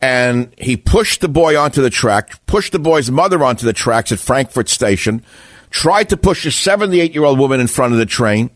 And 0.00 0.54
he 0.56 0.76
pushed 0.76 1.20
the 1.20 1.28
boy 1.28 1.58
onto 1.58 1.82
the 1.82 1.90
track, 1.90 2.44
pushed 2.46 2.72
the 2.72 2.78
boy's 2.78 3.10
mother 3.10 3.42
onto 3.42 3.66
the 3.66 3.72
tracks 3.72 4.12
at 4.12 4.20
Frankfurt 4.20 4.68
Station, 4.68 5.24
tried 5.70 6.08
to 6.10 6.16
push 6.16 6.46
a 6.46 6.52
78 6.52 7.12
year 7.12 7.24
old 7.24 7.38
woman 7.38 7.60
in 7.60 7.66
front 7.66 7.92
of 7.92 7.98
the 7.98 8.06
train. 8.06 8.50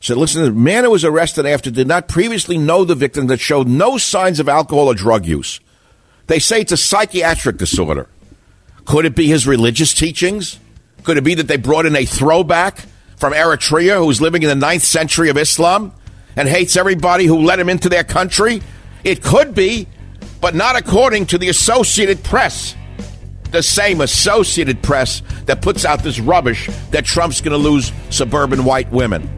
Said, 0.00 0.16
listen, 0.16 0.42
the 0.42 0.50
man 0.50 0.84
who 0.84 0.90
was 0.90 1.04
arrested 1.04 1.44
after 1.44 1.70
did 1.70 1.86
not 1.86 2.08
previously 2.08 2.56
know 2.56 2.86
the 2.86 2.94
victim 2.94 3.26
that 3.26 3.38
showed 3.38 3.68
no 3.68 3.98
signs 3.98 4.40
of 4.40 4.48
alcohol 4.48 4.86
or 4.86 4.94
drug 4.94 5.26
use. 5.26 5.60
They 6.26 6.38
say 6.38 6.62
it's 6.62 6.72
a 6.72 6.78
psychiatric 6.78 7.58
disorder. 7.58 8.08
Could 8.86 9.04
it 9.04 9.14
be 9.14 9.26
his 9.26 9.46
religious 9.46 9.92
teachings? 9.92 10.58
Could 11.04 11.18
it 11.18 11.24
be 11.24 11.34
that 11.34 11.48
they 11.48 11.58
brought 11.58 11.84
in 11.84 11.96
a 11.96 12.06
throwback 12.06 12.86
from 13.20 13.34
Eritrea 13.34 13.98
who's 13.98 14.20
living 14.22 14.42
in 14.42 14.48
the 14.48 14.54
ninth 14.54 14.82
century 14.82 15.28
of 15.28 15.36
Islam 15.36 15.92
and 16.36 16.48
hates 16.48 16.74
everybody 16.74 17.26
who 17.26 17.42
let 17.42 17.60
him 17.60 17.68
into 17.68 17.90
their 17.90 18.02
country? 18.02 18.62
It 19.04 19.22
could 19.22 19.54
be, 19.54 19.86
but 20.40 20.54
not 20.54 20.74
according 20.74 21.26
to 21.26 21.38
the 21.38 21.50
Associated 21.50 22.24
Press. 22.24 22.74
The 23.50 23.62
same 23.62 24.00
Associated 24.00 24.82
Press 24.82 25.22
that 25.44 25.60
puts 25.60 25.84
out 25.84 26.02
this 26.02 26.18
rubbish 26.18 26.70
that 26.92 27.04
Trump's 27.04 27.42
going 27.42 27.52
to 27.52 27.58
lose 27.58 27.92
suburban 28.08 28.64
white 28.64 28.90
women. 28.90 29.28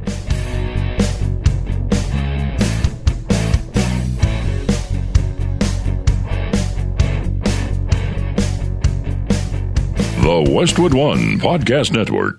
The 10.23 10.47
Westwood 10.53 10.95
One 10.95 11.41
Podcast 11.41 11.91
Network. 11.91 12.39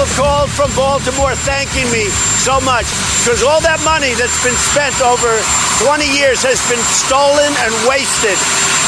People 0.00 0.16
have 0.16 0.24
called 0.24 0.50
from 0.56 0.72
Baltimore 0.80 1.36
thanking 1.44 1.84
me 1.92 2.08
so 2.40 2.56
much 2.64 2.88
because 3.20 3.44
all 3.44 3.60
that 3.60 3.76
money 3.84 4.16
that's 4.16 4.40
been 4.40 4.56
spent 4.56 4.96
over 5.04 5.28
20 5.84 6.08
years 6.16 6.40
has 6.40 6.56
been 6.72 6.80
stolen 6.88 7.52
and 7.60 7.68
wasted 7.84 8.32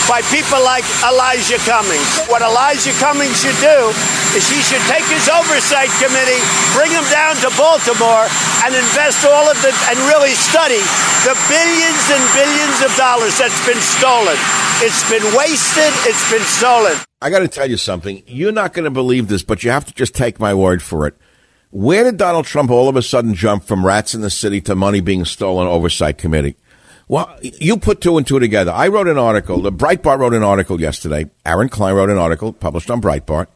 by 0.09 0.25
people 0.33 0.57
like 0.65 0.89
Elijah 1.05 1.61
Cummings. 1.69 2.25
What 2.33 2.41
Elijah 2.41 2.97
Cummings 2.97 3.45
should 3.45 3.61
do 3.61 3.93
is 4.33 4.49
he 4.49 4.65
should 4.65 4.81
take 4.89 5.05
his 5.05 5.29
oversight 5.29 5.93
committee, 6.01 6.41
bring 6.73 6.89
them 6.97 7.05
down 7.13 7.37
to 7.45 7.53
Baltimore, 7.61 8.25
and 8.65 8.73
invest 8.73 9.29
all 9.29 9.53
of 9.53 9.61
the 9.61 9.69
and 9.93 10.01
really 10.09 10.33
study 10.33 10.81
the 11.29 11.37
billions 11.53 12.05
and 12.09 12.25
billions 12.33 12.79
of 12.89 12.91
dollars 12.97 13.37
that's 13.37 13.61
been 13.69 13.85
stolen. 13.85 14.41
It's 14.85 15.09
been 15.09 15.23
wasted. 15.37 15.93
It's 16.11 16.29
been 16.29 16.43
stolen. 16.43 16.97
I 17.21 17.31
got 17.31 17.39
to 17.39 17.47
tell 17.47 17.71
you 17.71 17.77
something. 17.77 18.25
You're 18.27 18.51
not 18.51 18.73
going 18.73 18.83
to 18.83 18.91
believe 18.91 19.29
this, 19.29 19.45
but 19.45 19.63
you 19.63 19.71
have 19.71 19.85
to 19.85 19.95
just 19.95 20.13
take 20.13 20.41
my 20.41 20.53
word 20.55 20.83
for 20.83 21.07
it. 21.07 21.17
Where 21.71 22.03
did 22.03 22.17
Donald 22.17 22.47
Trump 22.47 22.69
all 22.69 22.89
of 22.89 22.97
a 22.97 23.03
sudden 23.03 23.33
jump 23.35 23.63
from 23.63 23.87
rats 23.87 24.13
in 24.13 24.23
the 24.23 24.29
city 24.29 24.61
to 24.63 24.75
money 24.75 25.01
being 25.01 25.25
stolen 25.25 25.69
oversight 25.69 26.19
committee? 26.19 26.57
Well, 27.07 27.33
you 27.43 27.77
put 27.77 28.01
two 28.01 28.19
and 28.19 28.27
two 28.27 28.41
together. 28.41 28.73
I 28.73 28.89
wrote 28.89 29.07
an 29.07 29.19
article. 29.19 29.61
The 29.61 29.71
Breitbart 29.71 30.19
wrote 30.19 30.35
an 30.35 30.43
article 30.43 30.81
yesterday. 30.81 31.31
Aaron 31.47 31.69
Klein 31.69 31.95
wrote 31.95 32.11
an 32.11 32.19
article 32.19 32.53
published 32.53 32.91
on 32.91 33.01
Breitbart, 33.01 33.47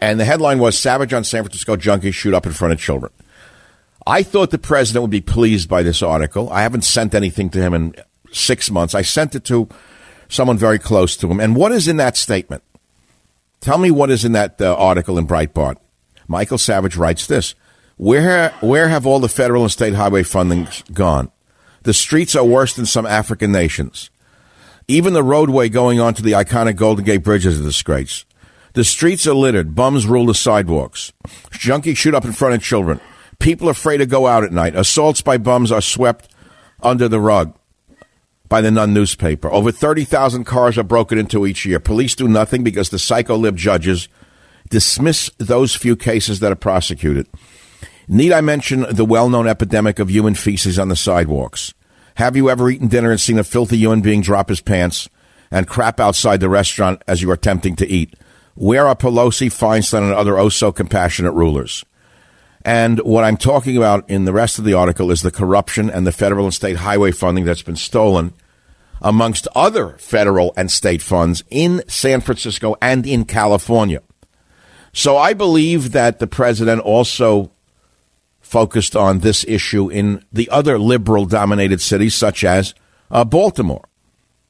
and 0.00 0.18
the 0.18 0.24
headline 0.24 0.60
was 0.60 0.78
"Savage 0.78 1.12
on 1.12 1.24
San 1.24 1.42
Francisco 1.42 1.76
junkies 1.76 2.14
shoot 2.14 2.32
up 2.32 2.46
in 2.46 2.52
front 2.52 2.72
of 2.72 2.80
children." 2.80 3.12
I 4.06 4.22
thought 4.22 4.50
the 4.50 4.56
president 4.56 5.02
would 5.02 5.10
be 5.10 5.20
pleased 5.20 5.68
by 5.68 5.82
this 5.82 6.02
article. 6.02 6.48
I 6.48 6.62
haven't 6.62 6.84
sent 6.84 7.14
anything 7.14 7.50
to 7.50 7.60
him 7.60 7.74
in 7.74 7.94
six 8.32 8.70
months. 8.70 8.94
I 8.94 9.02
sent 9.02 9.34
it 9.34 9.44
to 9.44 9.68
someone 10.28 10.58
very 10.58 10.78
close 10.78 11.16
to 11.18 11.28
him. 11.28 11.40
And 11.40 11.56
what 11.56 11.72
is 11.72 11.88
in 11.88 11.96
that 11.98 12.16
statement? 12.16 12.62
Tell 13.60 13.78
me 13.78 13.90
what 13.90 14.10
is 14.10 14.24
in 14.24 14.32
that 14.32 14.60
uh, 14.60 14.74
article 14.76 15.18
in 15.18 15.26
Breitbart. 15.26 15.76
Michael 16.28 16.58
Savage 16.58 16.96
writes 16.96 17.26
this: 17.26 17.54
Where 17.96 18.50
where 18.60 18.88
have 18.88 19.06
all 19.06 19.20
the 19.20 19.28
federal 19.28 19.62
and 19.62 19.72
state 19.72 19.94
highway 19.94 20.22
funding 20.22 20.68
gone? 20.92 21.30
The 21.82 21.94
streets 21.94 22.34
are 22.34 22.44
worse 22.44 22.74
than 22.74 22.86
some 22.86 23.06
African 23.06 23.52
nations. 23.52 24.10
Even 24.86 25.14
the 25.14 25.22
roadway 25.22 25.68
going 25.68 25.98
onto 25.98 26.22
the 26.22 26.32
iconic 26.32 26.76
Golden 26.76 27.04
Gate 27.04 27.22
Bridge 27.22 27.46
is 27.46 27.58
a 27.58 27.62
disgrace. 27.62 28.24
The 28.74 28.84
streets 28.84 29.26
are 29.26 29.34
littered. 29.34 29.74
Bums 29.74 30.06
rule 30.06 30.26
the 30.26 30.34
sidewalks. 30.34 31.12
Junkies 31.50 31.96
shoot 31.96 32.14
up 32.14 32.24
in 32.24 32.32
front 32.32 32.54
of 32.54 32.62
children. 32.62 33.00
People 33.38 33.68
are 33.68 33.72
afraid 33.72 33.98
to 33.98 34.06
go 34.06 34.26
out 34.26 34.44
at 34.44 34.52
night. 34.52 34.74
Assaults 34.74 35.22
by 35.22 35.38
bums 35.38 35.72
are 35.72 35.80
swept 35.80 36.28
under 36.82 37.08
the 37.08 37.20
rug 37.20 37.56
by 38.48 38.60
the 38.60 38.70
Nun 38.70 38.92
newspaper. 38.92 39.50
Over 39.50 39.72
30,000 39.72 40.44
cars 40.44 40.78
are 40.78 40.82
broken 40.82 41.18
into 41.18 41.46
each 41.46 41.64
year. 41.64 41.80
Police 41.80 42.14
do 42.14 42.28
nothing 42.28 42.62
because 42.62 42.90
the 42.90 42.98
psycho 42.98 43.36
lib 43.36 43.56
judges 43.56 44.08
dismiss 44.68 45.30
those 45.38 45.74
few 45.74 45.96
cases 45.96 46.40
that 46.40 46.52
are 46.52 46.56
prosecuted. 46.56 47.26
Need 48.06 48.32
I 48.32 48.40
mention 48.40 48.86
the 48.90 49.04
well 49.04 49.28
known 49.28 49.46
epidemic 49.46 49.98
of 49.98 50.10
human 50.10 50.34
feces 50.34 50.78
on 50.78 50.88
the 50.88 50.96
sidewalks? 50.96 51.72
Have 52.16 52.36
you 52.36 52.50
ever 52.50 52.70
eaten 52.70 52.88
dinner 52.88 53.10
and 53.10 53.20
seen 53.20 53.38
a 53.38 53.44
filthy 53.44 53.78
human 53.78 54.00
being 54.00 54.20
drop 54.20 54.48
his 54.48 54.60
pants 54.60 55.08
and 55.50 55.66
crap 55.66 55.98
outside 55.98 56.40
the 56.40 56.48
restaurant 56.48 57.02
as 57.08 57.22
you 57.22 57.30
are 57.30 57.34
attempting 57.34 57.76
to 57.76 57.88
eat? 57.88 58.14
Where 58.54 58.86
are 58.86 58.94
Pelosi, 58.94 59.48
Feinstein, 59.48 60.02
and 60.02 60.12
other 60.12 60.38
oh 60.38 60.48
so 60.48 60.70
compassionate 60.70 61.34
rulers? 61.34 61.84
And 62.64 62.98
what 63.00 63.24
I'm 63.24 63.36
talking 63.36 63.76
about 63.76 64.08
in 64.08 64.24
the 64.24 64.32
rest 64.32 64.58
of 64.58 64.64
the 64.64 64.74
article 64.74 65.10
is 65.10 65.20
the 65.20 65.30
corruption 65.30 65.90
and 65.90 66.06
the 66.06 66.12
federal 66.12 66.46
and 66.46 66.54
state 66.54 66.76
highway 66.76 67.12
funding 67.12 67.44
that's 67.44 67.62
been 67.62 67.76
stolen 67.76 68.32
amongst 69.02 69.46
other 69.54 69.98
federal 69.98 70.54
and 70.56 70.70
state 70.70 71.02
funds 71.02 71.44
in 71.50 71.82
San 71.88 72.22
Francisco 72.22 72.74
and 72.80 73.06
in 73.06 73.26
California. 73.26 74.00
So 74.94 75.18
I 75.18 75.34
believe 75.34 75.92
that 75.92 76.20
the 76.20 76.26
president 76.26 76.80
also 76.80 77.50
focused 78.40 78.94
on 78.96 79.18
this 79.18 79.44
issue 79.46 79.90
in 79.90 80.24
the 80.32 80.48
other 80.48 80.78
liberal 80.78 81.26
dominated 81.26 81.80
cities, 81.80 82.14
such 82.14 82.44
as 82.44 82.74
uh, 83.10 83.24
Baltimore. 83.24 83.88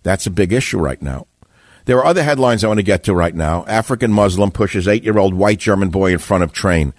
That's 0.03 0.27
a 0.27 0.31
big 0.31 0.53
issue 0.53 0.79
right 0.79 1.01
now. 1.01 1.27
There 1.87 1.99
are 1.99 2.07
other 2.07 2.23
headlines 2.23 2.63
I 2.63 2.69
want 2.69 2.79
to 2.79 2.85
get 2.85 3.05
to 3.05 3.15
right 3.15 3.35
now. 3.35 3.65
African 3.67 4.13
Muslim 4.13 4.51
pushes 4.51 4.87
eight 4.87 5.03
year 5.03 5.19
old 5.19 5.35
white 5.35 5.59
German 5.59 5.89
boy 5.89 6.13
in 6.13 6.19
front 6.19 6.45
of 6.45 6.53
train. 6.53 6.95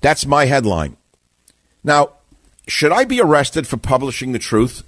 That's 0.00 0.26
my 0.26 0.46
headline. 0.46 0.96
Now, 1.82 2.10
should 2.68 2.92
I 2.92 3.04
be 3.04 3.20
arrested 3.20 3.66
for 3.66 3.76
publishing 3.76 4.32
the 4.32 4.38
truth? 4.38 4.82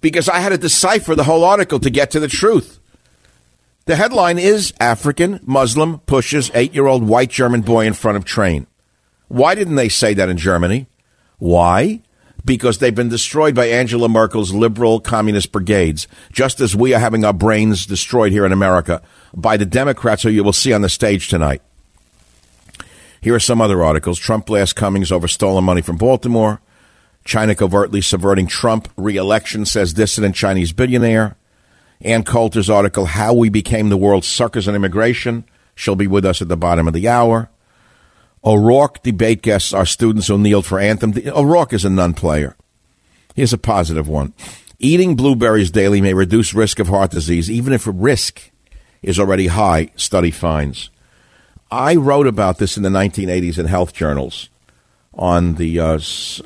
Because 0.00 0.28
I 0.28 0.40
had 0.40 0.50
to 0.50 0.58
decipher 0.58 1.14
the 1.14 1.24
whole 1.24 1.44
article 1.44 1.78
to 1.80 1.90
get 1.90 2.10
to 2.12 2.20
the 2.20 2.28
truth. 2.28 2.80
The 3.86 3.96
headline 3.96 4.38
is 4.38 4.72
African 4.80 5.40
Muslim 5.44 6.00
pushes 6.00 6.50
eight 6.54 6.74
year 6.74 6.86
old 6.86 7.06
white 7.06 7.30
German 7.30 7.60
boy 7.60 7.86
in 7.86 7.94
front 7.94 8.16
of 8.16 8.24
train. 8.24 8.66
Why 9.28 9.54
didn't 9.54 9.76
they 9.76 9.88
say 9.88 10.14
that 10.14 10.28
in 10.28 10.36
Germany? 10.36 10.86
Why? 11.38 12.02
Because 12.44 12.78
they've 12.78 12.94
been 12.94 13.08
destroyed 13.08 13.54
by 13.54 13.66
Angela 13.66 14.08
Merkel's 14.08 14.52
liberal 14.52 15.00
communist 15.00 15.52
brigades, 15.52 16.06
just 16.32 16.60
as 16.60 16.76
we 16.76 16.94
are 16.94 17.00
having 17.00 17.24
our 17.24 17.32
brains 17.32 17.86
destroyed 17.86 18.32
here 18.32 18.46
in 18.46 18.52
America 18.52 19.02
by 19.34 19.56
the 19.56 19.66
Democrats 19.66 20.22
who 20.22 20.30
you 20.30 20.44
will 20.44 20.52
see 20.52 20.72
on 20.72 20.82
the 20.82 20.88
stage 20.88 21.28
tonight. 21.28 21.62
Here 23.20 23.34
are 23.34 23.40
some 23.40 23.60
other 23.60 23.82
articles. 23.82 24.18
Trump 24.18 24.46
blasts 24.46 24.72
Cummings 24.72 25.12
over 25.12 25.28
stolen 25.28 25.64
money 25.64 25.82
from 25.82 25.96
Baltimore. 25.96 26.60
China 27.24 27.54
covertly 27.54 28.00
subverting 28.00 28.46
Trump 28.46 28.88
re-election, 28.96 29.64
says 29.66 29.92
dissident 29.92 30.34
Chinese 30.34 30.72
billionaire. 30.72 31.36
Ann 32.00 32.22
Coulter's 32.22 32.70
article, 32.70 33.06
How 33.06 33.32
We 33.32 33.48
Became 33.48 33.88
the 33.88 33.96
World's 33.96 34.28
Suckers 34.28 34.68
on 34.68 34.74
Immigration. 34.74 35.44
She'll 35.74 35.96
be 35.96 36.06
with 36.06 36.24
us 36.24 36.40
at 36.40 36.48
the 36.48 36.56
bottom 36.56 36.86
of 36.86 36.94
the 36.94 37.08
hour. 37.08 37.50
O'Rourke 38.44 39.02
debate 39.02 39.42
guests 39.42 39.72
are 39.72 39.84
students 39.84 40.28
who 40.28 40.38
kneeled 40.38 40.66
for 40.66 40.78
anthem. 40.78 41.12
O'Rourke 41.26 41.72
is 41.72 41.84
a 41.84 41.90
nun 41.90 42.14
player. 42.14 42.56
Here's 43.34 43.52
a 43.52 43.58
positive 43.58 44.06
one. 44.08 44.34
Eating 44.78 45.16
blueberries 45.16 45.70
daily 45.70 46.00
may 46.00 46.14
reduce 46.14 46.54
risk 46.54 46.78
of 46.78 46.88
heart 46.88 47.10
disease, 47.10 47.50
even 47.50 47.72
if 47.72 47.88
risk 47.90 48.50
is 49.02 49.18
already 49.18 49.48
high, 49.48 49.90
study 49.96 50.30
finds. 50.30 50.90
I 51.76 51.96
wrote 51.96 52.26
about 52.26 52.58
this 52.58 52.76
in 52.76 52.82
the 52.82 52.88
1980s 52.88 53.58
in 53.58 53.66
health 53.66 53.92
journals 53.92 54.48
on 55.14 55.54
the, 55.54 55.78
uh, 55.78 55.92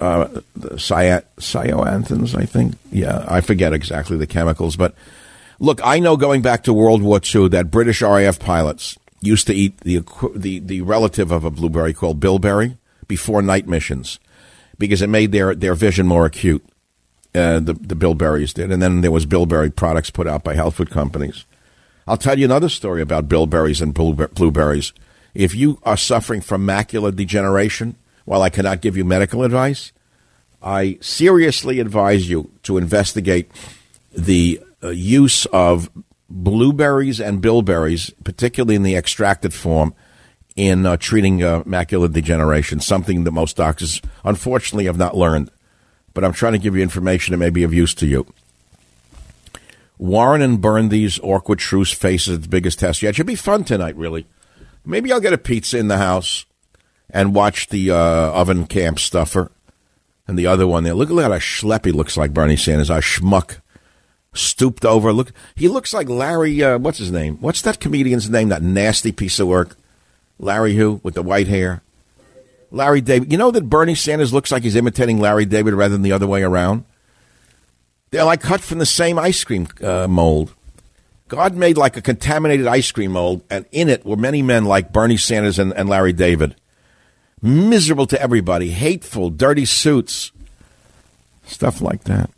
uh, 0.01 0.29
the 0.57 0.71
cyanthins, 0.77 2.37
I 2.37 2.47
think. 2.47 2.75
Yeah, 2.91 3.25
I 3.29 3.41
forget 3.41 3.73
exactly 3.73 4.17
the 4.17 4.27
chemicals. 4.27 4.77
But 4.77 4.95
look, 5.59 5.81
I 5.85 5.99
know 5.99 6.17
going 6.17 6.43
back 6.43 6.65
to 6.65 6.73
World 6.73 7.03
War 7.03 7.21
II 7.23 7.49
that 7.49 7.71
British 7.71 8.03
RAF 8.03 8.39
pilots 8.39 8.99
used 9.21 9.47
to 9.47 9.55
eat 9.55 9.79
the, 9.81 10.03
the, 10.35 10.59
the 10.59 10.81
relative 10.81 11.31
of 11.31 11.45
a 11.45 11.51
blueberry 11.51 11.93
called 11.93 12.21
bilberry 12.21 12.77
before 13.07 13.43
night 13.43 13.69
missions 13.69 14.19
because 14.79 15.03
it 15.03 15.09
made 15.09 15.31
their, 15.31 15.55
their 15.55 15.75
vision 15.75 16.07
more 16.07 16.27
acute. 16.27 16.65
Uh, 17.33 17.61
the, 17.61 17.75
the 17.75 17.95
bilberries 17.95 18.53
did. 18.53 18.73
And 18.73 18.83
then 18.83 19.03
there 19.03 19.13
was 19.13 19.25
bilberry 19.25 19.71
products 19.71 20.11
put 20.11 20.27
out 20.27 20.43
by 20.43 20.55
health 20.55 20.75
food 20.75 20.91
companies. 20.91 21.45
I'll 22.09 22.17
tell 22.17 22.37
you 22.37 22.45
another 22.45 22.69
story 22.69 23.03
about 23.03 23.29
bilberries 23.29 23.81
and 23.81 23.95
blueberries. 23.95 24.93
If 25.35 25.55
you 25.55 25.79
are 25.83 25.97
suffering 25.97 26.41
from 26.41 26.67
macular 26.67 27.15
degeneration, 27.15 27.97
while 28.25 28.43
I 28.43 28.51
cannot 28.51 28.81
give 28.81 28.97
you 28.97 29.05
medical 29.05 29.43
advice, 29.43 29.93
I 30.63 30.99
seriously 31.01 31.81
advise 31.81 32.29
you 32.29 32.51
to 32.65 32.79
investigate 32.79 33.51
the 34.13 34.61
uh, 34.83 34.89
use 34.89 35.47
of 35.47 35.91
blueberries 36.29 37.21
and 37.21 37.41
bilberries, 37.41 38.11
particularly 38.25 38.75
in 38.75 38.83
the 38.83 38.97
extracted 38.97 39.55
form, 39.55 39.95
in 40.57 40.85
uh, 40.85 40.97
treating 40.97 41.43
uh, 41.43 41.63
macular 41.63 42.13
degeneration, 42.13 42.81
something 42.81 43.25
that 43.25 43.31
most 43.31 43.57
doctors, 43.57 44.03
unfortunately, 44.25 44.85
have 44.85 44.99
not 44.99 45.17
learned. 45.17 45.51
But 46.13 46.25
I'm 46.25 46.33
trying 46.33 46.53
to 46.55 46.59
give 46.59 46.77
you 46.77 46.83
information 46.83 47.33
that 47.33 47.39
may 47.39 47.51
be 47.51 47.63
of 47.63 47.73
use 47.73 47.95
to 47.95 48.07
you. 48.07 48.27
Warren 49.97 50.43
and 50.43 50.61
Bernie's 50.61 51.21
awkward 51.23 51.59
truce 51.59 51.93
faces 51.93 52.39
its 52.39 52.47
biggest 52.47 52.79
test 52.79 53.03
yet. 53.03 53.11
It 53.11 53.17
should 53.17 53.27
be 53.27 53.35
fun 53.37 53.65
tonight, 53.65 53.97
really. 53.97 54.27
Maybe 54.85 55.13
I'll 55.13 55.21
get 55.21 55.33
a 55.33 55.39
pizza 55.39 55.79
in 55.79 55.89
the 55.89 55.99
house 55.99 56.47
and 57.11 57.35
watch 57.35 57.69
the 57.69 57.91
uh, 57.91 57.97
oven 57.97 58.67
camp 58.67 58.99
stuffer 58.99 59.51
and 60.27 60.39
the 60.39 60.47
other 60.47 60.67
one 60.67 60.85
there. 60.85 60.95
Look, 60.95 61.11
look 61.11 61.25
at 61.25 61.31
how 61.31 61.39
schlep 61.39 61.85
he 61.85 61.93
looks 61.93 62.17
like 62.17 62.33
Bernie 62.33 62.57
Sanders, 62.57 62.91
a 62.91 62.95
schmuck 62.95 63.57
stooped 64.33 64.85
over. 64.85 65.13
Look, 65.13 65.33
he 65.55 65.69
looks 65.69 65.93
like 65.93 66.09
Larry. 66.09 66.63
Uh, 66.63 66.79
what's 66.79 66.99
his 66.99 67.11
name? 67.11 67.37
What's 67.39 67.63
that 67.63 67.81
comedian's 67.81 68.31
name? 68.31 68.49
That 68.49 68.63
nasty 68.63 69.13
piece 69.13 69.39
of 69.41 69.49
work, 69.49 69.77
Larry 70.39 70.77
who 70.77 71.01
with 71.03 71.15
the 71.15 71.23
white 71.23 71.49
hair. 71.49 71.83
Larry 72.71 73.01
David. 73.01 73.33
You 73.33 73.39
know 73.39 73.51
that 73.51 73.69
Bernie 73.69 73.97
Sanders 73.97 74.33
looks 74.33 74.53
like 74.53 74.63
he's 74.63 74.77
imitating 74.77 75.19
Larry 75.19 75.45
David 75.45 75.75
rather 75.75 75.95
than 75.95 76.03
the 76.03 76.13
other 76.13 76.27
way 76.27 76.43
around. 76.43 76.85
They're 78.11 78.25
like 78.25 78.41
cut 78.41 78.61
from 78.61 78.79
the 78.79 78.87
same 78.87 79.19
ice 79.19 79.43
cream 79.43 79.69
uh, 79.83 80.07
mold. 80.09 80.55
God 81.31 81.55
made 81.55 81.77
like 81.77 81.97
a 81.97 82.03
contaminated 82.03 82.67
ice 82.67 82.91
cream 82.91 83.13
mold, 83.13 83.45
and 83.49 83.65
in 83.71 83.89
it 83.89 84.05
were 84.05 84.17
many 84.17 84.43
men 84.43 84.65
like 84.65 84.93
Bernie 84.93 85.17
Sanders 85.17 85.61
and, 85.61 85.73
and 85.75 85.89
Larry 85.89 86.13
David. 86.13 86.57
Miserable 87.41 88.07
to 88.09 88.21
everybody, 88.21 88.71
hateful, 88.71 89.31
dirty 89.31 89.65
suits, 89.65 90.33
stuff 91.47 91.81
like 91.81 92.03
that. 92.05 92.31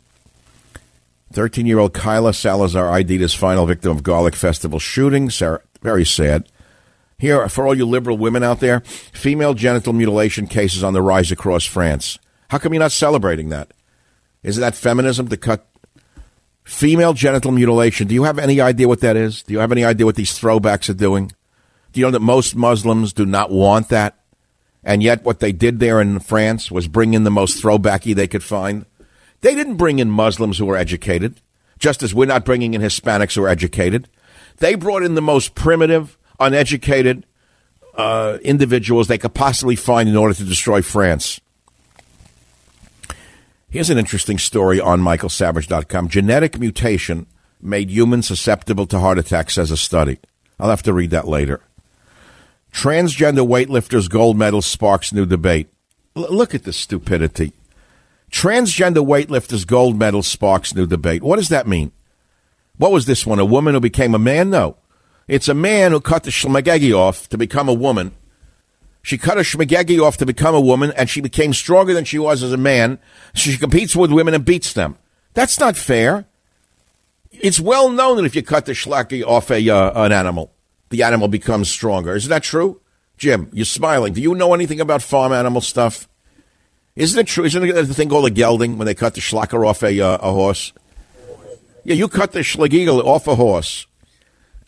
13 1.33 1.65
year 1.65 1.79
old 1.79 1.95
Keyla 1.95 2.35
Salazar 2.35 2.91
ID'd 2.91 3.23
as 3.23 3.33
final 3.33 3.65
victim 3.65 3.89
of 3.89 4.03
Garlic 4.03 4.35
Festival 4.35 4.77
shooting. 4.77 5.31
Sarah, 5.31 5.61
very 5.81 6.05
sad. 6.05 6.47
Here, 7.17 7.49
for 7.49 7.65
all 7.65 7.75
you 7.75 7.87
liberal 7.87 8.19
women 8.19 8.43
out 8.43 8.59
there, 8.59 8.81
female 8.81 9.55
genital 9.55 9.93
mutilation 9.93 10.45
cases 10.45 10.83
on 10.83 10.93
the 10.93 11.01
rise 11.01 11.31
across 11.31 11.65
France. 11.65 12.19
How 12.51 12.59
come 12.59 12.73
you're 12.73 12.79
not 12.79 12.91
celebrating 12.91 13.49
that? 13.49 13.71
Isn't 14.43 14.61
that 14.61 14.75
feminism 14.75 15.29
to 15.29 15.37
cut 15.37 15.65
Female 16.63 17.13
genital 17.13 17.51
mutilation. 17.51 18.07
Do 18.07 18.15
you 18.15 18.23
have 18.23 18.39
any 18.39 18.61
idea 18.61 18.87
what 18.87 19.01
that 19.01 19.17
is? 19.17 19.43
Do 19.43 19.53
you 19.53 19.59
have 19.59 19.71
any 19.71 19.83
idea 19.83 20.05
what 20.05 20.15
these 20.15 20.39
throwbacks 20.39 20.89
are 20.89 20.93
doing? 20.93 21.31
Do 21.91 21.99
you 21.99 22.05
know 22.05 22.11
that 22.11 22.21
most 22.21 22.55
Muslims 22.55 23.13
do 23.13 23.25
not 23.25 23.51
want 23.51 23.89
that? 23.89 24.17
And 24.83 25.01
yet, 25.01 25.23
what 25.23 25.39
they 25.39 25.51
did 25.51 25.79
there 25.79 26.01
in 26.01 26.19
France 26.19 26.69
was 26.71 26.87
bring 26.87 27.13
in 27.13 27.23
the 27.23 27.31
most 27.31 27.63
throwbacky 27.63 28.13
they 28.13 28.27
could 28.27 28.43
find. 28.43 28.85
They 29.41 29.55
didn't 29.55 29.77
bring 29.77 29.99
in 29.99 30.09
Muslims 30.09 30.57
who 30.57 30.65
were 30.65 30.77
educated, 30.77 31.41
just 31.79 32.03
as 32.03 32.13
we're 32.13 32.25
not 32.25 32.45
bringing 32.45 32.73
in 32.73 32.81
Hispanics 32.81 33.35
who 33.35 33.43
are 33.43 33.49
educated. 33.49 34.09
They 34.57 34.75
brought 34.75 35.03
in 35.03 35.15
the 35.15 35.21
most 35.21 35.55
primitive, 35.55 36.17
uneducated 36.39 37.25
uh, 37.95 38.37
individuals 38.41 39.07
they 39.07 39.17
could 39.17 39.33
possibly 39.33 39.75
find 39.75 40.09
in 40.09 40.15
order 40.15 40.33
to 40.33 40.43
destroy 40.43 40.81
France. 40.81 41.39
Here's 43.73 43.89
an 43.89 43.97
interesting 43.97 44.37
story 44.37 44.79
on 44.79 45.01
michaelsavage.com. 45.01 46.07
Genetic 46.09 46.59
mutation 46.59 47.25
made 47.59 47.89
humans 47.89 48.27
susceptible 48.27 48.85
to 48.85 48.99
heart 48.99 49.17
attacks, 49.17 49.55
says 49.55 49.71
a 49.71 49.77
study. 49.77 50.19
I'll 50.59 50.69
have 50.69 50.83
to 50.83 50.93
read 50.93 51.09
that 51.09 51.27
later. 51.27 51.59
Transgender 52.71 53.47
weightlifters 53.47 54.07
gold 54.07 54.37
medal 54.37 54.61
sparks 54.61 55.11
new 55.11 55.25
debate. 55.25 55.69
L- 56.15 56.27
look 56.29 56.53
at 56.53 56.65
this 56.65 56.77
stupidity. 56.77 57.51
Transgender 58.29 59.03
weightlifters 59.03 59.65
gold 59.65 59.97
medal 59.97 60.21
sparks 60.21 60.75
new 60.75 60.85
debate. 60.85 61.23
What 61.23 61.37
does 61.37 61.49
that 61.49 61.65
mean? 61.67 61.91
What 62.77 62.91
was 62.91 63.07
this 63.07 63.25
one? 63.25 63.39
A 63.39 63.45
woman 63.45 63.73
who 63.73 63.79
became 63.79 64.13
a 64.13 64.19
man? 64.19 64.51
No. 64.51 64.77
It's 65.27 65.47
a 65.47 65.55
man 65.55 65.93
who 65.93 65.99
cut 65.99 66.25
the 66.25 66.29
schmagegi 66.29 66.95
off 66.95 67.27
to 67.29 67.39
become 67.39 67.67
a 67.67 67.73
woman 67.73 68.11
she 69.03 69.17
cut 69.17 69.37
her 69.37 69.43
schmagegi 69.43 70.01
off 70.01 70.17
to 70.17 70.25
become 70.25 70.55
a 70.55 70.61
woman, 70.61 70.93
and 70.95 71.09
she 71.09 71.19
became 71.19 71.53
stronger 71.53 71.93
than 71.93 72.05
she 72.05 72.17
was 72.17 72.41
as 72.41 72.53
a 72.53 72.57
man. 72.57 72.99
She 73.33 73.57
competes 73.57 73.95
with 73.95 74.13
women 74.13 74.33
and 74.33 74.45
beats 74.45 74.71
them. 74.71 74.97
That's 75.33 75.59
not 75.59 75.75
fair. 75.75 76.25
It's 77.31 77.59
well 77.59 77.89
known 77.89 78.15
that 78.17 78.25
if 78.25 78.35
you 78.35 78.43
cut 78.43 78.65
the 78.65 78.71
schlaki 78.71 79.21
off 79.25 79.51
a 79.51 79.69
uh, 79.69 80.05
an 80.05 80.13
animal, 80.13 80.53
the 80.89 81.03
animal 81.03 81.27
becomes 81.27 81.69
stronger. 81.69 82.15
Isn't 82.15 82.29
that 82.29 82.43
true? 82.43 82.79
Jim, 83.17 83.49
you're 83.51 83.65
smiling. 83.65 84.13
Do 84.13 84.21
you 84.21 84.35
know 84.35 84.53
anything 84.53 84.79
about 84.79 85.01
farm 85.01 85.33
animal 85.33 85.61
stuff? 85.61 86.07
Isn't 86.95 87.19
it 87.19 87.27
true? 87.27 87.43
Isn't 87.43 87.63
it 87.63 87.73
the 87.73 87.93
thing 87.93 88.07
called 88.07 88.27
a 88.27 88.29
gelding 88.29 88.77
when 88.77 88.85
they 88.85 88.93
cut 88.93 89.15
the 89.15 89.21
schlacker 89.21 89.67
off 89.67 89.83
a, 89.83 89.99
uh, 89.99 90.17
a 90.21 90.31
horse? 90.31 90.71
Yeah, 91.83 91.95
you 91.95 92.07
cut 92.07 92.31
the 92.31 92.39
schlagigel 92.39 93.03
off 93.03 93.27
a 93.27 93.35
horse, 93.35 93.85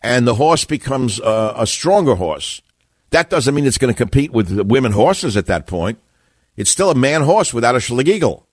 and 0.03 0.27
the 0.27 0.35
horse 0.35 0.65
becomes 0.65 1.21
uh, 1.21 1.53
a 1.55 1.65
stronger 1.65 2.15
horse. 2.15 2.61
That 3.15 3.29
doesn't 3.29 3.55
mean 3.55 3.65
it's 3.65 3.77
going 3.77 3.93
to 3.93 3.97
compete 3.97 4.33
with 4.33 4.51
women 4.59 4.91
horses 4.91 5.37
at 5.37 5.45
that 5.45 5.67
point. 5.67 5.99
It's 6.57 6.69
still 6.69 6.91
a 6.91 6.95
man 6.95 7.21
horse 7.21 7.53
without 7.53 7.73
a 7.73 7.77
schlegeagle. 7.77 8.43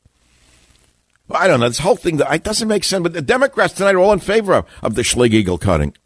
I 1.33 1.49
don't 1.49 1.59
know. 1.59 1.69
This 1.69 1.81
whole 1.81 1.97
thing 1.97 2.21
it 2.21 2.45
doesn't 2.45 2.69
make 2.69 2.85
sense. 2.85 3.03
But 3.03 3.13
the 3.13 3.23
Democrats 3.23 3.75
tonight 3.75 3.97
are 3.97 3.99
all 3.99 4.13
in 4.13 4.21
favor 4.21 4.55
of, 4.55 4.67
of 4.81 4.95
the 4.95 5.03
schlegeagle 5.03 5.61
cutting. 5.61 5.97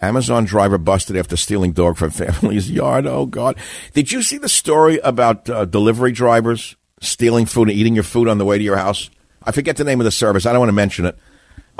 Amazon 0.00 0.44
driver 0.44 0.78
busted 0.78 1.16
after 1.16 1.36
stealing 1.36 1.72
dog 1.72 1.96
from 1.96 2.10
family's 2.12 2.70
yard. 2.70 3.04
Oh 3.04 3.26
God! 3.26 3.56
Did 3.94 4.12
you 4.12 4.22
see 4.22 4.38
the 4.38 4.48
story 4.48 5.00
about 5.00 5.50
uh, 5.50 5.64
delivery 5.64 6.12
drivers 6.12 6.76
stealing 7.00 7.46
food 7.46 7.68
and 7.68 7.76
eating 7.76 7.96
your 7.96 8.04
food 8.04 8.28
on 8.28 8.38
the 8.38 8.44
way 8.44 8.58
to 8.58 8.64
your 8.64 8.76
house? 8.76 9.10
I 9.42 9.50
forget 9.50 9.76
the 9.76 9.82
name 9.82 10.00
of 10.00 10.04
the 10.04 10.12
service. 10.12 10.46
I 10.46 10.52
don't 10.52 10.60
want 10.60 10.68
to 10.68 10.72
mention 10.72 11.04
it. 11.04 11.18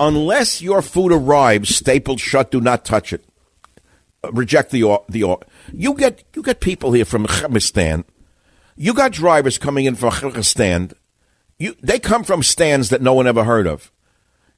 Unless 0.00 0.62
your 0.62 0.82
food 0.82 1.12
arrives 1.12 1.76
stapled 1.76 2.18
shut, 2.18 2.50
do 2.50 2.60
not 2.60 2.84
touch 2.84 3.12
it 3.12 3.24
reject 4.32 4.70
the 4.70 4.98
the 5.08 5.36
you 5.72 5.94
get 5.94 6.24
you 6.34 6.42
get 6.42 6.60
people 6.60 6.92
here 6.92 7.04
from 7.04 7.26
Kyrgyzstan. 7.26 8.04
You 8.76 8.94
got 8.94 9.12
drivers 9.12 9.58
coming 9.58 9.84
in 9.84 9.94
from 9.94 10.10
Kyrgyzstan. 10.10 10.92
You 11.58 11.76
they 11.82 11.98
come 11.98 12.24
from 12.24 12.42
stands 12.42 12.90
that 12.90 13.02
no 13.02 13.14
one 13.14 13.26
ever 13.26 13.44
heard 13.44 13.66
of, 13.66 13.90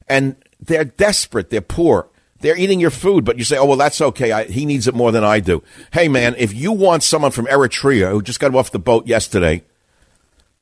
and 0.07 0.35
they're 0.59 0.85
desperate. 0.85 1.49
They're 1.49 1.61
poor. 1.61 2.09
They're 2.39 2.57
eating 2.57 2.79
your 2.79 2.91
food, 2.91 3.25
but 3.25 3.37
you 3.37 3.43
say, 3.43 3.57
"Oh 3.57 3.65
well, 3.65 3.77
that's 3.77 4.01
okay. 4.01 4.31
I, 4.31 4.43
he 4.45 4.65
needs 4.65 4.87
it 4.87 4.95
more 4.95 5.11
than 5.11 5.23
I 5.23 5.39
do." 5.39 5.63
Hey, 5.91 6.07
man, 6.07 6.35
if 6.37 6.53
you 6.53 6.71
want 6.71 7.03
someone 7.03 7.31
from 7.31 7.47
Eritrea 7.47 8.11
who 8.11 8.21
just 8.21 8.39
got 8.39 8.53
off 8.53 8.71
the 8.71 8.79
boat 8.79 9.07
yesterday, 9.07 9.63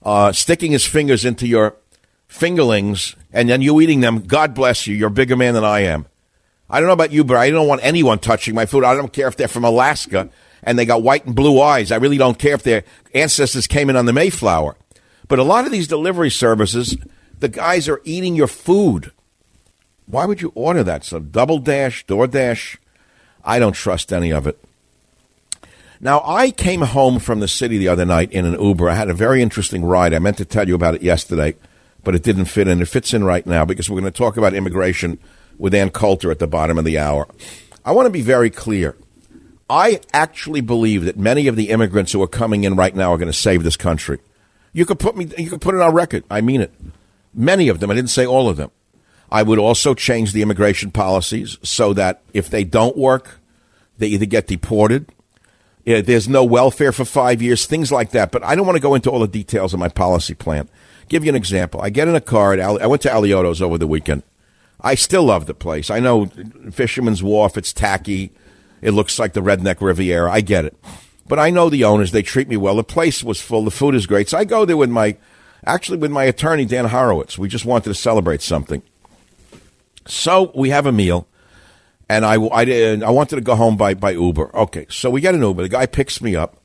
uh, 0.02 0.32
sticking 0.32 0.72
his 0.72 0.86
fingers 0.86 1.26
into 1.26 1.48
your 1.48 1.76
fingerlings 2.30 3.16
and 3.34 3.50
then 3.50 3.62
you 3.62 3.82
eating 3.82 4.00
them, 4.00 4.22
God 4.22 4.54
bless 4.54 4.88
you. 4.88 4.96
You're 4.96 5.10
a 5.10 5.12
bigger 5.12 5.36
man 5.36 5.54
than 5.54 5.66
I 5.66 5.82
am. 5.82 6.06
I 6.70 6.80
don't 6.80 6.88
know 6.88 6.94
about 6.94 7.12
you, 7.12 7.24
but 7.24 7.38
I 7.38 7.50
don't 7.50 7.68
want 7.68 7.84
anyone 7.84 8.20
touching 8.20 8.56
my 8.56 8.66
food. 8.66 8.84
I 8.84 8.96
don't 8.96 9.14
care 9.14 9.28
if 9.28 9.36
they're 9.36 9.48
from 9.48 9.66
Alaska 9.66 10.30
and 10.64 10.80
they 10.80 10.86
got 10.86 11.04
white 11.04 11.26
and 11.26 11.36
blue 11.36 11.62
eyes. 11.62 11.92
I 11.92 11.98
really 11.98 12.18
don't 12.18 12.40
care 12.40 12.56
if 12.56 12.64
their 12.64 12.84
ancestors 13.14 13.68
came 13.68 13.90
in 13.90 13.96
on 13.96 14.06
the 14.06 14.14
Mayflower. 14.14 14.76
But 15.28 15.40
a 15.40 15.44
lot 15.44 15.66
of 15.66 15.72
these 15.72 15.88
delivery 15.88 16.32
services, 16.32 16.98
the 17.40 17.50
guys 17.50 17.88
are 17.88 18.02
eating 18.04 18.36
your 18.36 18.48
food. 18.48 19.12
Why 20.08 20.26
would 20.26 20.42
you 20.42 20.52
order 20.56 20.84
that? 20.84 21.04
So 21.04 21.20
Double 21.20 21.60
Dash, 21.60 22.06
DoorDash, 22.06 22.78
I 23.44 23.60
don't 23.60 23.74
trust 23.74 24.12
any 24.12 24.32
of 24.32 24.48
it. 24.48 24.60
Now, 26.02 26.22
I 26.26 26.52
came 26.52 26.82
home 26.82 27.20
from 27.20 27.40
the 27.40 27.48
city 27.48 27.78
the 27.78 27.88
other 27.88 28.06
night 28.06 28.32
in 28.32 28.46
an 28.46 28.60
Uber. 28.62 28.90
I 28.90 28.96
had 28.96 29.10
a 29.10 29.14
very 29.14 29.42
interesting 29.42 29.86
ride. 29.86 30.14
I 30.14 30.20
meant 30.20 30.38
to 30.38 30.46
tell 30.46 30.68
you 30.68 30.76
about 30.76 30.96
it 30.96 31.02
yesterday, 31.02 31.56
but 32.04 32.16
it 32.16 32.24
didn't 32.24 32.46
fit 32.46 32.68
in. 32.68 32.82
It 32.82 32.88
fits 32.88 33.14
in 33.14 33.24
right 33.24 33.46
now 33.46 33.66
because 33.66 33.90
we're 33.90 34.02
going 34.02 34.12
to 34.12 34.18
talk 34.18 34.36
about 34.36 34.54
immigration 34.54 35.20
with 35.58 35.74
Ann 35.74 35.90
Coulter 35.90 36.32
at 36.32 36.40
the 36.40 36.48
bottom 36.48 36.78
of 36.78 36.86
the 36.86 36.98
hour. 36.98 37.28
I 37.84 37.92
want 37.92 38.08
to 38.08 38.12
be 38.12 38.22
very 38.22 38.50
clear. 38.50 38.96
I 39.70 40.02
actually 40.14 40.62
believe 40.62 41.06
that 41.06 41.18
many 41.18 41.48
of 41.48 41.56
the 41.56 41.70
immigrants 41.70 42.12
who 42.12 42.22
are 42.22 42.28
coming 42.28 42.64
in 42.64 42.76
right 42.76 42.96
now 42.96 43.12
are 43.12 43.18
going 43.18 43.32
to 43.32 43.34
save 43.34 43.64
this 43.64 43.78
country. 43.78 44.20
You 44.74 44.86
could 44.86 45.00
put 45.00 45.16
me, 45.16 45.32
you 45.38 45.50
could 45.50 45.62
put 45.62 45.76
it 45.76 45.82
on 45.82 45.94
record. 45.94 46.24
I 46.30 46.42
mean 46.42 46.62
it. 46.62 46.74
Many 47.34 47.70
of 47.70 47.80
them. 47.80 47.90
I 47.90 47.96
didn't 47.96 48.10
say 48.10 48.26
all 48.26 48.50
of 48.50 48.58
them. 48.58 48.72
I 49.32 49.44
would 49.44 49.60
also 49.60 49.94
change 49.94 50.34
the 50.34 50.42
immigration 50.42 50.92
policies 50.92 51.58
so 51.64 51.94
that 51.94 52.22
if 52.34 52.50
they 52.50 52.64
don't 52.64 52.98
work, 52.98 53.40
they 53.98 54.08
either 54.08 54.26
get 54.26 54.48
deported. 54.48 55.10
Eh, 55.88 56.02
there's 56.02 56.28
no 56.28 56.44
welfare 56.44 56.92
for 56.92 57.06
five 57.06 57.42
years, 57.42 57.66
things 57.66 57.92
like 57.92 58.12
that. 58.12 58.32
But 58.32 58.44
I 58.44 58.56
don't 58.56 58.66
want 58.66 58.76
to 58.76 58.82
go 58.82 58.96
into 58.96 59.10
all 59.10 59.20
the 59.20 59.28
details 59.28 59.74
of 59.74 59.80
my 59.80 59.90
policy 59.90 60.36
plan. 60.36 60.70
Give 61.10 61.24
you 61.24 61.30
an 61.30 61.36
example. 61.36 61.82
I 61.82 61.90
get 61.90 62.08
in 62.08 62.16
a 62.16 62.22
car. 62.22 62.54
At 62.54 62.60
I 62.60 62.88
went 62.88 63.02
to 63.04 63.10
Alioto's 63.10 63.62
over 63.62 63.78
the 63.78 63.88
weekend. 63.88 64.24
I 64.86 64.94
still 64.94 65.24
love 65.24 65.48
the 65.48 65.56
place. 65.56 65.90
I 65.90 66.00
know 66.00 66.28
Fisherman's 66.72 67.24
Wharf, 67.24 67.58
it's 67.58 67.74
tacky. 67.74 68.32
It 68.84 68.92
looks 68.92 69.18
like 69.18 69.34
the 69.34 69.42
Redneck 69.42 69.82
Riviera. 69.82 70.32
I 70.32 70.42
get 70.42 70.64
it. 70.64 70.78
But 71.28 71.40
I 71.40 71.50
know 71.50 71.70
the 71.70 71.84
owners, 71.84 72.12
they 72.12 72.22
treat 72.22 72.48
me 72.48 72.56
well. 72.56 72.76
The 72.76 72.84
place 72.84 73.24
was 73.24 73.42
full. 73.42 73.64
The 73.64 73.72
food 73.72 73.96
is 73.96 74.06
great. 74.06 74.30
So 74.30 74.38
I 74.38 74.46
go 74.46 74.64
there 74.64 74.78
with 74.78 74.92
my, 74.92 75.18
actually 75.66 75.98
with 75.98 76.12
my 76.12 76.26
attorney, 76.26 76.66
Dan 76.66 76.86
Horowitz. 76.86 77.36
We 77.36 77.50
just 77.50 77.66
wanted 77.66 77.90
to 77.90 77.96
celebrate 77.96 78.44
something. 78.44 78.84
So 80.06 80.52
we 80.54 80.70
have 80.70 80.86
a 80.86 80.92
meal. 80.92 81.28
And 82.08 82.24
I, 82.24 82.36
I, 82.36 82.64
I 83.04 83.10
wanted 83.10 83.38
to 83.38 83.42
go 83.42 83.56
home 83.56 83.78
by, 83.78 83.96
by 83.96 84.12
Uber. 84.12 84.56
Okay, 84.56 84.86
so 84.92 85.10
we 85.10 85.20
get 85.20 85.34
an 85.34 85.42
Uber. 85.42 85.64
The 85.64 85.70
guy 85.70 85.88
picks 85.88 86.22
me 86.22 86.36
up. 86.36 86.58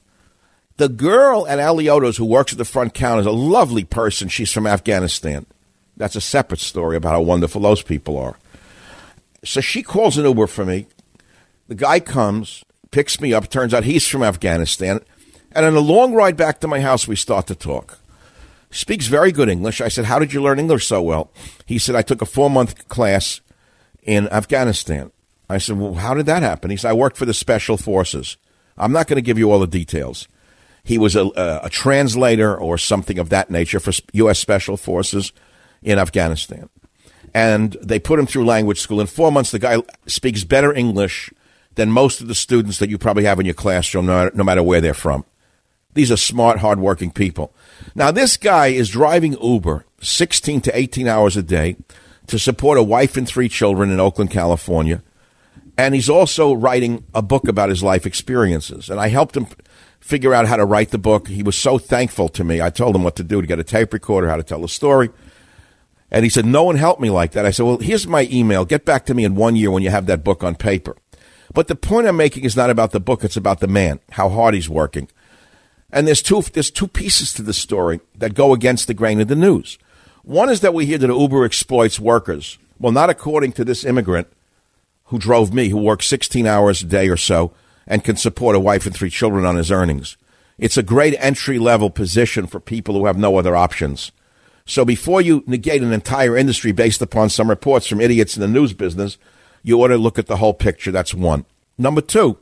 The 0.77 0.91
girl 0.91 1.47
at 1.49 1.59
Alioto's 1.59 2.19
who 2.19 2.27
works 2.27 2.53
at 2.53 2.59
the 2.59 2.67
front 2.67 2.93
counter 2.93 3.21
is 3.21 3.27
a 3.27 3.31
lovely 3.31 3.85
person. 3.85 4.29
She's 4.29 4.53
from 4.53 4.67
Afghanistan. 4.67 5.47
That's 6.01 6.17
a 6.17 6.21
separate 6.23 6.61
story 6.61 6.97
about 6.97 7.13
how 7.13 7.21
wonderful 7.21 7.61
those 7.61 7.83
people 7.83 8.17
are. 8.17 8.39
So 9.45 9.61
she 9.61 9.83
calls 9.83 10.17
an 10.17 10.25
Uber 10.25 10.47
for 10.47 10.65
me. 10.65 10.87
The 11.69 11.75
guy 11.75 12.01
comes, 12.01 12.65
picks 12.91 13.21
me 13.21 13.35
up. 13.35 13.51
Turns 13.51 13.75
out 13.75 13.85
he's 13.85 14.09
from 14.09 14.23
Afghanistan. 14.23 15.01
And 15.53 15.67
on 15.67 15.75
a 15.75 15.81
long 15.81 16.15
ride 16.15 16.39
back 16.39 16.61
to 16.61 16.69
my 16.69 16.81
house, 16.81 17.07
we 17.07 17.17
start 17.17 17.47
to 17.49 17.55
talk. 17.55 17.99
Speaks 18.71 19.09
very 19.09 19.31
good 19.31 19.51
English. 19.51 19.83
I 19.83 19.89
said, 19.89 20.07
How 20.07 20.19
did 20.19 20.33
you 20.33 20.41
learn 20.41 20.59
English 20.59 20.87
so 20.87 21.03
well? 21.03 21.31
He 21.67 21.79
said, 21.79 21.95
I 21.95 22.01
took 22.01 22.23
a 22.23 22.27
four 22.27 22.49
month 22.49 22.89
class 22.89 23.43
in 24.03 24.27
Afghanistan. 24.29 25.13
I 25.51 25.59
said, 25.59 25.77
Well, 25.77 25.95
how 25.95 26.15
did 26.15 26.25
that 26.25 26.43
happen? 26.43 26.71
He 26.71 26.79
said, 26.79 26.89
I 26.89 26.95
worked 26.95 27.19
for 27.19 27.27
the 27.27 27.35
special 27.35 27.77
forces. 27.77 28.39
I'm 28.79 28.93
not 28.93 29.07
going 29.07 29.19
to 29.19 29.23
give 29.23 29.37
you 29.37 29.53
all 29.53 29.61
the 29.61 29.67
details. 29.67 30.29
He 30.83 30.97
was 30.97 31.15
a, 31.15 31.27
a, 31.37 31.61
a 31.65 31.69
translator 31.69 32.57
or 32.57 32.79
something 32.79 33.19
of 33.19 33.29
that 33.29 33.51
nature 33.51 33.81
for 33.81 33.93
U.S. 34.15 34.39
Special 34.39 34.79
Forces 34.79 35.33
in 35.83 35.99
Afghanistan. 35.99 36.69
And 37.33 37.77
they 37.83 37.99
put 37.99 38.19
him 38.19 38.27
through 38.27 38.45
language 38.45 38.81
school. 38.81 39.01
In 39.01 39.07
four 39.07 39.31
months, 39.31 39.51
the 39.51 39.59
guy 39.59 39.79
speaks 40.07 40.45
better 40.45 40.73
English 40.73 41.33
than 41.77 41.91
most 41.91 42.21
of 42.21 42.29
the 42.29 42.35
students 42.35 42.79
that 42.79 42.91
you 42.91 42.99
probably 42.99 43.25
have 43.25 43.39
in 43.39 43.47
your 43.47 43.55
classroom, 43.55 44.07
no 44.07 44.15
matter, 44.15 44.37
no 44.37 44.45
matter 44.45 44.63
where 44.63 44.81
they're 44.81 44.95
from. 44.95 45.25
These 45.95 46.11
are 46.13 46.17
smart, 46.17 46.59
hardworking 46.59 47.11
people. 47.11 47.53
Now, 47.95 48.11
this 48.11 48.37
guy 48.37 48.69
is 48.69 48.91
driving 48.91 49.37
Uber 49.41 49.85
16 50.01 50.61
to 50.63 50.77
18 50.77 51.09
hours 51.09 51.37
a 51.37 51.43
day 51.43 51.77
to 52.27 52.39
support 52.39 52.79
a 52.79 52.83
wife 52.83 53.17
and 53.17 53.27
three 53.27 53.49
children 53.49 53.91
in 53.91 54.01
Oakland, 54.01 54.31
California. 54.31 55.03
And 55.77 55.95
he's 55.95 56.11
also 56.11 56.53
writing 56.53 57.05
a 57.15 57.23
book 57.23 57.49
about 57.49 57.71
his 57.71 57.83
life 57.83 58.07
experiences. 58.07 58.91
And 58.91 59.01
I 59.01 59.09
helped 59.09 59.37
him 59.37 59.47
figure 59.99 60.35
out 60.35 60.47
how 60.47 60.57
to 60.57 60.65
write 60.65 60.91
the 60.91 60.99
book. 60.99 61.29
He 61.29 61.43
was 61.43 61.57
so 61.57 61.79
thankful 61.79 62.29
to 62.31 62.45
me. 62.45 62.61
I 62.61 62.71
told 62.71 62.95
him 62.95 63.03
what 63.03 63.17
to 63.17 63.25
do 63.25 63.41
to 63.41 63.47
get 63.47 63.59
a 63.59 63.65
tape 63.65 63.93
recorder, 63.93 64.29
how 64.29 64.37
to 64.37 64.43
tell 64.43 64.65
a 64.65 64.69
story. 64.69 65.11
And 66.11 66.25
he 66.25 66.31
said, 66.31 66.45
No 66.47 66.65
one 66.65 66.77
helped 66.77 67.01
me 67.01 67.11
like 67.11 67.33
that. 67.33 67.47
I 67.47 67.51
said, 67.51 67.67
Well, 67.67 67.79
here's 67.79 68.07
my 68.07 68.29
email. 68.31 68.65
Get 68.65 68.85
back 68.85 69.07
to 69.07 69.15
me 69.15 69.25
in 69.25 69.35
one 69.35 69.57
year 69.57 69.71
when 69.71 69.83
you 69.83 69.91
have 69.91 70.07
that 70.07 70.25
book 70.25 70.43
on 70.43 70.55
paper. 70.55 70.97
But 71.53 71.69
the 71.69 71.75
point 71.75 72.07
I'm 72.07 72.17
making 72.17 72.45
is 72.45 72.57
not 72.57 72.71
about 72.71 72.93
the 72.93 73.01
book, 73.01 73.25
it's 73.25 73.37
about 73.37 73.61
the 73.61 73.67
man, 73.67 74.01
how 74.11 74.29
hard 74.29 74.55
he's 74.55 74.69
working. 74.69 75.09
And 75.93 76.07
there's 76.07 76.23
two, 76.23 76.43
there's 76.43 76.71
two 76.71 76.87
pieces 76.87 77.33
to 77.35 77.43
the 77.43 77.53
story 77.53 78.01
that 78.17 78.35
go 78.35 78.53
against 78.53 78.87
the 78.87 78.95
grain 78.95 79.21
of 79.21 79.29
the 79.29 79.37
news. 79.37 79.79
One 80.23 80.49
is 80.49 80.61
that 80.61 80.75
we 80.75 80.87
hear 80.87 80.99
that 80.99 81.09
Uber 81.09 81.45
exploits 81.45 81.99
workers. 81.99 82.59
Well, 82.79 82.93
not 82.93 83.11
according 83.11 83.53
to 83.53 83.65
this 83.65 83.85
immigrant 83.85 84.29
who 85.07 85.19
drove 85.19 85.53
me, 85.53 85.69
who 85.69 85.79
works 85.79 86.07
16 86.07 86.47
hours 86.47 86.83
a 86.83 86.87
day 86.87 87.09
or 87.09 87.17
so 87.17 87.53
and 87.87 88.05
can 88.05 88.17
support 88.17 88.55
a 88.55 88.61
wife 88.61 88.87
and 88.87 88.95
three 88.95 89.11
children 89.11 89.45
on 89.45 89.57
his 89.57 89.73
earnings. 89.73 90.17
It's 90.59 90.77
a 90.77 90.83
great 90.83 91.17
entry 91.19 91.59
level 91.59 91.91
position 91.91 92.47
for 92.47 92.61
people 92.61 92.95
who 92.95 93.07
have 93.07 93.19
no 93.19 93.37
other 93.37 93.57
options. 93.57 94.13
So 94.71 94.85
before 94.85 95.21
you 95.21 95.43
negate 95.49 95.83
an 95.83 95.93
entire 95.93 96.37
industry 96.37 96.71
based 96.71 97.03
upon 97.03 97.29
some 97.29 97.51
reports 97.51 97.89
from 97.89 98.01
idiots 98.01 98.37
in 98.37 98.41
the 98.41 98.47
news 98.47 98.73
business, 98.73 99.19
you 99.65 99.83
ought 99.83 99.89
to 99.89 99.99
look 99.99 100.17
at 100.17 100.29
the 100.29 100.37
whole 100.37 100.55
picture. 100.55 100.93
That's 100.93 101.13
one. 101.13 101.45
Number 101.77 102.01
two, 102.01 102.39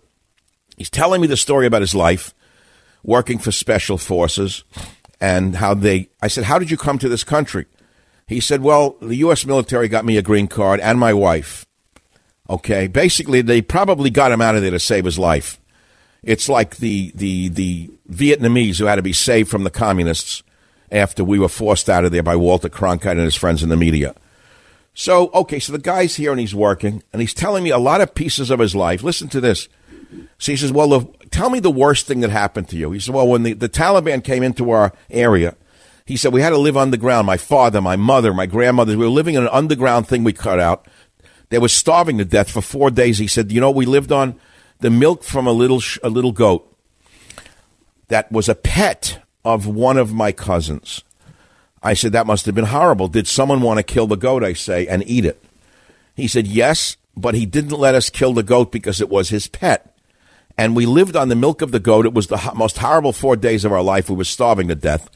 he's 0.76 0.90
telling 0.90 1.22
me 1.22 1.26
the 1.26 1.38
story 1.38 1.66
about 1.66 1.80
his 1.80 1.94
life 1.94 2.34
working 3.02 3.38
for 3.38 3.50
special 3.50 3.96
forces 3.96 4.62
and 5.18 5.56
how 5.56 5.72
they, 5.72 6.10
I 6.20 6.28
said, 6.28 6.44
how 6.44 6.58
did 6.58 6.70
you 6.70 6.76
come 6.76 6.98
to 6.98 7.08
this 7.08 7.24
country? 7.24 7.64
He 8.26 8.40
said, 8.40 8.60
well, 8.60 8.96
the 9.00 9.16
U.S. 9.16 9.46
military 9.46 9.88
got 9.88 10.04
me 10.04 10.18
a 10.18 10.22
green 10.22 10.48
card 10.48 10.80
and 10.80 11.00
my 11.00 11.14
wife. 11.14 11.64
Okay. 12.50 12.88
Basically, 12.88 13.40
they 13.40 13.62
probably 13.62 14.10
got 14.10 14.32
him 14.32 14.42
out 14.42 14.54
of 14.54 14.60
there 14.60 14.72
to 14.72 14.78
save 14.78 15.06
his 15.06 15.18
life. 15.18 15.58
It's 16.22 16.46
like 16.46 16.76
the, 16.76 17.10
the, 17.14 17.48
the 17.48 17.90
Vietnamese 18.10 18.78
who 18.78 18.84
had 18.84 18.96
to 18.96 19.02
be 19.02 19.14
saved 19.14 19.48
from 19.48 19.64
the 19.64 19.70
communists 19.70 20.42
after 20.90 21.24
we 21.24 21.38
were 21.38 21.48
forced 21.48 21.88
out 21.88 22.04
of 22.04 22.12
there 22.12 22.22
by 22.22 22.36
Walter 22.36 22.68
Cronkite 22.68 23.12
and 23.12 23.20
his 23.20 23.36
friends 23.36 23.62
in 23.62 23.68
the 23.68 23.76
media. 23.76 24.14
So, 24.94 25.30
okay, 25.32 25.58
so 25.58 25.72
the 25.72 25.78
guy's 25.78 26.16
here 26.16 26.32
and 26.32 26.40
he's 26.40 26.54
working 26.54 27.02
and 27.12 27.20
he's 27.20 27.34
telling 27.34 27.62
me 27.62 27.70
a 27.70 27.78
lot 27.78 28.00
of 28.00 28.14
pieces 28.14 28.50
of 28.50 28.58
his 28.58 28.74
life. 28.74 29.02
Listen 29.02 29.28
to 29.28 29.40
this. 29.40 29.68
So 30.38 30.52
he 30.52 30.56
says, 30.56 30.72
Well, 30.72 31.14
tell 31.30 31.50
me 31.50 31.60
the 31.60 31.70
worst 31.70 32.06
thing 32.06 32.20
that 32.20 32.30
happened 32.30 32.68
to 32.70 32.76
you. 32.76 32.90
He 32.92 33.00
said, 33.00 33.14
Well, 33.14 33.28
when 33.28 33.42
the, 33.42 33.52
the 33.52 33.68
Taliban 33.68 34.24
came 34.24 34.42
into 34.42 34.70
our 34.70 34.92
area, 35.10 35.56
he 36.04 36.16
said, 36.16 36.32
We 36.32 36.40
had 36.40 36.50
to 36.50 36.58
live 36.58 36.76
underground. 36.76 37.26
My 37.26 37.36
father, 37.36 37.80
my 37.80 37.96
mother, 37.96 38.32
my 38.32 38.46
grandmother, 38.46 38.96
we 38.96 39.04
were 39.04 39.10
living 39.10 39.34
in 39.34 39.42
an 39.42 39.50
underground 39.52 40.08
thing 40.08 40.24
we 40.24 40.32
cut 40.32 40.58
out. 40.58 40.86
They 41.50 41.58
were 41.58 41.68
starving 41.68 42.18
to 42.18 42.24
death 42.24 42.50
for 42.50 42.62
four 42.62 42.90
days. 42.90 43.18
He 43.18 43.26
said, 43.26 43.52
You 43.52 43.60
know, 43.60 43.70
we 43.70 43.86
lived 43.86 44.10
on 44.10 44.40
the 44.80 44.90
milk 44.90 45.22
from 45.22 45.46
a 45.46 45.52
little, 45.52 45.82
a 46.02 46.08
little 46.08 46.32
goat 46.32 46.64
that 48.08 48.32
was 48.32 48.48
a 48.48 48.54
pet 48.54 49.22
of 49.48 49.66
one 49.66 49.96
of 49.96 50.12
my 50.12 50.30
cousins. 50.30 51.02
I 51.82 51.94
said, 51.94 52.12
That 52.12 52.26
must 52.26 52.44
have 52.46 52.54
been 52.54 52.66
horrible. 52.66 53.08
Did 53.08 53.26
someone 53.26 53.62
want 53.62 53.78
to 53.78 53.82
kill 53.82 54.06
the 54.06 54.16
goat, 54.16 54.44
I 54.44 54.52
say, 54.52 54.86
and 54.86 55.02
eat 55.06 55.24
it? 55.24 55.42
He 56.14 56.28
said, 56.28 56.46
Yes, 56.46 56.96
but 57.16 57.34
he 57.34 57.46
didn't 57.46 57.78
let 57.78 57.94
us 57.94 58.10
kill 58.10 58.34
the 58.34 58.42
goat 58.42 58.70
because 58.70 59.00
it 59.00 59.08
was 59.08 59.30
his 59.30 59.46
pet. 59.46 59.96
And 60.58 60.76
we 60.76 60.86
lived 60.86 61.16
on 61.16 61.28
the 61.28 61.36
milk 61.36 61.62
of 61.62 61.70
the 61.70 61.80
goat. 61.80 62.04
It 62.04 62.12
was 62.12 62.26
the 62.26 62.52
most 62.54 62.78
horrible 62.78 63.12
four 63.12 63.36
days 63.36 63.64
of 63.64 63.72
our 63.72 63.82
life. 63.82 64.10
We 64.10 64.16
were 64.16 64.24
starving 64.24 64.68
to 64.68 64.74
death. 64.74 65.08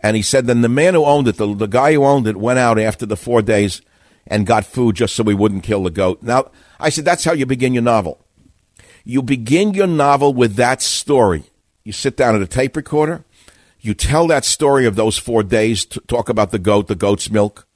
And 0.00 0.16
he 0.16 0.22
said, 0.22 0.46
then 0.46 0.60
the 0.60 0.68
man 0.68 0.94
who 0.94 1.04
owned 1.04 1.26
it, 1.26 1.36
the, 1.36 1.52
the 1.54 1.66
guy 1.66 1.92
who 1.94 2.04
owned 2.04 2.28
it, 2.28 2.36
went 2.36 2.60
out 2.60 2.78
after 2.78 3.04
the 3.04 3.16
four 3.16 3.42
days 3.42 3.82
and 4.26 4.46
got 4.46 4.64
food 4.64 4.96
just 4.96 5.16
so 5.16 5.24
we 5.24 5.34
wouldn't 5.34 5.64
kill 5.64 5.82
the 5.82 5.90
goat. 5.90 6.22
Now, 6.22 6.50
I 6.78 6.90
said, 6.90 7.04
that's 7.04 7.24
how 7.24 7.32
you 7.32 7.46
begin 7.46 7.74
your 7.74 7.82
novel. 7.82 8.20
You 9.04 9.22
begin 9.22 9.74
your 9.74 9.86
novel 9.88 10.34
with 10.34 10.54
that 10.54 10.82
story. 10.82 11.44
You 11.82 11.92
sit 11.92 12.16
down 12.16 12.34
at 12.34 12.42
a 12.42 12.46
tape 12.46 12.76
recorder. 12.76 13.24
You 13.86 13.94
tell 13.94 14.26
that 14.26 14.44
story 14.44 14.84
of 14.84 14.96
those 14.96 15.16
four 15.16 15.44
days. 15.44 15.86
talk 15.86 16.28
about 16.28 16.50
the 16.50 16.58
goat, 16.58 16.88
the 16.88 16.96
goat's 16.96 17.30
milk. 17.30 17.68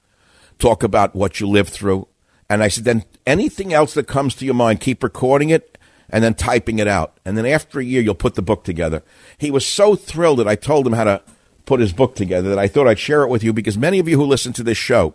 Talk 0.59 0.83
about 0.83 1.15
what 1.15 1.39
you 1.39 1.49
lived 1.49 1.71
through. 1.71 2.09
And 2.49 2.65
I 2.65 2.69
said, 2.69 2.83
then 2.83 3.05
anything 3.29 3.73
else 3.73 3.95
that 3.95 4.09
comes 4.09 4.35
to 4.35 4.45
your 4.45 4.55
mind, 4.55 4.81
keep 4.81 5.05
recording 5.05 5.51
it 5.51 5.79
and 6.09 6.25
then 6.25 6.35
typing 6.35 6.81
it 6.81 6.89
out. 6.89 7.17
And 7.25 7.39
then 7.39 7.47
after 7.47 7.79
a 7.79 7.85
year, 7.85 8.03
you'll 8.03 8.17
put 8.17 8.35
the 8.35 8.43
book 8.43 8.65
together. 8.65 9.05
He 9.39 9.53
was 9.53 9.65
so 9.65 9.95
thrilled 9.95 10.41
that 10.41 10.49
I 10.49 10.57
told 10.57 10.85
him 10.85 10.95
how 10.95 11.05
to 11.05 11.23
put 11.65 11.79
his 11.79 11.93
book 11.93 12.17
together 12.17 12.49
that 12.49 12.59
I 12.59 12.67
thought 12.67 12.89
I'd 12.89 12.99
share 12.99 13.23
it 13.23 13.29
with 13.29 13.45
you 13.45 13.53
because 13.53 13.79
many 13.79 14.01
of 14.01 14.09
you 14.09 14.17
who 14.17 14.27
listen 14.27 14.53
to 14.55 14.65
this 14.65 14.77
show 14.77 15.15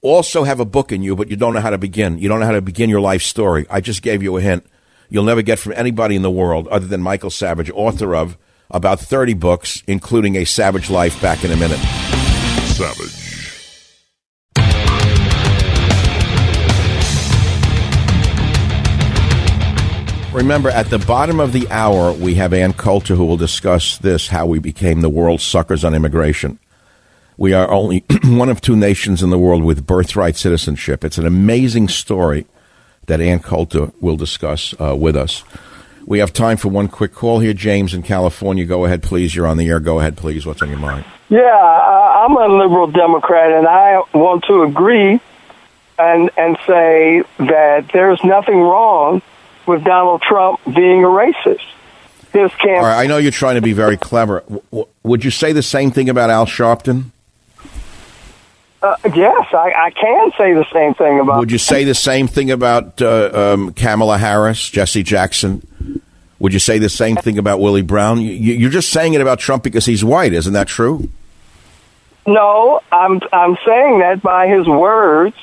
also 0.00 0.42
have 0.42 0.58
a 0.58 0.64
book 0.64 0.90
in 0.90 1.04
you, 1.04 1.14
but 1.14 1.30
you 1.30 1.36
don't 1.36 1.54
know 1.54 1.60
how 1.60 1.70
to 1.70 1.78
begin. 1.78 2.18
You 2.18 2.28
don't 2.28 2.40
know 2.40 2.46
how 2.46 2.52
to 2.52 2.60
begin 2.60 2.90
your 2.90 3.00
life 3.00 3.22
story. 3.22 3.64
I 3.70 3.80
just 3.80 4.02
gave 4.02 4.24
you 4.24 4.36
a 4.36 4.40
hint. 4.40 4.66
You'll 5.08 5.22
never 5.22 5.42
get 5.42 5.60
from 5.60 5.74
anybody 5.76 6.16
in 6.16 6.22
the 6.22 6.30
world 6.32 6.66
other 6.66 6.88
than 6.88 7.00
Michael 7.00 7.30
Savage, 7.30 7.70
author 7.70 8.16
of 8.16 8.36
about 8.70 9.00
30 9.00 9.34
books, 9.34 9.82
including 9.86 10.36
A 10.36 10.44
Savage 10.44 10.90
Life, 10.90 11.20
back 11.20 11.44
in 11.44 11.50
a 11.50 11.56
minute. 11.56 11.80
Savage. 12.76 13.20
Remember, 20.32 20.70
at 20.70 20.90
the 20.90 20.98
bottom 20.98 21.40
of 21.40 21.52
the 21.52 21.68
hour, 21.70 22.12
we 22.12 22.36
have 22.36 22.52
Ann 22.52 22.72
Coulter 22.72 23.16
who 23.16 23.24
will 23.24 23.36
discuss 23.36 23.98
this 23.98 24.28
how 24.28 24.46
we 24.46 24.60
became 24.60 25.00
the 25.00 25.08
world's 25.08 25.42
suckers 25.42 25.84
on 25.84 25.92
immigration. 25.92 26.60
We 27.36 27.52
are 27.52 27.68
only 27.68 28.04
one 28.24 28.48
of 28.48 28.60
two 28.60 28.76
nations 28.76 29.24
in 29.24 29.30
the 29.30 29.38
world 29.38 29.64
with 29.64 29.88
birthright 29.88 30.36
citizenship. 30.36 31.04
It's 31.04 31.18
an 31.18 31.26
amazing 31.26 31.88
story 31.88 32.46
that 33.06 33.20
Ann 33.20 33.40
Coulter 33.40 33.90
will 34.00 34.16
discuss 34.16 34.72
uh, 34.80 34.94
with 34.94 35.16
us. 35.16 35.42
We 36.06 36.18
have 36.18 36.32
time 36.32 36.56
for 36.56 36.68
one 36.68 36.88
quick 36.88 37.12
call 37.14 37.40
here. 37.40 37.52
James 37.52 37.94
in 37.94 38.02
California, 38.02 38.64
go 38.64 38.84
ahead, 38.84 39.02
please. 39.02 39.34
You're 39.34 39.46
on 39.46 39.56
the 39.58 39.68
air. 39.68 39.80
Go 39.80 39.98
ahead, 40.00 40.16
please. 40.16 40.46
What's 40.46 40.62
on 40.62 40.68
your 40.70 40.78
mind? 40.78 41.04
Yeah, 41.28 41.40
uh, 41.40 42.26
I'm 42.26 42.36
a 42.36 42.48
liberal 42.58 42.88
Democrat, 42.88 43.52
and 43.52 43.66
I 43.66 44.02
want 44.12 44.44
to 44.44 44.62
agree 44.62 45.20
and 45.98 46.30
and 46.36 46.56
say 46.66 47.22
that 47.38 47.90
there's 47.92 48.22
nothing 48.24 48.58
wrong 48.60 49.22
with 49.66 49.84
Donald 49.84 50.22
Trump 50.22 50.60
being 50.64 51.04
a 51.04 51.08
racist. 51.08 51.60
His 52.32 52.50
camp- 52.54 52.84
I 52.84 53.06
know 53.06 53.18
you're 53.18 53.32
trying 53.32 53.56
to 53.56 53.60
be 53.60 53.72
very 53.72 53.96
clever. 53.96 54.42
W- 54.48 54.86
would 55.02 55.24
you 55.24 55.30
say 55.30 55.52
the 55.52 55.62
same 55.62 55.90
thing 55.90 56.08
about 56.08 56.30
Al 56.30 56.46
Sharpton? 56.46 57.10
Uh, 58.82 58.96
yes, 59.14 59.46
I, 59.52 59.72
I, 59.76 59.90
can 59.90 60.32
say 60.38 60.54
the 60.54 60.66
same 60.72 60.94
thing 60.94 61.20
about. 61.20 61.40
Would 61.40 61.52
you 61.52 61.58
say 61.58 61.84
the 61.84 61.94
same 61.94 62.26
thing 62.26 62.50
about 62.50 63.02
uh, 63.02 63.30
um, 63.52 63.74
Kamala 63.74 64.16
Harris, 64.16 64.70
Jesse 64.70 65.02
Jackson? 65.02 66.00
Would 66.38 66.54
you 66.54 66.58
say 66.58 66.78
the 66.78 66.88
same 66.88 67.16
thing 67.16 67.36
about 67.36 67.60
Willie 67.60 67.82
Brown? 67.82 68.22
You, 68.22 68.30
you're 68.30 68.70
just 68.70 68.88
saying 68.88 69.12
it 69.12 69.20
about 69.20 69.38
Trump 69.38 69.62
because 69.62 69.84
he's 69.84 70.02
white, 70.02 70.32
isn't 70.32 70.54
that 70.54 70.66
true? 70.66 71.10
No, 72.26 72.80
I'm 72.90 73.20
I'm 73.32 73.58
saying 73.66 73.98
that 73.98 74.22
by 74.22 74.48
his 74.48 74.66
words. 74.66 75.36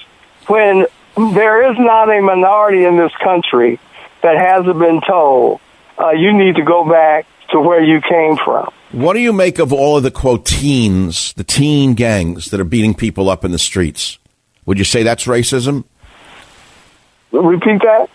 When 0.47 0.87
there 1.15 1.71
is 1.71 1.77
not 1.77 2.09
a 2.09 2.21
minority 2.21 2.85
in 2.85 2.97
this 2.97 3.11
country 3.23 3.79
that 4.21 4.37
hasn't 4.37 4.79
been 4.79 5.01
told, 5.01 5.59
uh, 5.99 6.11
you 6.11 6.33
need 6.33 6.55
to 6.55 6.63
go 6.63 6.89
back 6.89 7.27
to 7.49 7.59
where 7.59 7.83
you 7.83 8.01
came 8.01 8.37
from. 8.37 8.71
What 8.91 9.13
do 9.13 9.19
you 9.19 9.33
make 9.33 9.59
of 9.59 9.73
all 9.73 9.97
of 9.97 10.03
the 10.03 10.11
quote 10.11 10.45
teens, 10.45 11.33
the 11.33 11.43
teen 11.43 11.93
gangs 11.93 12.51
that 12.51 12.59
are 12.59 12.65
beating 12.65 12.93
people 12.93 13.29
up 13.29 13.43
in 13.43 13.51
the 13.51 13.59
streets? 13.59 14.17
Would 14.65 14.77
you 14.77 14.85
say 14.85 15.03
that's 15.03 15.25
racism? 15.25 15.83
Repeat 17.31 17.81
that. 17.81 18.09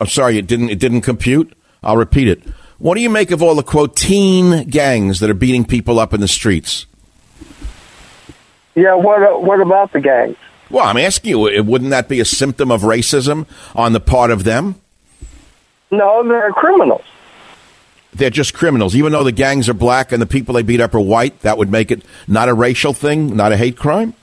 I'm 0.00 0.06
sorry, 0.06 0.38
it 0.38 0.46
didn't. 0.46 0.70
It 0.70 0.78
didn't 0.78 1.02
compute. 1.02 1.54
I'll 1.82 1.96
repeat 1.98 2.28
it. 2.28 2.42
What 2.78 2.94
do 2.94 3.02
you 3.02 3.10
make 3.10 3.30
of 3.30 3.42
all 3.42 3.54
the 3.54 3.62
quote 3.62 3.94
teen 3.94 4.68
gangs 4.68 5.20
that 5.20 5.28
are 5.30 5.34
beating 5.34 5.64
people 5.64 5.98
up 5.98 6.14
in 6.14 6.20
the 6.20 6.28
streets? 6.28 6.86
Yeah. 8.74 8.94
What 8.94 9.22
uh, 9.22 9.38
What 9.38 9.60
about 9.60 9.92
the 9.92 10.00
gangs? 10.00 10.36
Well, 10.70 10.84
I'm 10.84 10.96
asking 10.96 11.30
you. 11.30 11.62
Wouldn't 11.62 11.90
that 11.90 12.08
be 12.08 12.20
a 12.20 12.24
symptom 12.24 12.70
of 12.70 12.82
racism 12.82 13.46
on 13.74 13.92
the 13.92 14.00
part 14.00 14.30
of 14.30 14.44
them? 14.44 14.76
No, 15.90 16.26
they're 16.26 16.50
criminals. 16.52 17.04
They're 18.14 18.30
just 18.30 18.54
criminals. 18.54 18.94
Even 18.94 19.12
though 19.12 19.24
the 19.24 19.32
gangs 19.32 19.68
are 19.68 19.74
black 19.74 20.12
and 20.12 20.22
the 20.22 20.26
people 20.26 20.54
they 20.54 20.62
beat 20.62 20.80
up 20.80 20.94
are 20.94 21.00
white, 21.00 21.40
that 21.40 21.58
would 21.58 21.70
make 21.70 21.90
it 21.90 22.02
not 22.28 22.48
a 22.48 22.54
racial 22.54 22.92
thing, 22.92 23.36
not 23.36 23.52
a 23.52 23.56
hate 23.56 23.76
crime? 23.76 24.14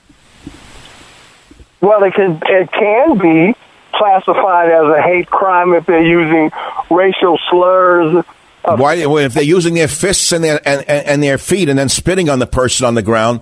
Well, 1.80 2.02
it 2.04 2.14
can, 2.14 2.40
it 2.46 2.72
can 2.72 3.18
be 3.18 3.56
classified 3.92 4.70
as 4.70 4.84
a 4.84 5.02
hate 5.02 5.28
crime 5.28 5.74
if 5.74 5.86
they're 5.86 6.04
using 6.04 6.50
racial 6.90 7.38
slurs. 7.50 8.24
Why, 8.64 8.94
if 8.94 9.34
they're 9.34 9.42
using 9.42 9.74
their 9.74 9.88
fists 9.88 10.32
and 10.32 10.42
their, 10.44 10.60
and, 10.66 10.88
and 10.88 11.22
their 11.22 11.36
feet 11.36 11.68
and 11.68 11.78
then 11.78 11.88
spitting 11.88 12.28
on 12.28 12.38
the 12.38 12.46
person 12.46 12.86
on 12.86 12.94
the 12.94 13.02
ground, 13.02 13.40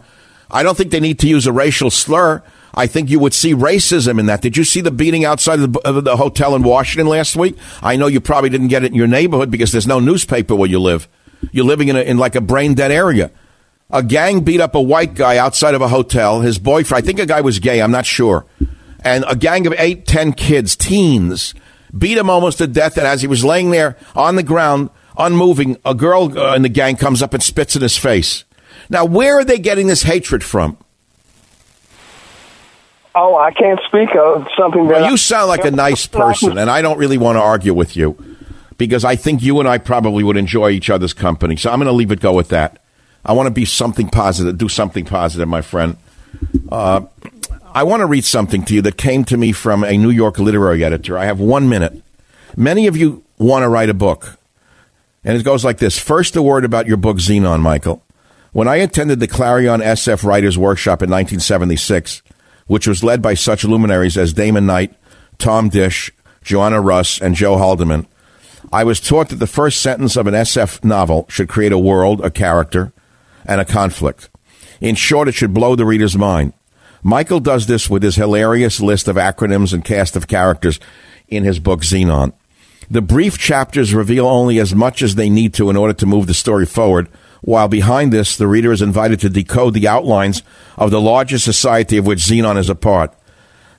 I 0.50 0.62
don't 0.62 0.76
think 0.76 0.90
they 0.90 1.00
need 1.00 1.18
to 1.20 1.28
use 1.28 1.46
a 1.46 1.52
racial 1.52 1.90
slur. 1.90 2.42
I 2.74 2.86
think 2.86 3.10
you 3.10 3.18
would 3.18 3.34
see 3.34 3.54
racism 3.54 4.18
in 4.18 4.26
that. 4.26 4.42
Did 4.42 4.56
you 4.56 4.64
see 4.64 4.80
the 4.80 4.90
beating 4.90 5.24
outside 5.24 5.60
of 5.60 5.72
the, 5.72 5.80
of 5.80 6.04
the, 6.04 6.16
hotel 6.16 6.54
in 6.54 6.62
Washington 6.62 7.08
last 7.08 7.36
week? 7.36 7.56
I 7.82 7.96
know 7.96 8.06
you 8.06 8.20
probably 8.20 8.50
didn't 8.50 8.68
get 8.68 8.84
it 8.84 8.88
in 8.88 8.94
your 8.94 9.06
neighborhood 9.06 9.50
because 9.50 9.72
there's 9.72 9.86
no 9.86 10.00
newspaper 10.00 10.54
where 10.54 10.68
you 10.68 10.78
live. 10.78 11.08
You're 11.52 11.64
living 11.64 11.88
in, 11.88 11.96
a, 11.96 12.00
in 12.00 12.18
like 12.18 12.34
a 12.34 12.40
brain 12.40 12.74
dead 12.74 12.92
area. 12.92 13.30
A 13.90 14.02
gang 14.02 14.40
beat 14.40 14.60
up 14.60 14.74
a 14.74 14.80
white 14.80 15.14
guy 15.14 15.36
outside 15.36 15.74
of 15.74 15.82
a 15.82 15.88
hotel. 15.88 16.42
His 16.42 16.58
boyfriend, 16.58 17.02
I 17.02 17.06
think 17.06 17.18
a 17.18 17.26
guy 17.26 17.40
was 17.40 17.58
gay, 17.58 17.82
I'm 17.82 17.90
not 17.90 18.06
sure. 18.06 18.46
And 19.02 19.24
a 19.26 19.34
gang 19.34 19.66
of 19.66 19.74
eight, 19.78 20.06
ten 20.06 20.32
kids, 20.32 20.76
teens, 20.76 21.54
beat 21.96 22.18
him 22.18 22.30
almost 22.30 22.58
to 22.58 22.66
death. 22.66 22.96
And 22.96 23.06
as 23.06 23.22
he 23.22 23.26
was 23.26 23.44
laying 23.44 23.70
there 23.70 23.96
on 24.14 24.36
the 24.36 24.42
ground, 24.42 24.90
unmoving, 25.18 25.76
a 25.84 25.94
girl 25.94 26.38
uh, 26.38 26.54
in 26.54 26.62
the 26.62 26.68
gang 26.68 26.96
comes 26.96 27.22
up 27.22 27.34
and 27.34 27.42
spits 27.42 27.74
in 27.74 27.82
his 27.82 27.96
face. 27.96 28.44
Now, 28.88 29.04
where 29.04 29.38
are 29.38 29.44
they 29.44 29.58
getting 29.58 29.86
this 29.86 30.02
hatred 30.02 30.44
from? 30.44 30.76
Oh, 33.14 33.36
I 33.36 33.50
can't 33.50 33.80
speak 33.86 34.14
of 34.14 34.46
something 34.56 34.86
that. 34.88 35.00
Well, 35.00 35.10
you 35.10 35.16
sound 35.16 35.48
like 35.48 35.64
a 35.64 35.70
nice 35.70 36.06
person, 36.22 36.58
and 36.58 36.70
I 36.70 36.82
don't 36.82 36.98
really 36.98 37.18
want 37.18 37.36
to 37.36 37.40
argue 37.40 37.74
with 37.74 37.96
you 37.96 38.16
because 38.78 39.04
I 39.04 39.16
think 39.16 39.42
you 39.42 39.58
and 39.60 39.68
I 39.68 39.78
probably 39.78 40.22
would 40.24 40.36
enjoy 40.36 40.70
each 40.70 40.90
other's 40.90 41.12
company. 41.12 41.56
So 41.56 41.70
I'm 41.70 41.78
going 41.78 41.86
to 41.86 41.92
leave 41.92 42.12
it 42.12 42.20
go 42.20 42.32
with 42.32 42.48
that. 42.48 42.82
I 43.24 43.32
want 43.32 43.46
to 43.46 43.50
be 43.50 43.64
something 43.64 44.08
positive, 44.08 44.56
do 44.56 44.68
something 44.68 45.04
positive, 45.04 45.48
my 45.48 45.60
friend. 45.60 45.96
Uh, 46.70 47.02
I 47.74 47.82
want 47.82 48.00
to 48.00 48.06
read 48.06 48.24
something 48.24 48.64
to 48.64 48.74
you 48.74 48.82
that 48.82 48.96
came 48.96 49.24
to 49.24 49.36
me 49.36 49.52
from 49.52 49.84
a 49.84 49.96
New 49.96 50.10
York 50.10 50.38
literary 50.38 50.82
editor. 50.82 51.18
I 51.18 51.26
have 51.26 51.38
one 51.38 51.68
minute. 51.68 52.02
Many 52.56 52.86
of 52.86 52.96
you 52.96 53.22
want 53.38 53.64
to 53.64 53.68
write 53.68 53.90
a 53.90 53.94
book. 53.94 54.38
And 55.22 55.36
it 55.36 55.44
goes 55.44 55.64
like 55.64 55.78
this 55.78 55.98
First, 55.98 56.34
a 56.36 56.42
word 56.42 56.64
about 56.64 56.86
your 56.86 56.96
book, 56.96 57.18
Xenon, 57.18 57.60
Michael. 57.60 58.02
When 58.52 58.66
I 58.66 58.76
attended 58.76 59.20
the 59.20 59.28
Clarion 59.28 59.80
SF 59.80 60.24
Writers 60.24 60.58
Workshop 60.58 61.02
in 61.02 61.10
1976, 61.10 62.22
which 62.70 62.86
was 62.86 63.02
led 63.02 63.20
by 63.20 63.34
such 63.34 63.64
luminaries 63.64 64.16
as 64.16 64.32
Damon 64.32 64.64
Knight, 64.64 64.94
Tom 65.38 65.70
Disch, 65.70 66.12
Joanna 66.44 66.80
Russ, 66.80 67.20
and 67.20 67.34
Joe 67.34 67.56
Haldeman, 67.56 68.06
I 68.72 68.84
was 68.84 69.00
taught 69.00 69.30
that 69.30 69.40
the 69.40 69.48
first 69.48 69.82
sentence 69.82 70.14
of 70.14 70.28
an 70.28 70.34
SF 70.34 70.84
novel 70.84 71.26
should 71.28 71.48
create 71.48 71.72
a 71.72 71.78
world, 71.78 72.24
a 72.24 72.30
character, 72.30 72.92
and 73.44 73.60
a 73.60 73.64
conflict. 73.64 74.30
In 74.80 74.94
short, 74.94 75.26
it 75.26 75.34
should 75.34 75.52
blow 75.52 75.74
the 75.74 75.84
reader's 75.84 76.16
mind. 76.16 76.52
Michael 77.02 77.40
does 77.40 77.66
this 77.66 77.90
with 77.90 78.04
his 78.04 78.14
hilarious 78.14 78.78
list 78.78 79.08
of 79.08 79.16
acronyms 79.16 79.72
and 79.72 79.84
cast 79.84 80.14
of 80.14 80.28
characters 80.28 80.78
in 81.26 81.42
his 81.42 81.58
book 81.58 81.80
Xenon. 81.80 82.32
The 82.88 83.02
brief 83.02 83.36
chapters 83.36 83.92
reveal 83.92 84.28
only 84.28 84.60
as 84.60 84.76
much 84.76 85.02
as 85.02 85.16
they 85.16 85.28
need 85.28 85.54
to 85.54 85.70
in 85.70 85.76
order 85.76 85.94
to 85.94 86.06
move 86.06 86.28
the 86.28 86.34
story 86.34 86.66
forward, 86.66 87.08
while 87.42 87.68
behind 87.68 88.12
this, 88.12 88.36
the 88.36 88.46
reader 88.46 88.72
is 88.72 88.82
invited 88.82 89.20
to 89.20 89.30
decode 89.30 89.74
the 89.74 89.88
outlines 89.88 90.42
of 90.76 90.90
the 90.90 91.00
larger 91.00 91.38
society 91.38 91.96
of 91.96 92.06
which 92.06 92.20
Xenon 92.20 92.58
is 92.58 92.68
a 92.68 92.74
part. 92.74 93.14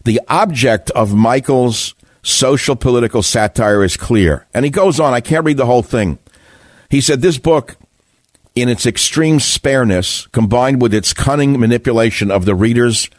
The 0.03 0.20
object 0.28 0.89
of 0.91 1.14
Michael's 1.14 1.93
social 2.24 2.76
political 2.76 3.24
satire 3.24 3.84
is 3.84 3.97
clear. 3.97 4.47
And 4.53 4.66
he 4.66 4.72
goes 4.72 4.99
on, 4.99 5.14
I 5.14 5.22
can't 5.22 5.45
read 5.45 5.57
the 5.57 5.66
whole 5.66 5.84
thing. 5.84 6.18
He 6.89 7.01
said, 7.01 7.22
This 7.22 7.38
book, 7.38 7.78
in 8.55 8.68
its 8.68 8.86
extreme 8.86 9.39
spareness, 9.39 10.28
combined 10.32 10.82
with 10.82 10.93
its 10.93 11.14
cunning 11.14 11.59
manipulation 11.59 12.32
of 12.32 12.45
the 12.45 12.55
reader's 12.55 13.09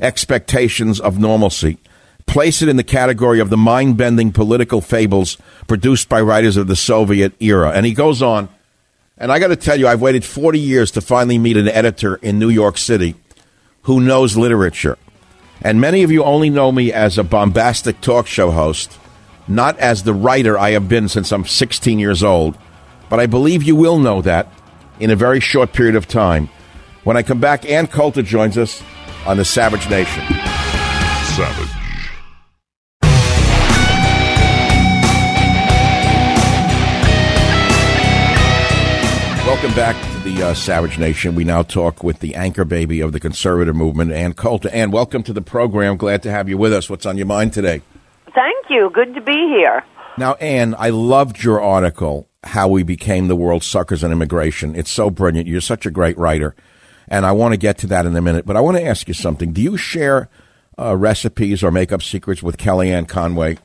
expectations 0.00 1.00
of 1.00 1.18
normalcy, 1.18 1.78
place 2.26 2.62
it 2.62 2.68
in 2.68 2.76
the 2.76 2.84
category 2.84 3.38
of 3.38 3.50
the 3.50 3.56
mind 3.56 3.96
bending 3.96 4.32
political 4.32 4.80
fables 4.80 5.38
produced 5.66 6.08
by 6.08 6.20
writers 6.20 6.56
of 6.56 6.66
the 6.66 6.76
Soviet 6.76 7.32
era. 7.40 7.70
And 7.70 7.86
he 7.86 7.94
goes 7.94 8.22
on, 8.22 8.48
and 9.16 9.30
I 9.30 9.38
got 9.38 9.48
to 9.48 9.56
tell 9.56 9.78
you, 9.78 9.86
I've 9.86 10.00
waited 10.00 10.24
40 10.24 10.58
years 10.58 10.90
to 10.92 11.00
finally 11.00 11.38
meet 11.38 11.56
an 11.56 11.68
editor 11.68 12.16
in 12.16 12.38
New 12.38 12.48
York 12.48 12.78
City 12.78 13.14
who 13.82 14.00
knows 14.00 14.36
literature. 14.36 14.98
And 15.62 15.80
many 15.80 16.02
of 16.02 16.10
you 16.10 16.24
only 16.24 16.50
know 16.50 16.72
me 16.72 16.92
as 16.92 17.16
a 17.16 17.24
bombastic 17.24 18.00
talk 18.00 18.26
show 18.26 18.50
host, 18.50 18.98
not 19.46 19.78
as 19.78 20.02
the 20.02 20.14
writer 20.14 20.58
I 20.58 20.70
have 20.70 20.88
been 20.88 21.08
since 21.08 21.32
I'm 21.32 21.44
16 21.44 21.98
years 21.98 22.22
old. 22.22 22.58
But 23.08 23.20
I 23.20 23.26
believe 23.26 23.62
you 23.62 23.76
will 23.76 23.98
know 23.98 24.20
that 24.22 24.48
in 24.98 25.10
a 25.10 25.16
very 25.16 25.40
short 25.40 25.72
period 25.72 25.94
of 25.94 26.08
time. 26.08 26.48
When 27.04 27.16
I 27.16 27.22
come 27.22 27.40
back, 27.40 27.68
Ann 27.68 27.86
Coulter 27.86 28.22
joins 28.22 28.58
us 28.58 28.82
on 29.26 29.36
the 29.36 29.44
Savage 29.44 29.88
Nation. 29.88 30.24
Savage. 31.36 31.73
Welcome 39.64 39.80
back 39.80 40.12
to 40.12 40.18
the 40.28 40.42
uh, 40.42 40.52
Savage 40.52 40.98
Nation. 40.98 41.34
We 41.34 41.42
now 41.42 41.62
talk 41.62 42.04
with 42.04 42.20
the 42.20 42.34
anchor 42.34 42.66
baby 42.66 43.00
of 43.00 43.12
the 43.12 43.18
conservative 43.18 43.74
movement, 43.74 44.12
Ann 44.12 44.34
Coulter. 44.34 44.68
Ann, 44.68 44.90
welcome 44.90 45.22
to 45.22 45.32
the 45.32 45.40
program. 45.40 45.96
Glad 45.96 46.22
to 46.24 46.30
have 46.30 46.50
you 46.50 46.58
with 46.58 46.74
us. 46.74 46.90
What's 46.90 47.06
on 47.06 47.16
your 47.16 47.24
mind 47.24 47.54
today? 47.54 47.80
Thank 48.34 48.66
you. 48.68 48.90
Good 48.92 49.14
to 49.14 49.22
be 49.22 49.32
here. 49.32 49.82
Now, 50.18 50.34
Ann, 50.34 50.74
I 50.78 50.90
loved 50.90 51.42
your 51.42 51.62
article, 51.62 52.28
How 52.42 52.68
We 52.68 52.82
Became 52.82 53.28
the 53.28 53.36
World's 53.36 53.64
Suckers 53.64 54.04
on 54.04 54.12
Immigration. 54.12 54.76
It's 54.76 54.90
so 54.90 55.08
brilliant. 55.08 55.48
You're 55.48 55.62
such 55.62 55.86
a 55.86 55.90
great 55.90 56.18
writer. 56.18 56.54
And 57.08 57.24
I 57.24 57.32
want 57.32 57.54
to 57.54 57.56
get 57.56 57.78
to 57.78 57.86
that 57.86 58.04
in 58.04 58.14
a 58.14 58.20
minute. 58.20 58.44
But 58.44 58.58
I 58.58 58.60
want 58.60 58.76
to 58.76 58.84
ask 58.84 59.08
you 59.08 59.14
something. 59.14 59.54
Do 59.54 59.62
you 59.62 59.78
share 59.78 60.28
uh, 60.78 60.94
recipes 60.94 61.62
or 61.62 61.70
makeup 61.70 62.02
secrets 62.02 62.42
with 62.42 62.58
Kellyanne 62.58 63.08
Conway? 63.08 63.56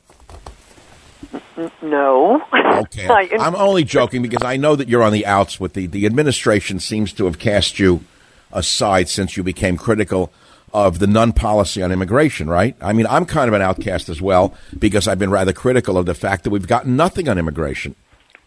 No. 1.82 2.42
Okay. 2.54 3.08
I'm 3.40 3.56
only 3.56 3.84
joking 3.84 4.22
because 4.22 4.44
I 4.44 4.58
know 4.58 4.76
that 4.76 4.88
you're 4.88 5.04
on 5.04 5.14
the 5.14 5.26
outs 5.26 5.60
with 5.60 5.74
the 5.74 5.88
the 5.88 6.06
administration 6.06 6.80
seems 6.80 7.14
to 7.14 7.26
have 7.26 7.40
cast 7.40 7.80
you 7.80 8.04
aside 8.52 9.10
since 9.10 9.38
you 9.38 9.44
became 9.44 9.78
critical 9.78 10.32
of 10.74 11.00
the 11.00 11.08
none 11.08 11.34
policy 11.34 11.82
on 11.82 11.92
immigration, 11.92 12.50
right? 12.50 12.76
I 12.82 12.94
mean, 12.94 13.08
I'm 13.08 13.26
kind 13.26 13.48
of 13.48 13.54
an 13.54 13.62
outcast 13.62 14.10
as 14.10 14.22
well 14.22 14.54
because 14.78 15.08
I've 15.08 15.20
been 15.20 15.32
rather 15.32 15.54
critical 15.54 15.98
of 15.98 16.06
the 16.06 16.14
fact 16.14 16.44
that 16.44 16.52
we've 16.52 16.68
gotten 16.68 16.96
nothing 16.96 17.28
on 17.28 17.38
immigration. 17.38 17.96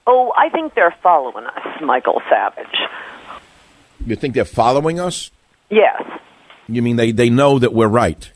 Oh, 0.06 0.32
I 0.36 0.48
think 0.48 0.74
they're 0.74 0.94
following 1.02 1.46
us, 1.46 1.80
Michael 1.80 2.22
Savage. 2.28 2.76
You 4.04 4.16
think 4.16 4.34
they're 4.34 4.44
following 4.44 4.98
us? 4.98 5.30
Yes. 5.70 6.02
You 6.68 6.82
mean 6.82 6.96
they, 6.96 7.12
they 7.12 7.30
know 7.30 7.58
that 7.58 7.72
we're 7.72 7.88
right? 7.88 8.30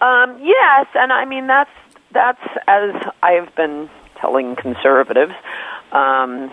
Um, 0.00 0.38
yes, 0.42 0.86
and 0.94 1.12
I 1.12 1.24
mean 1.24 1.46
that's 1.46 1.70
that's 2.14 2.40
as 2.66 2.94
I've 3.22 3.54
been 3.54 3.90
telling 4.20 4.56
conservatives 4.56 5.34
um, 5.92 6.50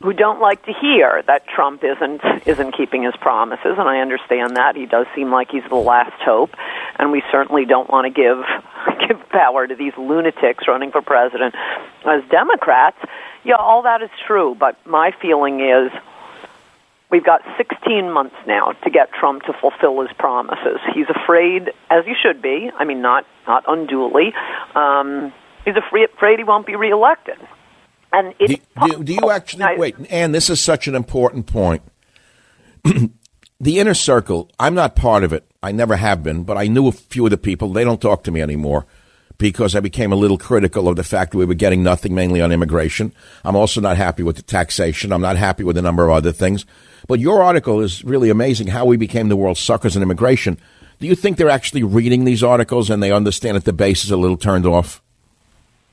who 0.00 0.12
don't 0.12 0.40
like 0.40 0.64
to 0.66 0.72
hear 0.72 1.24
that 1.26 1.48
Trump 1.48 1.82
isn't 1.82 2.20
isn't 2.46 2.76
keeping 2.76 3.02
his 3.02 3.14
promises, 3.20 3.74
and 3.78 3.88
I 3.88 3.98
understand 3.98 4.56
that 4.56 4.76
he 4.76 4.86
does 4.86 5.06
seem 5.16 5.32
like 5.32 5.50
he's 5.50 5.68
the 5.68 5.76
last 5.76 6.22
hope, 6.22 6.50
and 6.98 7.10
we 7.10 7.22
certainly 7.32 7.64
don't 7.64 7.90
want 7.90 8.04
to 8.06 8.10
give 8.10 8.44
give 9.08 9.28
power 9.30 9.66
to 9.66 9.74
these 9.74 9.92
lunatics 9.98 10.68
running 10.68 10.92
for 10.92 11.02
president 11.02 11.54
as 12.04 12.22
Democrats. 12.30 12.98
Yeah, 13.44 13.56
all 13.56 13.82
that 13.82 14.02
is 14.02 14.10
true, 14.26 14.56
but 14.58 14.76
my 14.86 15.12
feeling 15.20 15.60
is 15.60 15.90
We've 17.10 17.24
got 17.24 17.40
16 17.56 18.12
months 18.12 18.36
now 18.46 18.72
to 18.84 18.90
get 18.90 19.10
Trump 19.18 19.42
to 19.44 19.54
fulfill 19.58 20.02
his 20.02 20.10
promises. 20.18 20.78
He's 20.94 21.06
afraid, 21.08 21.70
as 21.90 22.04
he 22.04 22.12
should 22.20 22.42
be. 22.42 22.70
I 22.78 22.84
mean, 22.84 23.00
not 23.00 23.24
not 23.46 23.64
unduly. 23.66 24.34
Um, 24.74 25.32
he's 25.64 25.74
afraid, 25.76 26.38
he 26.38 26.44
won't 26.44 26.66
be 26.66 26.76
reelected. 26.76 27.38
And 28.12 28.34
it, 28.38 28.62
do, 28.82 28.88
do, 28.88 29.04
do 29.04 29.14
you 29.14 29.30
actually 29.30 29.64
I, 29.64 29.76
wait? 29.76 29.96
And 30.10 30.34
this 30.34 30.50
is 30.50 30.60
such 30.60 30.86
an 30.86 30.94
important 30.94 31.46
point. 31.46 31.82
the 33.60 33.78
inner 33.78 33.94
circle. 33.94 34.50
I'm 34.58 34.74
not 34.74 34.94
part 34.94 35.24
of 35.24 35.32
it. 35.32 35.44
I 35.62 35.72
never 35.72 35.96
have 35.96 36.22
been, 36.22 36.44
but 36.44 36.56
I 36.56 36.68
knew 36.68 36.88
a 36.88 36.92
few 36.92 37.24
of 37.24 37.30
the 37.30 37.38
people. 37.38 37.72
They 37.72 37.84
don't 37.84 38.00
talk 38.00 38.22
to 38.24 38.30
me 38.30 38.40
anymore 38.40 38.86
because 39.38 39.74
I 39.74 39.80
became 39.80 40.12
a 40.12 40.16
little 40.16 40.38
critical 40.38 40.88
of 40.88 40.96
the 40.96 41.04
fact 41.04 41.32
that 41.32 41.38
we 41.38 41.44
were 41.44 41.54
getting 41.54 41.82
nothing 41.82 42.14
mainly 42.14 42.40
on 42.40 42.52
immigration. 42.52 43.12
I'm 43.44 43.56
also 43.56 43.80
not 43.80 43.96
happy 43.96 44.22
with 44.22 44.36
the 44.36 44.42
taxation. 44.42 45.12
I'm 45.12 45.22
not 45.22 45.36
happy 45.36 45.64
with 45.64 45.76
a 45.76 45.82
number 45.82 46.04
of 46.04 46.10
other 46.10 46.32
things. 46.32 46.66
But 47.08 47.20
your 47.20 47.42
article 47.42 47.80
is 47.80 48.04
really 48.04 48.30
amazing 48.30 48.68
how 48.68 48.84
we 48.84 48.96
became 48.96 49.28
the 49.28 49.36
world's 49.36 49.60
suckers 49.60 49.96
in 49.96 50.02
immigration. 50.02 50.58
Do 51.00 51.06
you 51.06 51.14
think 51.14 51.38
they're 51.38 51.48
actually 51.48 51.82
reading 51.82 52.24
these 52.24 52.44
articles 52.44 52.90
and 52.90 53.02
they 53.02 53.10
understand 53.10 53.56
that 53.56 53.64
the 53.64 53.72
base 53.72 54.04
is 54.04 54.10
a 54.10 54.16
little 54.16 54.36
turned 54.36 54.66
off? 54.66 55.02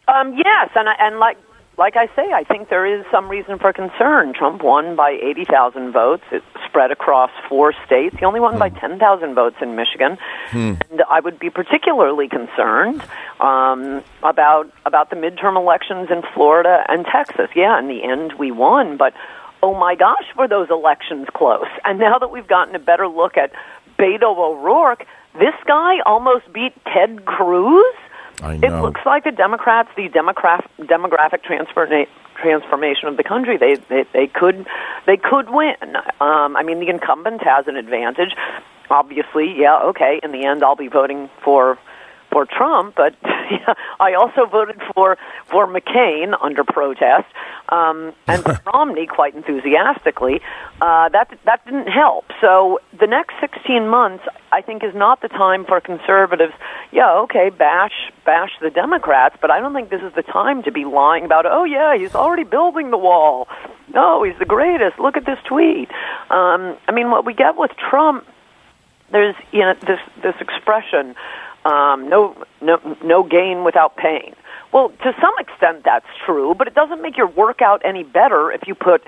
Um, 0.07 0.33
yes, 0.37 0.69
and 0.75 0.89
I, 0.89 0.95
and 0.99 1.17
like 1.17 1.37
like 1.77 1.97
I 1.97 2.07
say, 2.15 2.31
I 2.31 2.43
think 2.43 2.69
there 2.69 2.85
is 2.85 3.05
some 3.11 3.27
reason 3.27 3.59
for 3.59 3.73
concern. 3.73 4.33
Trump 4.33 4.63
won 4.63 4.95
by 4.95 5.11
80,000 5.21 5.91
votes. 5.91 6.23
It 6.31 6.41
spread 6.65 6.91
across 6.91 7.31
four 7.49 7.73
states. 7.85 8.15
He 8.17 8.23
only 8.23 8.39
won 8.39 8.53
hmm. 8.53 8.59
by 8.59 8.69
10,000 8.69 9.35
votes 9.35 9.57
in 9.61 9.75
Michigan. 9.75 10.17
Hmm. 10.49 10.73
And 10.89 11.03
I 11.09 11.19
would 11.19 11.37
be 11.37 11.49
particularly 11.49 12.29
concerned 12.29 13.03
um, 13.39 14.03
about 14.23 14.71
about 14.85 15.09
the 15.09 15.15
midterm 15.15 15.57
elections 15.57 16.09
in 16.11 16.21
Florida 16.33 16.85
and 16.87 17.05
Texas. 17.05 17.49
Yeah, 17.55 17.77
in 17.79 17.87
the 17.87 18.03
end, 18.03 18.33
we 18.33 18.51
won, 18.51 18.97
but 18.97 19.13
oh 19.63 19.73
my 19.73 19.95
gosh, 19.95 20.25
were 20.37 20.47
those 20.47 20.69
elections 20.69 21.27
close? 21.33 21.67
And 21.83 21.99
now 21.99 22.17
that 22.19 22.31
we've 22.31 22.47
gotten 22.47 22.75
a 22.75 22.79
better 22.79 23.07
look 23.07 23.37
at 23.37 23.51
Beto 23.97 24.37
O'Rourke, 24.37 25.05
this 25.33 25.55
guy 25.65 25.99
almost 26.05 26.51
beat 26.53 26.73
Ted 26.85 27.25
Cruz. 27.25 27.95
I 28.41 28.57
know. 28.57 28.67
It 28.67 28.81
looks 28.81 29.01
like 29.05 29.23
the 29.23 29.31
Democrats, 29.31 29.89
the 29.95 30.09
demographic 30.09 30.67
demographic 30.79 31.43
transforma- 31.43 32.07
transformation 32.41 33.07
of 33.07 33.17
the 33.17 33.23
country, 33.23 33.57
they, 33.57 33.75
they 33.75 34.05
they 34.13 34.27
could 34.27 34.65
they 35.05 35.17
could 35.17 35.49
win. 35.49 35.95
Um, 36.19 36.55
I 36.57 36.63
mean, 36.63 36.79
the 36.79 36.89
incumbent 36.89 37.41
has 37.43 37.67
an 37.67 37.77
advantage. 37.77 38.35
Obviously, 38.89 39.55
yeah, 39.57 39.79
okay. 39.83 40.19
In 40.21 40.31
the 40.31 40.45
end, 40.45 40.63
I'll 40.63 40.75
be 40.75 40.89
voting 40.89 41.29
for 41.43 41.77
for 42.35 42.45
Trump, 42.45 42.95
but 42.97 43.15
yeah, 43.23 43.75
I 43.97 44.15
also 44.15 44.45
voted 44.45 44.81
for 44.93 45.17
for 45.49 45.65
McCain 45.67 46.35
under 46.41 46.65
protest, 46.65 47.27
um, 47.69 48.11
and 48.27 48.43
for 48.43 48.59
Romney 48.73 49.07
quite 49.07 49.35
enthusiastically. 49.35 50.41
Uh, 50.81 51.07
that 51.15 51.29
that 51.45 51.63
didn't 51.63 51.87
help. 51.87 52.25
So 52.41 52.81
the 52.99 53.07
next 53.07 53.35
16 53.39 53.87
months, 53.87 54.25
I 54.51 54.59
think, 54.61 54.83
is 54.83 54.93
not 54.93 55.21
the 55.21 55.29
time 55.29 55.63
for 55.63 55.79
conservatives. 55.79 56.51
Yeah, 56.91 57.19
okay, 57.23 57.49
bash 57.51 58.11
bash 58.25 58.51
the 58.59 58.69
Democrats, 58.69 59.37
but 59.39 59.49
I 59.49 59.61
don't 59.61 59.73
think 59.73 59.89
this 59.89 60.01
is 60.01 60.13
the 60.13 60.23
time 60.23 60.61
to 60.63 60.73
be 60.73 60.83
lying 60.83 61.23
about. 61.23 61.45
Oh 61.45 61.63
yeah, 61.63 61.97
he's 61.97 62.15
already 62.15 62.43
building 62.43 62.91
the 62.91 62.97
wall. 62.97 63.47
No, 63.93 64.23
he's 64.23 64.37
the 64.39 64.51
greatest. 64.57 64.99
Look 64.99 65.15
at 65.15 65.25
this 65.25 65.39
tweet. 65.45 65.89
Um, 66.29 66.75
I 66.85 66.91
mean, 66.91 67.11
what 67.11 67.23
we 67.23 67.33
get 67.33 67.55
with 67.55 67.71
Trump 67.89 68.27
there's 69.11 69.35
you 69.51 69.59
know 69.59 69.73
this 69.85 69.99
this 70.23 70.35
expression 70.41 71.15
um, 71.65 72.07
no, 72.09 72.35
no, 72.61 72.79
no 73.03 73.23
gain 73.23 73.63
without 73.63 73.97
pain. 73.97 74.35
Well, 74.71 74.89
to 74.89 75.15
some 75.19 75.33
extent 75.39 75.83
that's 75.83 76.05
true, 76.25 76.53
but 76.53 76.67
it 76.67 76.75
doesn't 76.75 77.01
make 77.01 77.17
your 77.17 77.27
workout 77.27 77.81
any 77.83 78.03
better 78.03 78.51
if 78.51 78.67
you 78.67 78.75
put 78.75 79.03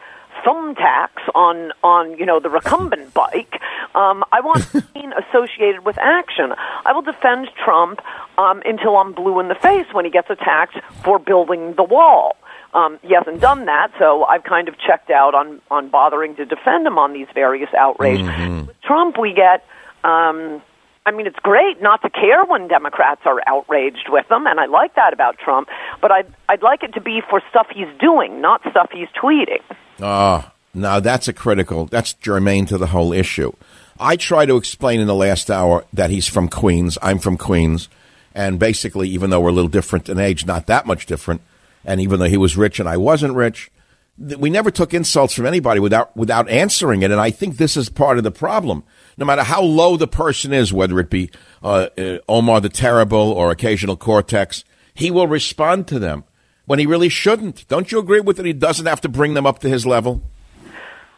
thumbtacks 0.45 1.27
on 1.33 1.71
on 1.83 2.17
you 2.17 2.25
know 2.25 2.39
the 2.39 2.49
recumbent 2.49 3.13
bike. 3.13 3.59
Um, 3.95 4.23
I 4.31 4.41
want 4.41 4.65
pain 4.93 5.13
associated 5.13 5.85
with 5.85 5.97
action. 5.97 6.53
I 6.85 6.93
will 6.93 7.01
defend 7.01 7.49
Trump 7.63 8.01
um, 8.37 8.61
until 8.65 8.97
I'm 8.97 9.13
blue 9.13 9.39
in 9.39 9.47
the 9.49 9.55
face 9.55 9.87
when 9.91 10.05
he 10.05 10.11
gets 10.11 10.29
attacked 10.29 10.77
for 11.03 11.19
building 11.19 11.73
the 11.75 11.83
wall. 11.83 12.37
Um, 12.73 12.99
he 13.01 13.13
hasn't 13.13 13.39
done 13.41 13.65
that, 13.65 13.91
so 13.97 14.23
I've 14.25 14.43
kind 14.43 14.67
of 14.67 14.77
checked 14.77 15.09
out 15.09 15.35
on 15.35 15.61
on 15.69 15.89
bothering 15.89 16.35
to 16.37 16.45
defend 16.45 16.87
him 16.87 16.97
on 16.97 17.13
these 17.13 17.27
various 17.33 17.73
outrages. 17.73 18.27
With 18.67 18.81
Trump, 18.81 19.17
we 19.19 19.33
get. 19.33 19.63
Um, 20.03 20.61
I 21.07 21.11
mean, 21.11 21.25
it's 21.25 21.39
great 21.39 21.81
not 21.81 22.01
to 22.01 22.09
care 22.09 22.43
when 22.43 22.67
Democrats 22.67 23.21
are 23.23 23.41
outraged 23.47 24.09
with 24.09 24.27
them, 24.27 24.45
and 24.45 24.59
I 24.59 24.65
like 24.65 24.95
that 24.95 25.13
about 25.13 25.37
Trump. 25.37 25.69
But 26.01 26.11
I'd 26.11 26.27
I'd 26.49 26.61
like 26.61 26.83
it 26.83 26.95
to 26.95 27.01
be 27.01 27.21
for 27.29 27.41
stuff 27.49 27.67
he's 27.73 27.87
doing, 27.97 28.41
not 28.41 28.59
stuff 28.69 28.89
he's 28.91 29.07
tweeting. 29.09 29.61
Ah, 30.01 30.51
now 30.73 30.99
that's 30.99 31.29
a 31.29 31.33
critical. 31.33 31.85
That's 31.85 32.11
germane 32.11 32.65
to 32.65 32.77
the 32.77 32.87
whole 32.87 33.13
issue. 33.13 33.53
I 33.97 34.17
try 34.17 34.45
to 34.45 34.57
explain 34.57 34.99
in 34.99 35.07
the 35.07 35.15
last 35.15 35.49
hour 35.49 35.85
that 35.93 36.09
he's 36.09 36.27
from 36.27 36.49
Queens. 36.49 36.97
I'm 37.01 37.19
from 37.19 37.37
Queens, 37.37 37.87
and 38.35 38.59
basically, 38.59 39.07
even 39.07 39.29
though 39.29 39.39
we're 39.39 39.49
a 39.49 39.53
little 39.53 39.69
different 39.69 40.09
in 40.09 40.19
age, 40.19 40.45
not 40.45 40.67
that 40.67 40.85
much 40.85 41.05
different, 41.05 41.39
and 41.85 42.01
even 42.01 42.19
though 42.19 42.25
he 42.25 42.35
was 42.35 42.57
rich 42.57 42.81
and 42.81 42.89
I 42.89 42.97
wasn't 42.97 43.33
rich, 43.33 43.71
we 44.17 44.49
never 44.49 44.71
took 44.71 44.93
insults 44.93 45.33
from 45.33 45.45
anybody 45.45 45.79
without 45.79 46.17
without 46.17 46.49
answering 46.49 47.03
it. 47.03 47.11
And 47.11 47.21
I 47.21 47.31
think 47.31 47.55
this 47.55 47.77
is 47.77 47.87
part 47.87 48.17
of 48.17 48.25
the 48.25 48.31
problem. 48.31 48.83
No 49.17 49.25
matter 49.25 49.43
how 49.43 49.61
low 49.61 49.97
the 49.97 50.07
person 50.07 50.53
is, 50.53 50.71
whether 50.71 50.99
it 50.99 51.09
be 51.09 51.31
uh, 51.63 51.87
uh, 51.97 52.17
Omar 52.29 52.61
the 52.61 52.69
Terrible 52.69 53.31
or 53.31 53.49
Occasional 53.51 53.97
Cortex, 53.97 54.63
he 54.93 55.09
will 55.09 55.27
respond 55.27 55.87
to 55.87 55.99
them 55.99 56.23
when 56.65 56.79
he 56.79 56.85
really 56.85 57.09
shouldn't. 57.09 57.67
Don't 57.67 57.91
you 57.91 57.99
agree 57.99 58.19
with 58.19 58.37
that? 58.37 58.45
He 58.45 58.53
doesn't 58.53 58.85
have 58.85 59.01
to 59.01 59.09
bring 59.09 59.33
them 59.33 59.45
up 59.45 59.59
to 59.59 59.69
his 59.69 59.85
level. 59.85 60.21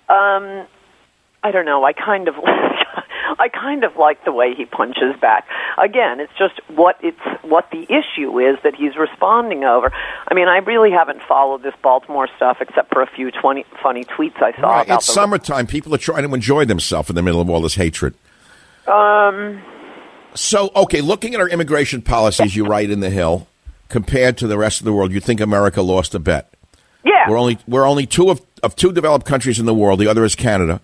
Um, 0.07 0.65
I 1.43 1.51
don't 1.51 1.65
know. 1.65 1.83
I 1.83 1.93
kind 1.93 2.27
of, 2.27 2.35
I 3.37 3.49
kind 3.49 3.83
of 3.83 3.95
like 3.95 4.25
the 4.25 4.31
way 4.31 4.53
he 4.55 4.65
punches 4.65 5.15
back. 5.21 5.45
Again, 5.77 6.19
it's 6.19 6.33
just 6.37 6.59
what 6.69 6.97
it's 7.01 7.19
what 7.43 7.69
the 7.71 7.83
issue 7.83 8.39
is 8.39 8.57
that 8.63 8.75
he's 8.75 8.95
responding 8.97 9.63
over. 9.63 9.91
I 10.27 10.33
mean, 10.33 10.47
I 10.47 10.57
really 10.57 10.91
haven't 10.91 11.21
followed 11.27 11.61
this 11.63 11.73
Baltimore 11.83 12.27
stuff 12.35 12.57
except 12.61 12.91
for 12.91 13.01
a 13.01 13.07
few 13.07 13.31
20, 13.31 13.65
funny 13.83 14.05
tweets 14.05 14.41
I 14.41 14.53
saw. 14.59 14.69
Right, 14.69 14.85
about 14.85 14.97
it's 14.99 15.07
the, 15.07 15.13
summertime. 15.13 15.67
People 15.67 15.93
are 15.93 15.99
trying 15.99 16.27
to 16.27 16.33
enjoy 16.33 16.65
themselves 16.65 17.09
in 17.09 17.15
the 17.15 17.21
middle 17.21 17.41
of 17.41 17.49
all 17.49 17.61
this 17.61 17.75
hatred. 17.75 18.15
Um, 18.87 19.61
So, 20.33 20.71
okay, 20.75 21.01
looking 21.01 21.33
at 21.33 21.39
our 21.39 21.49
immigration 21.49 22.01
policies, 22.01 22.55
you 22.55 22.65
write 22.65 22.89
in 22.89 22.99
the 22.99 23.09
Hill, 23.09 23.47
compared 23.89 24.37
to 24.37 24.47
the 24.47 24.57
rest 24.57 24.79
of 24.81 24.85
the 24.85 24.93
world, 24.93 25.11
you 25.11 25.19
think 25.19 25.41
America 25.41 25.81
lost 25.81 26.13
a 26.15 26.19
bet. 26.19 26.53
yeah. 27.03 27.29
We're 27.29 27.37
only 27.37 27.57
we're 27.67 27.85
only 27.87 28.05
two 28.05 28.29
of, 28.29 28.41
of 28.63 28.75
two 28.75 28.91
developed 28.91 29.25
countries 29.25 29.59
in 29.59 29.65
the 29.65 29.73
world. 29.73 29.99
The 29.99 30.07
other 30.07 30.23
is 30.23 30.35
Canada, 30.35 30.81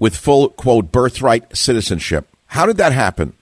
with 0.00 0.16
full 0.16 0.48
quote 0.48 0.90
birthright 0.90 1.56
citizenship. 1.56 2.26
How 2.46 2.66
did 2.66 2.78
that 2.78 2.92
happen? 2.92 3.34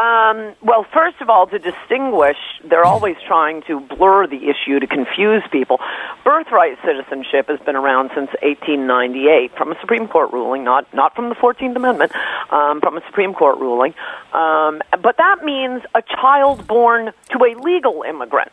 Um, 0.00 0.54
well, 0.62 0.86
first 0.94 1.20
of 1.20 1.28
all, 1.28 1.46
to 1.48 1.58
distinguish, 1.58 2.38
they're 2.64 2.86
always 2.86 3.16
trying 3.26 3.60
to 3.66 3.80
blur 3.80 4.26
the 4.26 4.48
issue 4.48 4.80
to 4.80 4.86
confuse 4.86 5.42
people. 5.52 5.78
Birthright 6.24 6.78
citizenship 6.82 7.48
has 7.48 7.60
been 7.60 7.76
around 7.76 8.08
since 8.14 8.30
1898 8.40 9.54
from 9.58 9.72
a 9.72 9.80
Supreme 9.80 10.08
Court 10.08 10.32
ruling, 10.32 10.64
not 10.64 10.92
not 10.94 11.14
from 11.14 11.28
the 11.28 11.34
14th 11.34 11.76
Amendment, 11.76 12.12
um, 12.50 12.80
from 12.80 12.96
a 12.96 13.02
Supreme 13.08 13.34
Court 13.34 13.58
ruling. 13.58 13.92
Um, 14.32 14.80
but 15.02 15.18
that 15.18 15.44
means 15.44 15.82
a 15.94 16.00
child 16.00 16.66
born 16.66 17.12
to 17.32 17.38
a 17.44 17.52
legal 17.60 18.02
immigrant, 18.08 18.52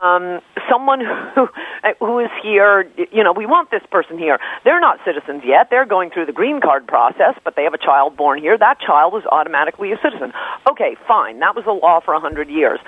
um, 0.00 0.40
someone 0.70 1.00
who 1.34 1.48
who 1.98 2.20
is 2.20 2.30
here. 2.42 2.90
You 3.12 3.22
know, 3.22 3.32
we 3.32 3.44
want 3.44 3.70
this 3.70 3.82
person 3.90 4.16
here. 4.16 4.38
They're 4.64 4.80
not 4.80 5.00
citizens 5.04 5.42
yet. 5.44 5.68
They're 5.68 5.84
going 5.84 6.08
through 6.08 6.24
the 6.24 6.32
green 6.32 6.62
card 6.62 6.86
process, 6.86 7.34
but 7.44 7.54
they 7.54 7.64
have 7.64 7.74
a 7.74 7.78
child 7.78 8.16
born 8.16 8.40
here. 8.40 8.56
That 8.56 8.80
child 8.80 9.14
is 9.16 9.24
automatically 9.30 9.92
a 9.92 9.98
citizen. 10.00 10.32
Okay, 10.70 10.96
fine. 11.08 11.40
That 11.40 11.56
was 11.56 11.64
the 11.64 11.72
law 11.72 11.98
for 12.00 12.14
a 12.14 12.20
hundred 12.20 12.48
years. 12.48 12.78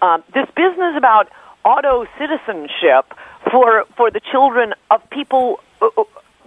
Um, 0.00 0.22
this 0.32 0.46
business 0.54 0.94
about 0.96 1.28
auto 1.64 2.06
citizenship 2.18 3.12
for 3.50 3.84
for 3.96 4.10
the 4.10 4.20
children 4.20 4.74
of 4.92 5.08
people, 5.10 5.58
uh, 5.80 5.88
uh, 5.96 6.04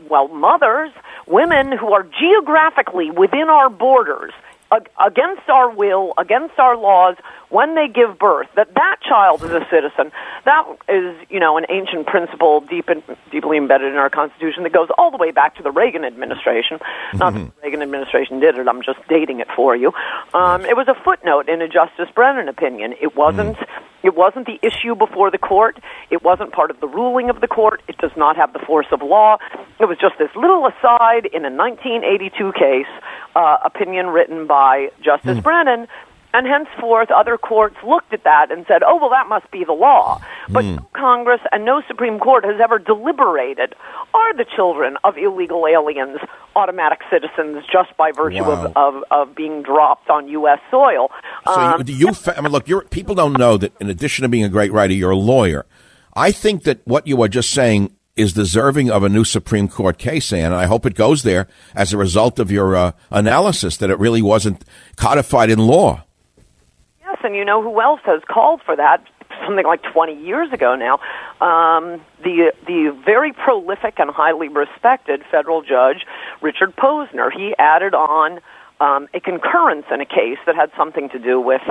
well, 0.09 0.29
mothers, 0.29 0.91
women 1.27 1.71
who 1.77 1.91
are 1.93 2.03
geographically 2.03 3.11
within 3.11 3.49
our 3.49 3.69
borders 3.69 4.31
ag- 4.71 4.89
against 5.05 5.49
our 5.49 5.69
will, 5.69 6.13
against 6.17 6.57
our 6.59 6.77
laws, 6.77 7.15
when 7.49 7.75
they 7.75 7.87
give 7.87 8.17
birth, 8.17 8.47
that 8.55 8.73
that 8.73 8.97
child 9.07 9.43
is 9.43 9.51
a 9.51 9.65
citizen. 9.69 10.11
That 10.45 10.65
is, 10.89 11.15
you 11.29 11.39
know, 11.39 11.57
an 11.57 11.65
ancient 11.69 12.07
principle 12.07 12.61
deep 12.61 12.89
in, 12.89 13.03
deeply 13.31 13.57
embedded 13.57 13.91
in 13.91 13.97
our 13.97 14.09
Constitution 14.09 14.63
that 14.63 14.73
goes 14.73 14.89
all 14.97 15.11
the 15.11 15.17
way 15.17 15.31
back 15.31 15.55
to 15.57 15.63
the 15.63 15.71
Reagan 15.71 16.03
administration. 16.03 16.79
Not 17.13 17.33
that 17.33 17.39
the 17.39 17.61
Reagan 17.63 17.81
administration 17.81 18.39
did 18.39 18.57
it. 18.57 18.67
I'm 18.67 18.81
just 18.81 18.99
dating 19.07 19.39
it 19.39 19.47
for 19.55 19.75
you. 19.75 19.91
Um, 20.33 20.65
it 20.65 20.75
was 20.75 20.87
a 20.87 20.95
footnote 21.03 21.49
in 21.49 21.61
a 21.61 21.67
Justice 21.67 22.09
Brennan 22.13 22.49
opinion. 22.49 22.93
It 23.01 23.15
wasn't. 23.15 23.57
It 24.03 24.15
wasn't 24.15 24.45
the 24.45 24.59
issue 24.61 24.93
before 24.93 25.31
the 25.31 25.39
court. 25.39 25.79
It 26.11 26.21
wasn't 26.21 26.51
part 26.51 26.69
of 26.69 26.79
the 26.79 26.87
ruling 26.87 27.31
of 27.31 27.41
the 27.41 27.47
court. 27.47 27.81
It 27.87 27.97
does 27.97 28.11
not 28.15 28.35
have 28.35 28.53
the 28.53 28.59
force 28.59 28.85
of 28.91 29.01
law. 29.01 29.37
It 29.79 29.85
was 29.85 29.97
just 29.97 30.19
this 30.19 30.29
little 30.35 30.67
aside 30.67 31.25
in 31.25 31.43
a 31.43 31.49
1982 31.49 32.53
case, 32.53 32.85
uh, 33.35 33.57
opinion 33.65 34.07
written 34.07 34.45
by 34.45 34.91
Justice 35.01 35.39
Brennan. 35.41 35.87
And 36.35 36.45
henceforth, 36.45 37.09
other 37.11 37.37
courts 37.37 37.77
looked 37.87 38.11
at 38.13 38.23
that 38.25 38.51
and 38.51 38.65
said, 38.67 38.83
oh, 38.83 38.97
well, 38.99 39.09
that 39.11 39.27
must 39.29 39.49
be 39.51 39.63
the 39.63 39.71
law. 39.73 40.21
But 40.49 40.65
no 40.65 40.85
Congress 40.93 41.39
and 41.51 41.63
no 41.63 41.81
Supreme 41.87 42.19
Court 42.19 42.43
has 42.43 42.59
ever 42.61 42.77
deliberated 42.77 43.73
are 44.13 44.33
the 44.35 44.45
children 44.55 44.97
of 45.03 45.17
illegal 45.17 45.65
aliens 45.65 46.19
automatic 46.55 46.99
citizens 47.09 47.63
just 47.71 47.95
by 47.97 48.11
virtue 48.11 48.43
Wow. 48.43 48.65
of, 48.65 48.77
of, 48.95 49.03
of 49.11 49.35
being 49.35 49.63
dropped 49.63 50.09
on 50.09 50.27
U.S. 50.27 50.59
soil. 50.69 51.09
So 51.45 51.51
Um, 51.53 51.83
do 51.83 51.93
you? 51.93 52.13
Fa- 52.13 52.37
I 52.37 52.41
mean, 52.41 52.51
look, 52.51 52.67
you're, 52.67 52.83
people 52.83 53.15
don't 53.15 53.37
know 53.37 53.57
that. 53.57 53.71
In 53.79 53.89
addition 53.89 54.23
to 54.23 54.29
being 54.29 54.43
a 54.43 54.49
great 54.49 54.71
writer, 54.73 54.93
you're 54.93 55.11
a 55.11 55.15
lawyer. 55.17 55.65
I 56.15 56.31
think 56.31 56.63
that 56.63 56.79
what 56.85 57.07
you 57.07 57.21
are 57.23 57.27
just 57.27 57.49
saying 57.51 57.91
is 58.15 58.31
deserving 58.31 58.89
of 58.89 59.03
a 59.03 59.09
new 59.09 59.25
Supreme 59.25 59.67
Court 59.67 59.97
case, 59.97 60.31
Ann, 60.31 60.45
and 60.45 60.55
I 60.55 60.65
hope 60.67 60.85
it 60.85 60.95
goes 60.95 61.23
there 61.23 61.47
as 61.75 61.91
a 61.91 61.97
result 61.97 62.39
of 62.39 62.49
your 62.51 62.73
uh, 62.75 62.91
analysis 63.11 63.75
that 63.77 63.89
it 63.89 63.99
really 63.99 64.21
wasn't 64.21 64.63
codified 64.95 65.49
in 65.49 65.59
law. 65.59 66.04
And 67.25 67.35
you 67.35 67.43
know 67.43 67.61
who 67.61 67.81
else 67.81 68.01
has 68.05 68.21
called 68.27 68.61
for 68.61 68.75
that? 68.75 69.03
Something 69.45 69.65
like 69.65 69.81
20 69.83 70.13
years 70.23 70.51
ago 70.53 70.75
now. 70.75 70.99
Um, 71.41 71.99
the 72.23 72.53
the 72.67 72.95
very 73.03 73.33
prolific 73.33 73.99
and 73.99 74.09
highly 74.09 74.47
respected 74.47 75.23
federal 75.29 75.61
judge 75.61 76.05
Richard 76.41 76.75
Posner. 76.75 77.31
He 77.33 77.53
added 77.57 77.93
on 77.93 78.39
um, 78.79 79.07
a 79.13 79.19
concurrence 79.19 79.85
in 79.91 79.99
a 79.99 80.05
case 80.05 80.37
that 80.45 80.55
had 80.55 80.71
something 80.77 81.09
to 81.09 81.19
do 81.19 81.41
with 81.41 81.63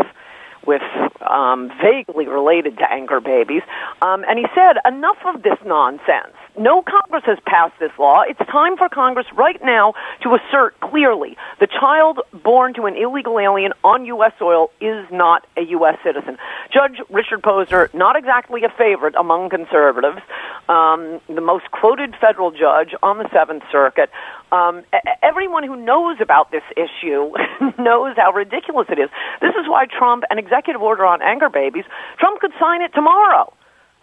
with 0.66 0.82
um, 1.20 1.70
vaguely 1.80 2.26
related 2.26 2.78
to 2.78 2.90
anchor 2.90 3.20
babies, 3.20 3.62
um, 4.02 4.24
and 4.28 4.38
he 4.38 4.46
said, 4.54 4.76
"Enough 4.84 5.18
of 5.24 5.42
this 5.42 5.58
nonsense. 5.64 6.36
No 6.56 6.82
Congress 6.82 7.24
has 7.26 7.38
passed 7.46 7.74
this 7.80 7.90
law. 7.98 8.22
It's 8.22 8.38
time 8.50 8.76
for 8.76 8.88
Congress 8.88 9.26
right 9.34 9.60
now 9.62 9.94
to 10.22 10.36
assert 10.36 10.78
clearly 10.80 11.36
the 11.58 11.66
child 11.66 12.20
born 12.32 12.74
to 12.74 12.86
an 12.86 12.96
illegal 12.96 13.40
alien 13.40 13.72
on 13.82 14.04
U.S. 14.06 14.32
soil 14.38 14.70
is 14.80 15.04
not 15.10 15.46
a 15.56 15.62
U.S. 15.62 15.98
citizen." 16.04 16.38
Judge 16.72 17.00
Richard 17.10 17.42
Posner, 17.42 17.92
not 17.94 18.16
exactly 18.16 18.62
a 18.64 18.68
favorite 18.68 19.14
among 19.16 19.50
conservatives, 19.50 20.20
um, 20.68 21.20
the 21.28 21.40
most 21.40 21.70
quoted 21.70 22.14
federal 22.20 22.50
judge 22.50 22.94
on 23.02 23.18
the 23.18 23.28
Seventh 23.32 23.64
Circuit. 23.70 24.10
Um, 24.52 24.82
everyone 25.22 25.64
who 25.64 25.76
knows 25.76 26.18
about 26.20 26.50
this 26.50 26.62
issue 26.76 27.32
knows 27.78 28.16
how 28.16 28.32
ridiculous 28.32 28.86
it 28.90 28.98
is. 28.98 29.10
This 29.40 29.54
is 29.60 29.68
why 29.68 29.86
Trump, 29.86 30.24
an 30.30 30.38
executive 30.38 30.82
order 30.82 31.04
on 31.04 31.22
anchor 31.22 31.48
babies, 31.48 31.84
Trump 32.18 32.40
could 32.40 32.52
sign 32.60 32.82
it 32.82 32.92
tomorrow. 32.94 33.52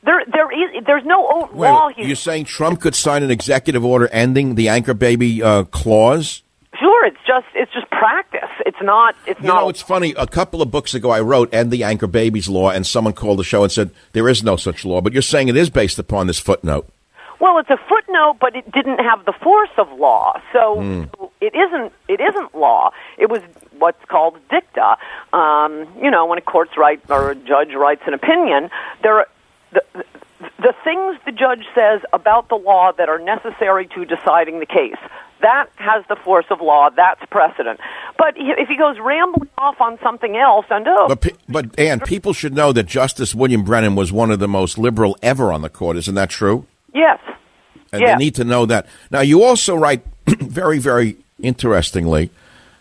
There, 0.04 0.24
there 0.32 0.52
is, 0.52 0.84
there's 0.86 1.06
no 1.06 1.50
Wait, 1.54 1.70
law 1.70 1.90
here. 1.90 2.06
you're 2.08 2.16
saying 2.16 2.46
Trump 2.46 2.82
could 2.82 2.96
sign 2.96 3.22
an 3.24 3.30
executive 3.32 3.86
order 3.86 4.08
ending 4.08 4.56
the 4.56 4.70
anchor 4.70 4.94
baby 4.96 5.44
uh, 5.44 5.64
clause? 5.66 6.42
Sure, 6.80 7.06
it's 7.06 7.18
just, 7.28 7.46
it's 7.54 7.72
just 7.72 7.88
practice. 7.92 8.50
It's 8.66 8.82
not, 8.82 9.16
it's 9.28 9.40
You 9.42 9.48
not. 9.48 9.62
know, 9.62 9.70
it's 9.70 9.82
funny. 9.82 10.16
A 10.18 10.26
couple 10.26 10.62
of 10.62 10.72
books 10.72 10.94
ago, 10.96 11.12
I 11.12 11.20
wrote 11.22 11.54
"End 11.54 11.70
the 11.70 11.84
Anchor 11.84 12.08
Babies 12.08 12.50
Law," 12.50 12.72
and 12.72 12.88
someone 12.88 13.14
called 13.14 13.38
the 13.38 13.44
show 13.44 13.62
and 13.64 13.72
said 13.72 13.92
there 14.14 14.28
is 14.28 14.42
no 14.44 14.56
such 14.56 14.84
law. 14.86 15.02
But 15.02 15.14
you're 15.14 15.22
saying 15.22 15.50
it 15.50 15.58
is 15.58 15.70
based 15.70 16.00
upon 16.00 16.26
this 16.28 16.40
footnote. 16.40 16.88
Well, 17.40 17.58
it's 17.60 17.70
a 17.70 17.78
footnote, 17.90 18.38
but 18.40 18.56
it 18.56 18.72
didn't 18.72 19.00
have 19.00 19.26
the 19.26 19.34
force 19.34 19.70
of 19.78 19.92
law, 20.00 20.40
so 20.54 20.76
Hmm. 20.82 21.04
it 21.42 21.54
isn't. 21.54 21.92
It 22.08 22.20
isn't 22.22 22.56
law. 22.56 22.92
It 23.20 23.30
was 23.30 23.42
what's 23.78 24.04
called 24.06 24.38
dicta. 24.50 24.98
Um, 25.34 25.86
you 26.02 26.10
know, 26.10 26.26
when 26.26 26.38
a 26.40 26.42
court's 26.42 26.78
right 26.78 27.00
or 27.10 27.32
a 27.32 27.36
judge 27.36 27.74
writes 27.76 28.02
an 28.08 28.14
opinion, 28.16 28.70
there 29.04 29.18
are 29.20 29.28
the, 29.72 29.84
the 30.60 30.74
things 30.84 31.18
the 31.26 31.32
judge 31.32 31.66
says 31.76 32.02
about 32.14 32.50
the 32.50 32.56
law 32.56 32.92
that 32.94 33.10
are 33.10 33.20
necessary 33.20 33.88
to 33.88 34.06
deciding 34.06 34.60
the 34.60 34.66
case. 34.66 34.98
That 35.42 35.68
has 35.78 36.04
the 36.08 36.16
force 36.16 36.46
of 36.52 36.62
law. 36.62 36.90
That's 36.96 37.24
precedent. 37.32 37.80
But 38.18 38.36
if 38.38 38.68
he 38.70 38.78
goes 38.78 38.98
rambling 39.00 39.50
off 39.58 39.82
on 39.82 39.98
something 40.04 40.38
else, 40.38 40.68
and 40.70 40.88
oh, 40.88 41.08
But, 41.08 41.34
but 41.50 41.80
Ann, 41.80 42.00
people 42.02 42.32
should 42.34 42.54
know 42.54 42.72
that 42.74 42.84
Justice 42.84 43.34
William 43.34 43.64
Brennan 43.64 43.96
was 43.96 44.12
one 44.12 44.30
of 44.30 44.38
the 44.40 44.48
most 44.48 44.78
liberal 44.78 45.18
ever 45.24 45.52
on 45.52 45.64
the 45.64 45.70
court. 45.70 45.98
Isn't 45.98 46.14
that 46.16 46.30
true? 46.30 46.68
yes, 46.94 47.20
And 47.92 48.02
Yeah. 48.02 48.12
they 48.18 48.24
need 48.24 48.36
to 48.36 48.44
know 48.44 48.66
that. 48.68 48.86
Now, 49.10 49.22
you 49.22 49.42
also 49.44 49.76
write 49.76 50.04
very, 50.28 50.78
very 50.78 51.18
interestingly 51.42 52.30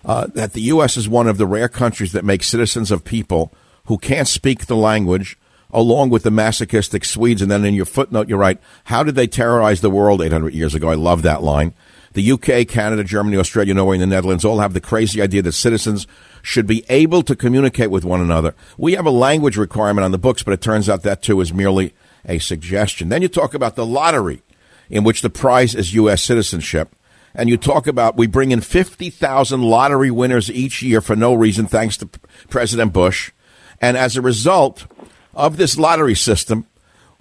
uh, 0.04 0.26
that 0.34 0.52
the 0.52 0.60
U.S. 0.62 0.96
is 0.98 1.08
one 1.08 1.28
of 1.28 1.38
the 1.38 1.46
rare 1.46 1.68
countries 1.68 2.12
that 2.12 2.24
makes 2.24 2.46
citizens 2.46 2.90
of 2.90 3.04
people 3.04 3.52
who 3.86 3.96
can't 3.98 4.28
speak 4.28 4.66
the 4.66 4.76
language, 4.76 5.38
along 5.72 6.10
with 6.10 6.22
the 6.22 6.30
masochistic 6.30 7.04
Swedes. 7.04 7.42
And 7.42 7.50
then 7.50 7.64
in 7.64 7.74
your 7.74 7.86
footnote, 7.86 8.28
you 8.28 8.36
write, 8.36 8.60
How 8.84 9.02
did 9.02 9.14
they 9.14 9.26
terrorize 9.26 9.80
the 9.80 9.90
world 9.90 10.22
800 10.22 10.54
years 10.54 10.74
ago? 10.74 10.88
I 10.88 10.94
love 10.94 11.22
that 11.22 11.42
line. 11.42 11.74
The 12.12 12.32
UK, 12.32 12.66
Canada, 12.66 13.04
Germany, 13.04 13.36
Australia, 13.36 13.72
Norway, 13.72 13.96
and 13.96 14.02
the 14.02 14.06
Netherlands 14.06 14.44
all 14.44 14.58
have 14.58 14.74
the 14.74 14.80
crazy 14.80 15.22
idea 15.22 15.42
that 15.42 15.52
citizens 15.52 16.08
should 16.42 16.66
be 16.66 16.84
able 16.88 17.22
to 17.22 17.36
communicate 17.36 17.90
with 17.90 18.04
one 18.04 18.20
another. 18.20 18.54
We 18.76 18.94
have 18.94 19.06
a 19.06 19.10
language 19.10 19.56
requirement 19.56 20.04
on 20.04 20.10
the 20.10 20.18
books, 20.18 20.42
but 20.42 20.52
it 20.52 20.60
turns 20.60 20.88
out 20.88 21.02
that 21.02 21.22
too 21.22 21.40
is 21.40 21.52
merely 21.52 21.94
a 22.24 22.38
suggestion. 22.38 23.10
Then 23.10 23.22
you 23.22 23.28
talk 23.28 23.54
about 23.54 23.76
the 23.76 23.86
lottery, 23.86 24.42
in 24.88 25.04
which 25.04 25.22
the 25.22 25.30
prize 25.30 25.74
is 25.74 25.94
U.S. 25.94 26.22
citizenship. 26.22 26.96
And 27.32 27.48
you 27.48 27.56
talk 27.56 27.86
about 27.86 28.16
we 28.16 28.26
bring 28.26 28.50
in 28.50 28.60
50,000 28.60 29.62
lottery 29.62 30.10
winners 30.10 30.50
each 30.50 30.82
year 30.82 31.00
for 31.00 31.14
no 31.14 31.32
reason, 31.32 31.66
thanks 31.66 31.96
to 31.98 32.06
President 32.48 32.92
Bush. 32.92 33.30
And 33.80 33.96
as 33.96 34.16
a 34.16 34.22
result 34.22 34.84
of 35.34 35.56
this 35.56 35.78
lottery 35.78 36.14
system, 36.14 36.66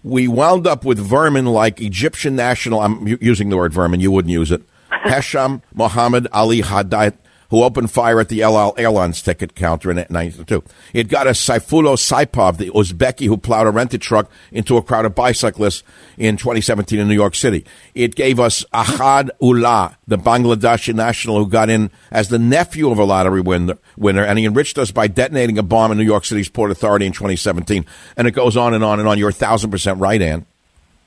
we 0.04 0.28
wound 0.28 0.66
up 0.66 0.86
with 0.86 0.98
vermin 0.98 1.46
like 1.46 1.82
Egyptian 1.82 2.36
national, 2.36 2.80
I'm 2.82 3.08
using 3.22 3.50
the 3.50 3.58
word 3.58 3.74
vermin, 3.74 4.00
you 4.00 4.12
wouldn't 4.12 4.32
use 4.32 4.52
it, 4.52 4.62
Hesham 4.92 5.62
Mohammed 5.74 6.28
Ali 6.32 6.62
Haddad, 6.62 7.18
who 7.50 7.64
opened 7.64 7.92
fire 7.92 8.20
at 8.20 8.30
the 8.30 8.42
El 8.42 8.58
Al 8.58 8.74
Airlines 8.78 9.22
ticket 9.22 9.56
counter 9.56 9.92
in 9.92 9.98
1992. 9.98 10.64
It 10.94 11.08
got 11.08 11.28
us 11.28 11.44
Sayfullo 11.46 11.96
Saipov, 11.96 12.58
the 12.58 12.70
Uzbeki 12.70 13.28
who 13.28 13.38
plowed 13.38 13.68
a 13.68 13.72
rented 13.72 14.02
truck 14.02 14.32
into 14.52 14.78
a 14.78 14.82
crowd 14.82 15.06
of 15.06 15.16
bicyclists 15.16 15.84
in 16.18 16.38
2017 16.38 17.00
in 17.00 17.08
New 17.08 17.14
York 17.14 17.36
City. 17.36 17.66
It 17.96 18.16
gave 18.16 18.40
us 18.40 18.64
Ahad 18.74 19.30
Ullah, 19.42 19.98
the 20.08 20.18
Bangladeshi 20.18 20.94
national 20.94 21.44
who 21.44 21.50
got 21.50 21.70
in 21.70 21.90
as 22.12 22.30
the 22.30 22.40
nephew 22.40 22.90
of 22.92 23.00
a 23.00 23.04
lottery 23.04 23.42
winner, 23.42 23.78
winner, 23.98 24.24
and 24.24 24.38
he 24.38 24.46
enriched 24.46 24.78
us 24.78 24.92
by 24.92 25.08
detonating 25.08 25.58
a 25.58 25.64
bomb 25.64 25.92
in 25.92 25.98
New 25.98 26.04
York 26.04 26.26
City's 26.26 26.50
Port 26.50 26.72
Authority 26.72 27.06
in 27.06 27.14
2017. 27.14 27.86
And 28.16 28.28
it 28.28 28.32
goes 28.32 28.58
on 28.58 28.74
and 28.74 28.84
on 28.84 29.00
and 29.00 29.08
on. 29.08 29.18
You're 29.18 29.30
a 29.30 29.34
thousand 29.34 29.72
percent 29.72 30.00
right, 30.00 30.22
Ann. 30.22 30.46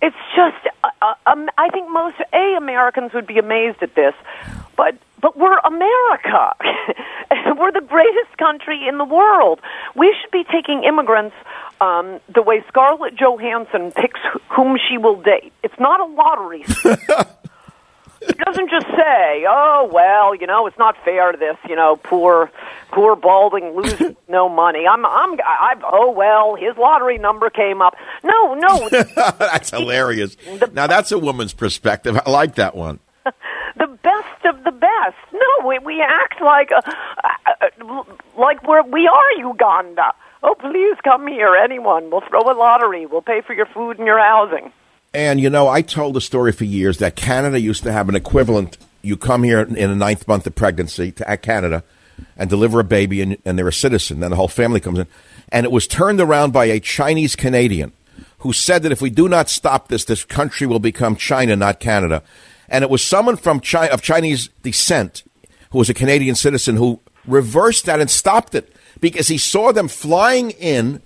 It's 0.00 0.16
just, 0.34 0.66
uh, 0.82 0.88
uh, 1.00 1.14
um, 1.26 1.48
I 1.56 1.68
think 1.68 1.88
most 1.90 2.16
A 2.32 2.56
Americans 2.56 3.12
would 3.12 3.26
be 3.26 3.38
amazed 3.38 3.82
at 3.82 3.94
this, 3.94 4.14
but 4.76 4.96
but 5.22 5.38
we're 5.38 5.58
America. 5.60 6.54
we're 7.56 7.72
the 7.72 7.86
greatest 7.86 8.36
country 8.36 8.86
in 8.86 8.98
the 8.98 9.04
world. 9.04 9.60
We 9.94 10.14
should 10.20 10.30
be 10.30 10.44
taking 10.44 10.84
immigrants 10.84 11.34
um, 11.80 12.20
the 12.34 12.42
way 12.42 12.62
Scarlett 12.68 13.16
Johansson 13.16 13.92
picks 13.92 14.20
wh- 14.20 14.52
whom 14.52 14.78
she 14.88 14.98
will 14.98 15.16
date. 15.22 15.52
It's 15.62 15.78
not 15.78 16.00
a 16.00 16.12
lottery. 16.12 16.64
It 18.24 18.38
doesn't 18.38 18.70
just 18.70 18.86
say, 18.86 19.44
"Oh 19.48 19.90
well, 19.92 20.34
you 20.34 20.46
know, 20.46 20.68
it's 20.68 20.78
not 20.78 20.96
fair 21.04 21.32
to 21.32 21.36
this, 21.38 21.56
you 21.68 21.74
know, 21.74 21.96
poor, 21.96 22.52
poor 22.92 23.16
balding 23.16 23.74
loser 23.74 24.14
no 24.28 24.48
money." 24.48 24.86
I'm, 24.86 25.04
I'm, 25.04 25.40
I, 25.44 25.74
oh 25.82 26.12
well, 26.12 26.54
his 26.54 26.76
lottery 26.76 27.18
number 27.18 27.50
came 27.50 27.82
up. 27.82 27.96
No, 28.22 28.54
no, 28.54 28.88
that's 29.16 29.70
hilarious. 29.70 30.36
Now 30.72 30.86
that's 30.86 31.10
a 31.10 31.18
woman's 31.18 31.52
perspective. 31.52 32.16
I 32.24 32.30
like 32.30 32.54
that 32.54 32.76
one. 32.76 33.00
The 33.82 33.88
best 33.88 34.44
of 34.44 34.62
the 34.62 34.70
best. 34.70 35.16
No, 35.32 35.66
we, 35.66 35.78
we 35.80 36.00
act 36.00 36.40
like 36.40 36.70
uh, 36.70 36.80
uh, 37.60 38.04
like 38.38 38.62
we're 38.66 38.82
we 38.82 39.08
are 39.08 39.32
Uganda. 39.32 40.14
Oh, 40.44 40.54
please 40.54 40.96
come 41.02 41.26
here, 41.26 41.56
anyone. 41.56 42.10
We'll 42.10 42.20
throw 42.20 42.42
a 42.42 42.54
lottery. 42.54 43.06
We'll 43.06 43.22
pay 43.22 43.40
for 43.40 43.54
your 43.54 43.66
food 43.66 43.98
and 43.98 44.06
your 44.06 44.20
housing. 44.20 44.72
And 45.12 45.40
you 45.40 45.50
know, 45.50 45.68
I 45.68 45.82
told 45.82 46.14
the 46.14 46.20
story 46.20 46.52
for 46.52 46.64
years 46.64 46.98
that 46.98 47.16
Canada 47.16 47.60
used 47.60 47.82
to 47.82 47.92
have 47.92 48.08
an 48.08 48.14
equivalent. 48.14 48.78
You 49.02 49.16
come 49.16 49.42
here 49.42 49.60
in 49.60 49.74
the 49.74 49.96
ninth 49.96 50.28
month 50.28 50.46
of 50.46 50.54
pregnancy 50.54 51.10
to 51.12 51.36
Canada 51.38 51.82
and 52.36 52.48
deliver 52.48 52.78
a 52.78 52.84
baby, 52.84 53.20
and, 53.20 53.36
and 53.44 53.58
they're 53.58 53.66
a 53.66 53.72
citizen. 53.72 54.20
Then 54.20 54.30
the 54.30 54.36
whole 54.36 54.46
family 54.46 54.78
comes 54.78 55.00
in, 55.00 55.08
and 55.48 55.66
it 55.66 55.72
was 55.72 55.88
turned 55.88 56.20
around 56.20 56.52
by 56.52 56.66
a 56.66 56.78
Chinese 56.78 57.34
Canadian 57.34 57.92
who 58.38 58.52
said 58.52 58.84
that 58.84 58.92
if 58.92 59.02
we 59.02 59.10
do 59.10 59.28
not 59.28 59.48
stop 59.48 59.88
this, 59.88 60.04
this 60.04 60.24
country 60.24 60.68
will 60.68 60.78
become 60.78 61.16
China, 61.16 61.56
not 61.56 61.80
Canada. 61.80 62.22
And 62.72 62.82
it 62.82 62.90
was 62.90 63.02
someone 63.02 63.36
from 63.36 63.60
of 63.74 64.02
Chinese 64.02 64.48
descent 64.62 65.22
who 65.70 65.78
was 65.78 65.90
a 65.90 65.94
Canadian 65.94 66.34
citizen 66.34 66.76
who 66.76 67.00
reversed 67.26 67.84
that 67.84 68.00
and 68.00 68.10
stopped 68.10 68.54
it 68.54 68.74
because 68.98 69.28
he 69.28 69.36
saw 69.36 69.72
them 69.72 69.88
flying 69.88 70.50
in 70.52 71.02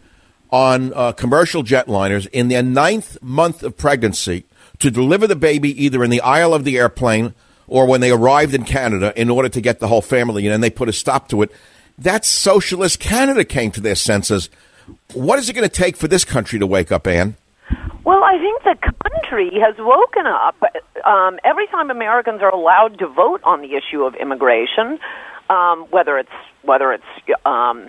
on 0.50 0.92
uh, 0.94 1.10
commercial 1.12 1.64
jetliners 1.64 2.28
in 2.28 2.48
their 2.48 2.62
ninth 2.62 3.20
month 3.20 3.64
of 3.64 3.76
pregnancy 3.76 4.44
to 4.78 4.92
deliver 4.92 5.26
the 5.26 5.36
baby 5.36 5.84
either 5.84 6.04
in 6.04 6.10
the 6.10 6.20
aisle 6.20 6.54
of 6.54 6.64
the 6.64 6.78
airplane 6.78 7.34
or 7.66 7.84
when 7.86 8.00
they 8.00 8.12
arrived 8.12 8.54
in 8.54 8.64
Canada 8.64 9.12
in 9.20 9.28
order 9.28 9.48
to 9.48 9.60
get 9.60 9.80
the 9.80 9.88
whole 9.88 10.02
family 10.02 10.46
in, 10.46 10.52
and 10.52 10.62
they 10.62 10.70
put 10.70 10.88
a 10.88 10.92
stop 10.92 11.28
to 11.28 11.42
it. 11.42 11.50
That 11.98 12.24
socialist 12.24 13.00
Canada 13.00 13.44
came 13.44 13.72
to 13.72 13.80
their 13.80 13.96
senses. 13.96 14.50
What 15.14 15.40
is 15.40 15.48
it 15.48 15.54
going 15.54 15.68
to 15.68 15.74
take 15.74 15.96
for 15.96 16.06
this 16.06 16.24
country 16.24 16.60
to 16.60 16.66
wake 16.66 16.92
up, 16.92 17.08
Ann? 17.08 17.34
Well, 18.04 18.22
I 18.22 18.38
think 18.38 18.62
the 18.62 18.92
country 19.02 19.50
has 19.60 19.74
woken 19.78 20.26
up. 20.26 20.62
Um, 21.04 21.38
every 21.44 21.66
time 21.66 21.90
Americans 21.90 22.40
are 22.40 22.54
allowed 22.54 22.98
to 23.00 23.08
vote 23.08 23.40
on 23.42 23.62
the 23.62 23.74
issue 23.74 24.04
of 24.04 24.14
immigration, 24.14 24.98
um, 25.50 25.86
whether 25.90 26.18
it's 26.18 26.30
whether 26.62 26.92
it's 26.92 27.04
um, 27.44 27.88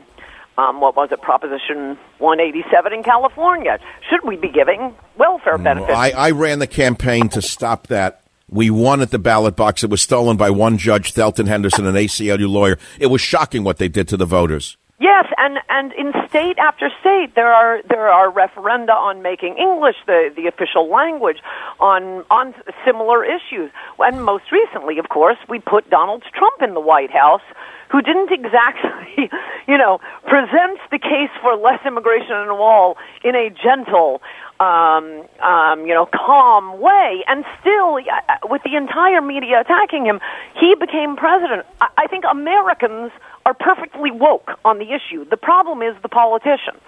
um, 0.58 0.82
what 0.82 0.96
was 0.96 1.12
it, 1.12 1.22
Proposition 1.22 1.98
187 2.18 2.94
in 2.94 3.04
California, 3.04 3.80
should 4.10 4.24
we 4.24 4.38
be 4.38 4.50
giving 4.50 4.96
welfare 5.18 5.58
benefits? 5.58 5.94
I, 5.94 6.12
I 6.12 6.32
ran 6.32 6.60
the 6.60 6.68
campaign 6.68 7.30
to 7.30 7.42
stop 7.42 7.88
that. 7.88 8.24
We 8.50 8.70
won 8.70 9.02
at 9.02 9.12
the 9.12 9.20
ballot 9.20 9.56
box. 9.56 9.84
It 9.84 9.90
was 9.90 10.02
stolen 10.02 10.38
by 10.38 10.50
one 10.50 10.78
judge, 10.78 11.14
Thelton 11.14 11.48
Henderson, 11.48 11.86
an 11.86 11.96
ACLU 11.96 12.50
lawyer. 12.50 12.80
It 13.00 13.08
was 13.08 13.22
shocking 13.22 13.64
what 13.64 13.78
they 13.78 13.90
did 13.90 14.08
to 14.08 14.18
the 14.18 14.26
voters. 14.26 14.78
Yes, 15.00 15.26
and 15.38 15.60
and 15.70 15.94
in 15.94 16.12
state 16.28 16.58
after 16.58 16.90
state, 17.02 17.36
there 17.36 17.54
are 17.54 17.84
there 17.88 18.08
are 18.08 18.32
referenda 18.32 18.96
on 18.96 19.22
making 19.22 19.56
English 19.58 19.98
the 20.08 20.34
the 20.36 20.48
official 20.48 20.90
language 20.90 21.38
on 21.80 22.26
on 22.32 22.56
similar 22.84 23.24
issues. 23.24 23.70
And 24.00 24.26
most 24.26 24.46
recently, 24.52 24.98
of 24.98 25.10
course, 25.10 25.38
we 25.48 25.60
put 25.60 25.88
Donald 25.92 26.24
Trump 26.34 26.64
in 26.64 26.74
the 26.74 26.80
White 26.80 27.12
House, 27.12 27.44
who 27.92 28.02
didn't 28.02 28.32
exactly, 28.32 29.30
you 29.68 29.78
know, 29.78 30.00
present 30.24 30.80
the 30.92 31.00
case 31.00 31.30
for 31.42 31.56
less 31.56 31.80
immigration 31.86 32.32
on 32.32 32.48
the 32.48 32.56
wall 32.56 32.98
in 33.24 33.36
a 33.36 33.50
gentle, 33.50 34.22
um, 34.60 35.24
um, 35.44 35.86
you 35.86 35.94
know, 35.94 36.08
calm 36.08 36.80
way, 36.82 37.24
and 37.28 37.46
still, 37.62 37.98
uh, 37.98 38.38
with 38.50 38.64
the 38.64 38.76
entire 38.76 39.22
media 39.22 39.62
attacking 39.62 40.06
him, 40.06 40.20
he 40.60 40.76
became 40.76 41.16
president. 41.16 41.66
I, 41.80 41.88
I 41.98 42.08
think 42.08 42.26
Americans 42.30 43.12
are 43.48 43.54
perfectly 43.54 44.12
woke 44.12 44.50
on 44.66 44.78
the 44.78 44.92
issue. 44.94 45.24
The 45.30 45.38
problem 45.38 45.82
is 45.82 45.96
the 46.02 46.10
politicians. 46.10 46.82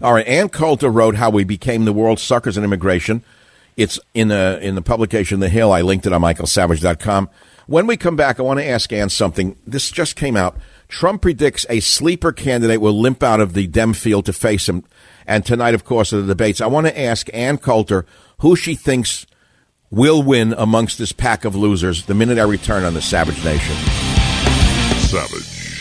All 0.00 0.14
right, 0.14 0.26
Ann 0.26 0.48
Coulter 0.48 0.88
wrote 0.88 1.16
how 1.16 1.28
we 1.28 1.44
became 1.44 1.84
the 1.84 1.92
world's 1.92 2.22
suckers 2.22 2.56
in 2.56 2.64
immigration. 2.64 3.22
It's 3.76 4.00
in 4.14 4.28
the 4.28 4.58
in 4.62 4.74
the 4.74 4.80
publication 4.80 5.40
The 5.40 5.50
Hill. 5.50 5.70
I 5.70 5.82
linked 5.82 6.06
it 6.06 6.12
on 6.14 6.22
michaelsavage.com. 6.22 7.28
When 7.66 7.86
we 7.86 7.98
come 7.98 8.16
back, 8.16 8.40
I 8.40 8.42
want 8.42 8.58
to 8.58 8.66
ask 8.66 8.90
Ann 8.90 9.10
something. 9.10 9.56
This 9.66 9.90
just 9.90 10.16
came 10.16 10.34
out. 10.34 10.56
Trump 10.88 11.20
predicts 11.20 11.66
a 11.68 11.80
sleeper 11.80 12.32
candidate 12.32 12.80
will 12.80 12.98
limp 12.98 13.22
out 13.22 13.40
of 13.40 13.52
the 13.52 13.66
Dem 13.66 13.92
field 13.92 14.24
to 14.26 14.32
face 14.32 14.68
him. 14.68 14.84
And 15.26 15.44
tonight, 15.44 15.74
of 15.74 15.84
course, 15.84 16.12
are 16.14 16.22
the 16.22 16.26
debates. 16.26 16.62
I 16.62 16.66
want 16.68 16.86
to 16.86 16.98
ask 16.98 17.28
Ann 17.34 17.58
Coulter 17.58 18.06
who 18.38 18.56
she 18.56 18.74
thinks 18.74 19.26
will 19.90 20.22
win 20.22 20.54
amongst 20.56 20.96
this 20.96 21.12
pack 21.12 21.44
of 21.44 21.54
losers 21.54 22.06
the 22.06 22.14
minute 22.14 22.38
I 22.38 22.44
return 22.44 22.84
on 22.84 22.94
the 22.94 23.02
Savage 23.02 23.44
Nation. 23.44 23.76
Savage. 24.96 25.71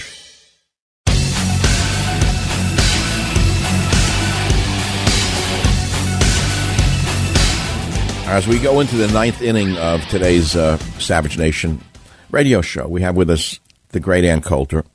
As 8.32 8.48
we 8.48 8.60
go 8.60 8.80
into 8.80 8.96
the 8.96 9.10
ninth 9.10 9.42
inning 9.42 9.76
of 9.76 10.08
today's 10.08 10.56
uh, 10.56 10.78
Savage 11.00 11.38
Nation 11.38 11.82
radio 12.30 12.62
show, 12.62 12.88
we 12.88 13.02
have 13.02 13.18
with 13.18 13.30
us 13.30 13.60
the 13.90 14.00
great 14.00 14.24
Ann 14.24 14.40
Coulter. 14.40 14.86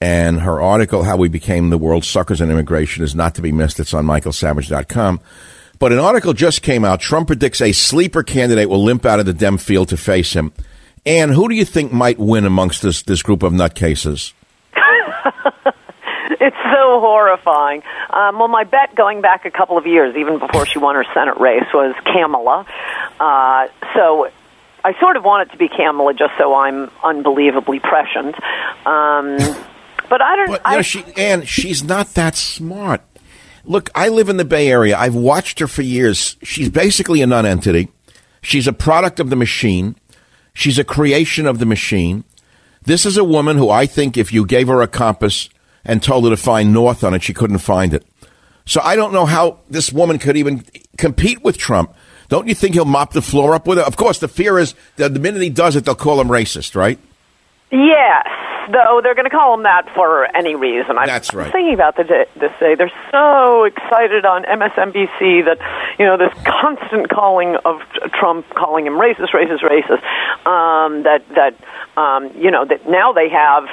And 0.00 0.38
her 0.38 0.62
article, 0.62 1.02
How 1.02 1.16
We 1.16 1.28
Became 1.28 1.70
the 1.70 1.76
World's 1.76 2.06
Suckers 2.06 2.40
in 2.40 2.52
Immigration, 2.52 3.02
is 3.02 3.16
not 3.16 3.34
to 3.34 3.42
be 3.42 3.50
missed. 3.50 3.80
It's 3.80 3.92
on 3.92 4.06
michaelsavage.com. 4.06 5.20
But 5.80 5.90
an 5.90 5.98
article 5.98 6.34
just 6.34 6.62
came 6.62 6.84
out. 6.84 7.00
Trump 7.00 7.26
predicts 7.26 7.60
a 7.60 7.72
sleeper 7.72 8.22
candidate 8.22 8.70
will 8.70 8.84
limp 8.84 9.04
out 9.04 9.18
of 9.18 9.26
the 9.26 9.34
Dem 9.34 9.58
field 9.58 9.88
to 9.88 9.96
face 9.96 10.32
him. 10.32 10.52
And 11.04 11.32
who 11.32 11.48
do 11.48 11.56
you 11.56 11.64
think 11.64 11.92
might 11.92 12.20
win 12.20 12.44
amongst 12.44 12.80
this, 12.80 13.02
this 13.02 13.24
group 13.24 13.42
of 13.42 13.52
nutcases? 13.52 14.34
It's 16.46 16.56
so 16.56 16.98
horrifying. 16.98 17.84
Um, 18.10 18.40
well, 18.40 18.48
my 18.48 18.64
bet 18.64 18.96
going 18.96 19.20
back 19.20 19.44
a 19.44 19.50
couple 19.50 19.78
of 19.78 19.86
years, 19.86 20.16
even 20.16 20.40
before 20.40 20.66
she 20.66 20.80
won 20.80 20.96
her 20.96 21.04
Senate 21.14 21.38
race, 21.38 21.66
was 21.72 21.94
Kamala. 22.04 22.66
Uh, 23.20 23.68
so 23.94 24.28
I 24.82 24.98
sort 24.98 25.16
of 25.16 25.22
want 25.24 25.48
it 25.48 25.52
to 25.52 25.58
be 25.58 25.68
Kamala 25.68 26.14
just 26.14 26.32
so 26.36 26.52
I'm 26.52 26.90
unbelievably 27.04 27.78
prescient. 27.78 28.34
Um, 28.84 29.36
but 30.10 30.20
I 30.20 30.34
don't. 30.34 30.48
But, 30.48 30.62
I, 30.64 30.76
know, 30.76 30.82
she, 30.82 31.04
Ann, 31.16 31.44
she's 31.44 31.84
not 31.84 32.14
that 32.14 32.34
smart. 32.34 33.02
Look, 33.64 33.90
I 33.94 34.08
live 34.08 34.28
in 34.28 34.36
the 34.36 34.44
Bay 34.44 34.68
Area. 34.68 34.96
I've 34.98 35.14
watched 35.14 35.60
her 35.60 35.68
for 35.68 35.82
years. 35.82 36.36
She's 36.42 36.68
basically 36.68 37.22
a 37.22 37.26
nonentity. 37.28 37.88
She's 38.40 38.66
a 38.66 38.72
product 38.72 39.20
of 39.20 39.30
the 39.30 39.36
machine. 39.36 39.94
She's 40.54 40.76
a 40.76 40.84
creation 40.84 41.46
of 41.46 41.60
the 41.60 41.66
machine. 41.66 42.24
This 42.82 43.06
is 43.06 43.16
a 43.16 43.22
woman 43.22 43.58
who 43.58 43.70
I 43.70 43.86
think 43.86 44.16
if 44.16 44.32
you 44.32 44.44
gave 44.44 44.66
her 44.66 44.82
a 44.82 44.88
compass 44.88 45.48
and 45.84 46.02
told 46.02 46.24
her 46.24 46.30
to 46.30 46.36
find 46.36 46.72
north 46.72 47.04
on 47.04 47.14
it, 47.14 47.22
she 47.22 47.34
couldn't 47.34 47.58
find 47.58 47.94
it. 47.94 48.04
So 48.64 48.80
I 48.82 48.96
don't 48.96 49.12
know 49.12 49.26
how 49.26 49.58
this 49.68 49.92
woman 49.92 50.18
could 50.18 50.36
even 50.36 50.64
compete 50.96 51.42
with 51.42 51.58
Trump. 51.58 51.94
Don't 52.28 52.48
you 52.48 52.54
think 52.54 52.74
he'll 52.74 52.84
mop 52.84 53.12
the 53.12 53.22
floor 53.22 53.54
up 53.54 53.66
with 53.66 53.78
her? 53.78 53.84
Of 53.84 53.96
course, 53.96 54.18
the 54.18 54.28
fear 54.28 54.58
is 54.58 54.74
that 54.96 55.12
the 55.12 55.20
minute 55.20 55.42
he 55.42 55.50
does 55.50 55.76
it, 55.76 55.84
they'll 55.84 55.94
call 55.94 56.20
him 56.20 56.28
racist, 56.28 56.74
right? 56.74 56.98
Yes, 57.70 58.26
though 58.70 59.00
they're 59.02 59.14
going 59.14 59.28
to 59.28 59.30
call 59.30 59.54
him 59.54 59.62
that 59.62 59.88
for 59.94 60.24
any 60.36 60.54
reason. 60.54 60.98
I'm 60.98 61.06
That's 61.06 61.32
right. 61.32 61.50
thinking 61.50 61.74
about 61.74 61.96
the 61.96 62.04
day, 62.04 62.26
this 62.38 62.52
day. 62.60 62.74
They're 62.74 62.92
so 63.10 63.64
excited 63.64 64.24
on 64.24 64.44
MSNBC 64.44 65.46
that 65.46 65.58
you 65.98 66.04
know 66.04 66.18
this 66.18 66.32
constant 66.44 67.08
calling 67.08 67.56
of 67.64 67.80
Trump, 68.12 68.46
calling 68.50 68.86
him 68.86 68.94
racist, 68.94 69.30
racist, 69.30 69.60
racist. 69.60 70.02
Um, 70.46 71.04
that 71.04 71.22
that 71.34 71.54
um, 71.98 72.30
you 72.36 72.50
know 72.50 72.64
that 72.66 72.88
now 72.88 73.12
they 73.12 73.30
have 73.30 73.64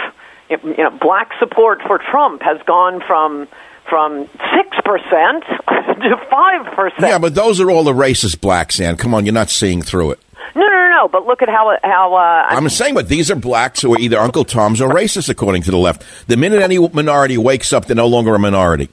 you 0.49 0.75
know 0.77 0.89
black 0.91 1.31
support 1.39 1.81
for 1.85 1.97
Trump 1.99 2.41
has 2.41 2.61
gone 2.65 3.01
from 3.05 3.47
from 3.89 4.27
six 4.55 4.77
percent 4.83 5.43
to 5.67 6.17
five 6.29 6.65
percent. 6.75 7.01
Yeah, 7.01 7.17
but 7.19 7.35
those 7.35 7.59
are 7.59 7.69
all 7.71 7.83
the 7.83 7.93
racist 7.93 8.41
blacks, 8.41 8.79
Ann. 8.79 8.97
Come 8.97 9.13
on, 9.13 9.25
you're 9.25 9.33
not 9.33 9.49
seeing 9.49 9.81
through 9.81 10.11
it. 10.11 10.19
No, 10.55 10.61
no, 10.61 10.67
no, 10.67 10.89
no. 10.89 11.07
But 11.07 11.25
look 11.25 11.41
at 11.41 11.49
how 11.49 11.77
how 11.83 12.15
uh, 12.15 12.45
I'm 12.49 12.67
saying, 12.69 12.93
but 12.95 13.07
these 13.07 13.29
are 13.31 13.35
blacks 13.35 13.81
who 13.81 13.93
are 13.95 13.99
either 13.99 14.17
Uncle 14.17 14.43
Toms 14.45 14.81
or 14.81 14.89
racist, 14.89 15.29
according 15.29 15.61
to 15.63 15.71
the 15.71 15.77
left. 15.77 16.03
The 16.27 16.37
minute 16.37 16.61
any 16.61 16.77
minority 16.89 17.37
wakes 17.37 17.71
up, 17.73 17.85
they're 17.85 17.95
no 17.95 18.07
longer 18.07 18.33
a 18.35 18.39
minority. 18.39 18.89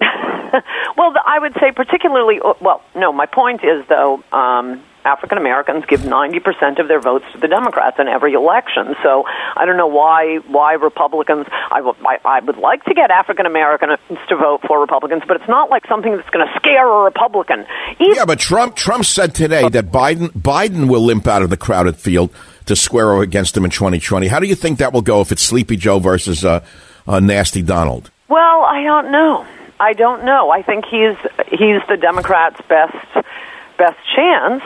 Well, 0.96 1.12
I 1.26 1.40
would 1.40 1.54
say 1.54 1.72
particularly. 1.72 2.38
uh, 2.42 2.54
Well, 2.60 2.80
no. 2.94 3.12
My 3.12 3.26
point 3.26 3.62
is 3.64 3.84
though, 3.88 4.22
um, 4.32 4.80
African 5.04 5.38
Americans 5.38 5.84
give 5.86 6.04
ninety 6.04 6.40
percent 6.40 6.78
of 6.78 6.88
their 6.88 7.00
votes 7.00 7.24
to 7.32 7.38
the 7.38 7.48
Democrats 7.48 7.98
in 7.98 8.08
every 8.08 8.32
election. 8.34 8.94
So 9.02 9.24
I 9.26 9.64
don't 9.66 9.76
know 9.76 9.86
why 9.86 10.38
why 10.48 10.74
Republicans. 10.74 11.46
I 11.70 11.80
would 11.80 11.96
I, 12.04 12.18
I 12.24 12.40
would 12.40 12.56
like 12.56 12.84
to 12.84 12.94
get 12.94 13.10
African 13.10 13.46
Americans 13.46 13.98
to 14.28 14.36
vote 14.36 14.62
for 14.66 14.80
Republicans, 14.80 15.22
but 15.26 15.36
it's 15.36 15.48
not 15.48 15.70
like 15.70 15.86
something 15.86 16.16
that's 16.16 16.28
going 16.30 16.46
to 16.46 16.52
scare 16.56 16.88
a 16.88 17.04
Republican. 17.04 17.66
Even, 18.00 18.14
Yeah, 18.14 18.24
but 18.24 18.38
Trump 18.38 18.76
Trump 18.76 19.04
said 19.04 19.34
today 19.34 19.68
that 19.68 19.86
Biden 19.92 20.30
Biden 20.30 20.88
will 20.88 21.02
limp 21.02 21.26
out 21.26 21.42
of 21.42 21.50
the 21.50 21.56
crowded 21.56 21.96
field 21.96 22.30
to 22.66 22.76
square 22.76 23.20
against 23.20 23.56
him 23.56 23.64
in 23.64 23.70
2020. 23.70 24.26
How 24.28 24.38
do 24.38 24.46
you 24.46 24.54
think 24.54 24.78
that 24.78 24.92
will 24.92 25.02
go 25.02 25.20
if 25.20 25.32
it's 25.32 25.42
Sleepy 25.42 25.76
Joe 25.76 25.98
versus 25.98 26.44
uh, 26.44 26.64
uh, 27.06 27.20
Nasty 27.20 27.62
Donald? 27.62 28.10
Well, 28.28 28.62
I 28.62 28.82
don't 28.82 29.10
know. 29.10 29.46
I 29.78 29.92
don't 29.92 30.24
know. 30.24 30.50
I 30.50 30.62
think 30.62 30.84
he's 30.86 31.16
he's 31.48 31.82
the 31.88 31.98
Democrats' 32.00 32.60
best 32.68 33.26
best 33.76 33.98
chance. 34.14 34.62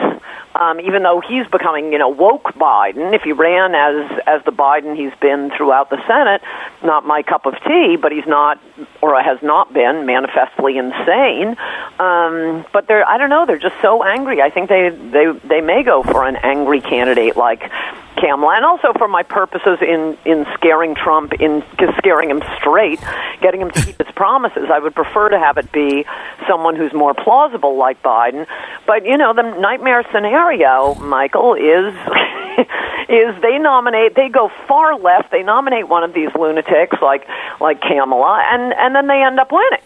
Um, 0.55 0.79
even 0.79 1.03
though 1.03 1.21
he's 1.21 1.47
becoming, 1.47 1.91
you 1.93 1.99
know, 1.99 2.09
woke 2.09 2.53
Biden. 2.55 3.13
If 3.13 3.21
he 3.21 3.31
ran 3.31 3.75
as 3.75 4.19
as 4.25 4.43
the 4.45 4.51
Biden 4.51 4.97
he's 4.97 5.13
been 5.19 5.51
throughout 5.55 5.89
the 5.89 6.01
Senate, 6.07 6.41
not 6.83 7.05
my 7.05 7.21
cup 7.21 7.45
of 7.45 7.53
tea. 7.63 7.97
But 8.01 8.11
he's 8.11 8.25
not, 8.25 8.59
or 9.01 9.21
has 9.21 9.41
not 9.43 9.71
been, 9.73 10.05
manifestly 10.05 10.77
insane. 10.77 11.55
Um, 11.99 12.65
but 12.73 12.87
they're, 12.87 13.07
I 13.07 13.17
don't 13.17 13.29
know. 13.29 13.45
They're 13.45 13.57
just 13.57 13.79
so 13.81 14.03
angry. 14.03 14.41
I 14.41 14.49
think 14.49 14.69
they 14.69 14.89
they 14.89 15.31
they 15.47 15.61
may 15.61 15.83
go 15.83 16.01
for 16.03 16.25
an 16.25 16.35
angry 16.35 16.81
candidate 16.81 17.37
like 17.37 17.71
Kamala, 18.19 18.55
and 18.55 18.65
also 18.65 18.93
for 18.97 19.07
my 19.07 19.23
purposes 19.23 19.79
in 19.81 20.17
in 20.25 20.45
scaring 20.53 20.95
Trump, 20.95 21.33
in 21.33 21.63
scaring 21.97 22.29
him 22.29 22.43
straight, 22.57 22.99
getting 23.41 23.61
him 23.61 23.71
to 23.71 23.85
keep 23.85 23.97
his 23.97 24.13
promises. 24.15 24.69
I 24.71 24.79
would 24.79 24.95
prefer 24.95 25.29
to 25.29 25.39
have 25.39 25.57
it 25.57 25.71
be 25.71 26.05
someone 26.47 26.75
who's 26.75 26.93
more 26.93 27.13
plausible, 27.13 27.77
like 27.77 28.01
Biden. 28.03 28.47
But 28.85 29.05
you 29.05 29.17
know, 29.17 29.33
the 29.33 29.43
nightmare 29.43 30.03
scenario, 30.11 30.95
Michael, 30.95 31.55
is 31.55 31.93
is 33.09 33.41
they 33.41 33.57
nominate, 33.57 34.15
they 34.15 34.29
go 34.29 34.51
far 34.67 34.97
left, 34.97 35.31
they 35.31 35.43
nominate 35.43 35.87
one 35.87 36.03
of 36.03 36.13
these 36.13 36.29
lunatics 36.35 36.97
like 37.01 37.27
like 37.59 37.81
Kamala, 37.81 38.43
and 38.51 38.73
and 38.73 38.95
then 38.95 39.07
they 39.07 39.23
end 39.23 39.39
up 39.39 39.51
winning. 39.51 39.81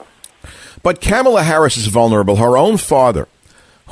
But 0.82 1.00
Kamala 1.00 1.44
Harris 1.44 1.78
is 1.78 1.88
vulnerable. 1.88 2.36
Her 2.36 2.58
own 2.58 2.78
father, 2.78 3.28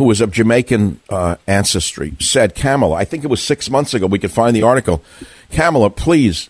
who 0.02 0.08
was 0.08 0.20
of 0.20 0.32
Jamaican 0.32 1.00
uh, 1.10 1.36
ancestry, 1.46 2.16
said, 2.20 2.56
Kamala, 2.56 2.96
I 2.96 3.06
think 3.06 3.24
it 3.24 3.28
was 3.28 3.40
six 3.40 3.70
months 3.70 3.94
ago, 3.94 4.08
we 4.08 4.18
could 4.18 4.32
find 4.32 4.56
the 4.56 4.64
article. 4.64 5.04
Kamala, 5.52 5.92
please. 5.92 6.50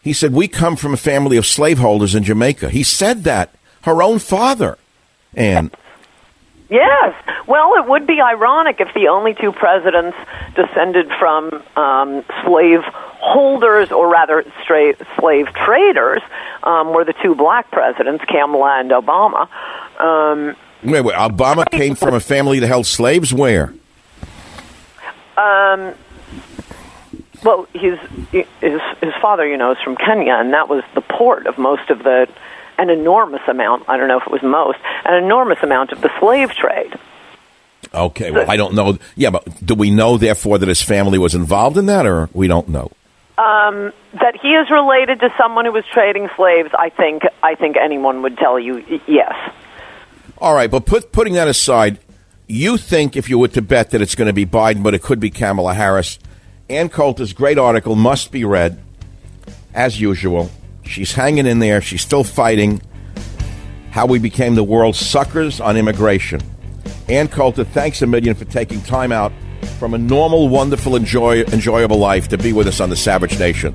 He 0.00 0.14
said, 0.14 0.32
We 0.32 0.48
come 0.48 0.76
from 0.76 0.94
a 0.94 0.96
family 0.96 1.36
of 1.36 1.44
slaveholders 1.44 2.14
in 2.14 2.24
Jamaica. 2.24 2.70
He 2.70 2.82
said 2.82 3.24
that. 3.24 3.50
Her 3.82 4.02
own 4.02 4.18
father. 4.18 4.78
And 5.34 5.70
Yes. 6.70 7.14
Well, 7.46 7.74
it 7.76 7.86
would 7.86 8.06
be 8.06 8.22
ironic 8.22 8.80
if 8.80 8.94
the 8.94 9.08
only 9.08 9.34
two 9.34 9.52
presidents 9.52 10.16
descended 10.54 11.10
from 11.18 11.62
um, 11.76 12.24
or 13.92 14.08
rather, 14.08 14.42
slave 14.66 15.48
traders, 15.48 16.22
um, 16.62 16.94
were 16.94 17.04
the 17.04 17.14
two 17.22 17.34
black 17.34 17.70
presidents, 17.70 18.24
Kamala 18.24 18.80
and 18.80 18.90
Obama. 18.90 19.48
Um, 20.00 20.56
wait, 20.90 21.00
wait, 21.02 21.14
Obama 21.16 21.68
came 21.70 21.94
from 21.94 22.14
a 22.14 22.20
family 22.20 22.58
that 22.60 22.66
held 22.66 22.86
slaves? 22.86 23.32
Where? 23.32 23.74
um, 25.36 25.94
well, 27.44 27.66
his, 27.74 27.98
his 28.32 28.80
his 29.00 29.14
father, 29.20 29.46
you 29.46 29.56
know, 29.56 29.72
is 29.72 29.78
from 29.84 29.96
Kenya, 29.96 30.34
and 30.34 30.52
that 30.52 30.68
was 30.68 30.82
the 30.94 31.00
port 31.00 31.46
of 31.46 31.58
most 31.58 31.90
of 31.90 32.02
the 32.02 32.28
an 32.78 32.90
enormous 32.90 33.42
amount. 33.48 33.88
I 33.88 33.96
don't 33.96 34.08
know 34.08 34.18
if 34.18 34.26
it 34.26 34.32
was 34.32 34.42
most 34.42 34.78
an 35.04 35.22
enormous 35.22 35.62
amount 35.62 35.92
of 35.92 36.00
the 36.00 36.10
slave 36.18 36.50
trade. 36.50 36.94
Okay, 37.94 38.30
well, 38.30 38.50
I 38.50 38.56
don't 38.56 38.74
know. 38.74 38.98
Yeah, 39.14 39.30
but 39.30 39.64
do 39.64 39.74
we 39.74 39.90
know, 39.90 40.18
therefore, 40.18 40.58
that 40.58 40.68
his 40.68 40.82
family 40.82 41.18
was 41.18 41.34
involved 41.34 41.78
in 41.78 41.86
that, 41.86 42.04
or 42.04 42.28
we 42.32 42.48
don't 42.48 42.68
know? 42.68 42.90
Um, 43.38 43.92
that 44.14 44.34
he 44.40 44.48
is 44.48 44.70
related 44.70 45.20
to 45.20 45.32
someone 45.38 45.66
who 45.66 45.72
was 45.72 45.84
trading 45.92 46.28
slaves, 46.36 46.70
I 46.76 46.88
think. 46.88 47.22
I 47.42 47.54
think 47.54 47.76
anyone 47.76 48.22
would 48.22 48.38
tell 48.38 48.58
you 48.58 49.00
yes. 49.06 49.34
All 50.38 50.54
right, 50.54 50.70
but 50.70 50.84
put, 50.84 51.12
putting 51.12 51.34
that 51.34 51.48
aside, 51.48 51.98
you 52.46 52.76
think 52.76 53.16
if 53.16 53.30
you 53.30 53.38
were 53.38 53.48
to 53.48 53.62
bet 53.62 53.90
that 53.90 54.02
it's 54.02 54.14
going 54.14 54.26
to 54.26 54.32
be 54.32 54.44
Biden, 54.44 54.82
but 54.82 54.94
it 54.94 55.02
could 55.02 55.18
be 55.18 55.30
Kamala 55.30 55.74
Harris. 55.74 56.18
Ann 56.68 56.88
Coulter's 56.88 57.32
great 57.32 57.58
article 57.58 57.94
must 57.94 58.30
be 58.32 58.44
read, 58.44 58.78
as 59.72 60.00
usual. 60.00 60.50
She's 60.84 61.12
hanging 61.12 61.46
in 61.46 61.58
there. 61.58 61.80
She's 61.80 62.02
still 62.02 62.24
fighting. 62.24 62.82
How 63.90 64.06
we 64.06 64.18
became 64.18 64.54
the 64.54 64.64
world's 64.64 64.98
suckers 64.98 65.60
on 65.60 65.76
immigration. 65.76 66.40
Ann 67.08 67.28
Coulter, 67.28 67.64
thanks 67.64 68.02
a 68.02 68.06
million 68.06 68.34
for 68.34 68.44
taking 68.44 68.80
time 68.82 69.12
out 69.12 69.32
from 69.78 69.94
a 69.94 69.98
normal, 69.98 70.48
wonderful, 70.48 70.96
enjoy, 70.96 71.42
enjoyable 71.44 71.98
life 71.98 72.28
to 72.28 72.38
be 72.38 72.52
with 72.52 72.66
us 72.66 72.80
on 72.80 72.90
the 72.90 72.96
Savage 72.96 73.38
Nation. 73.38 73.74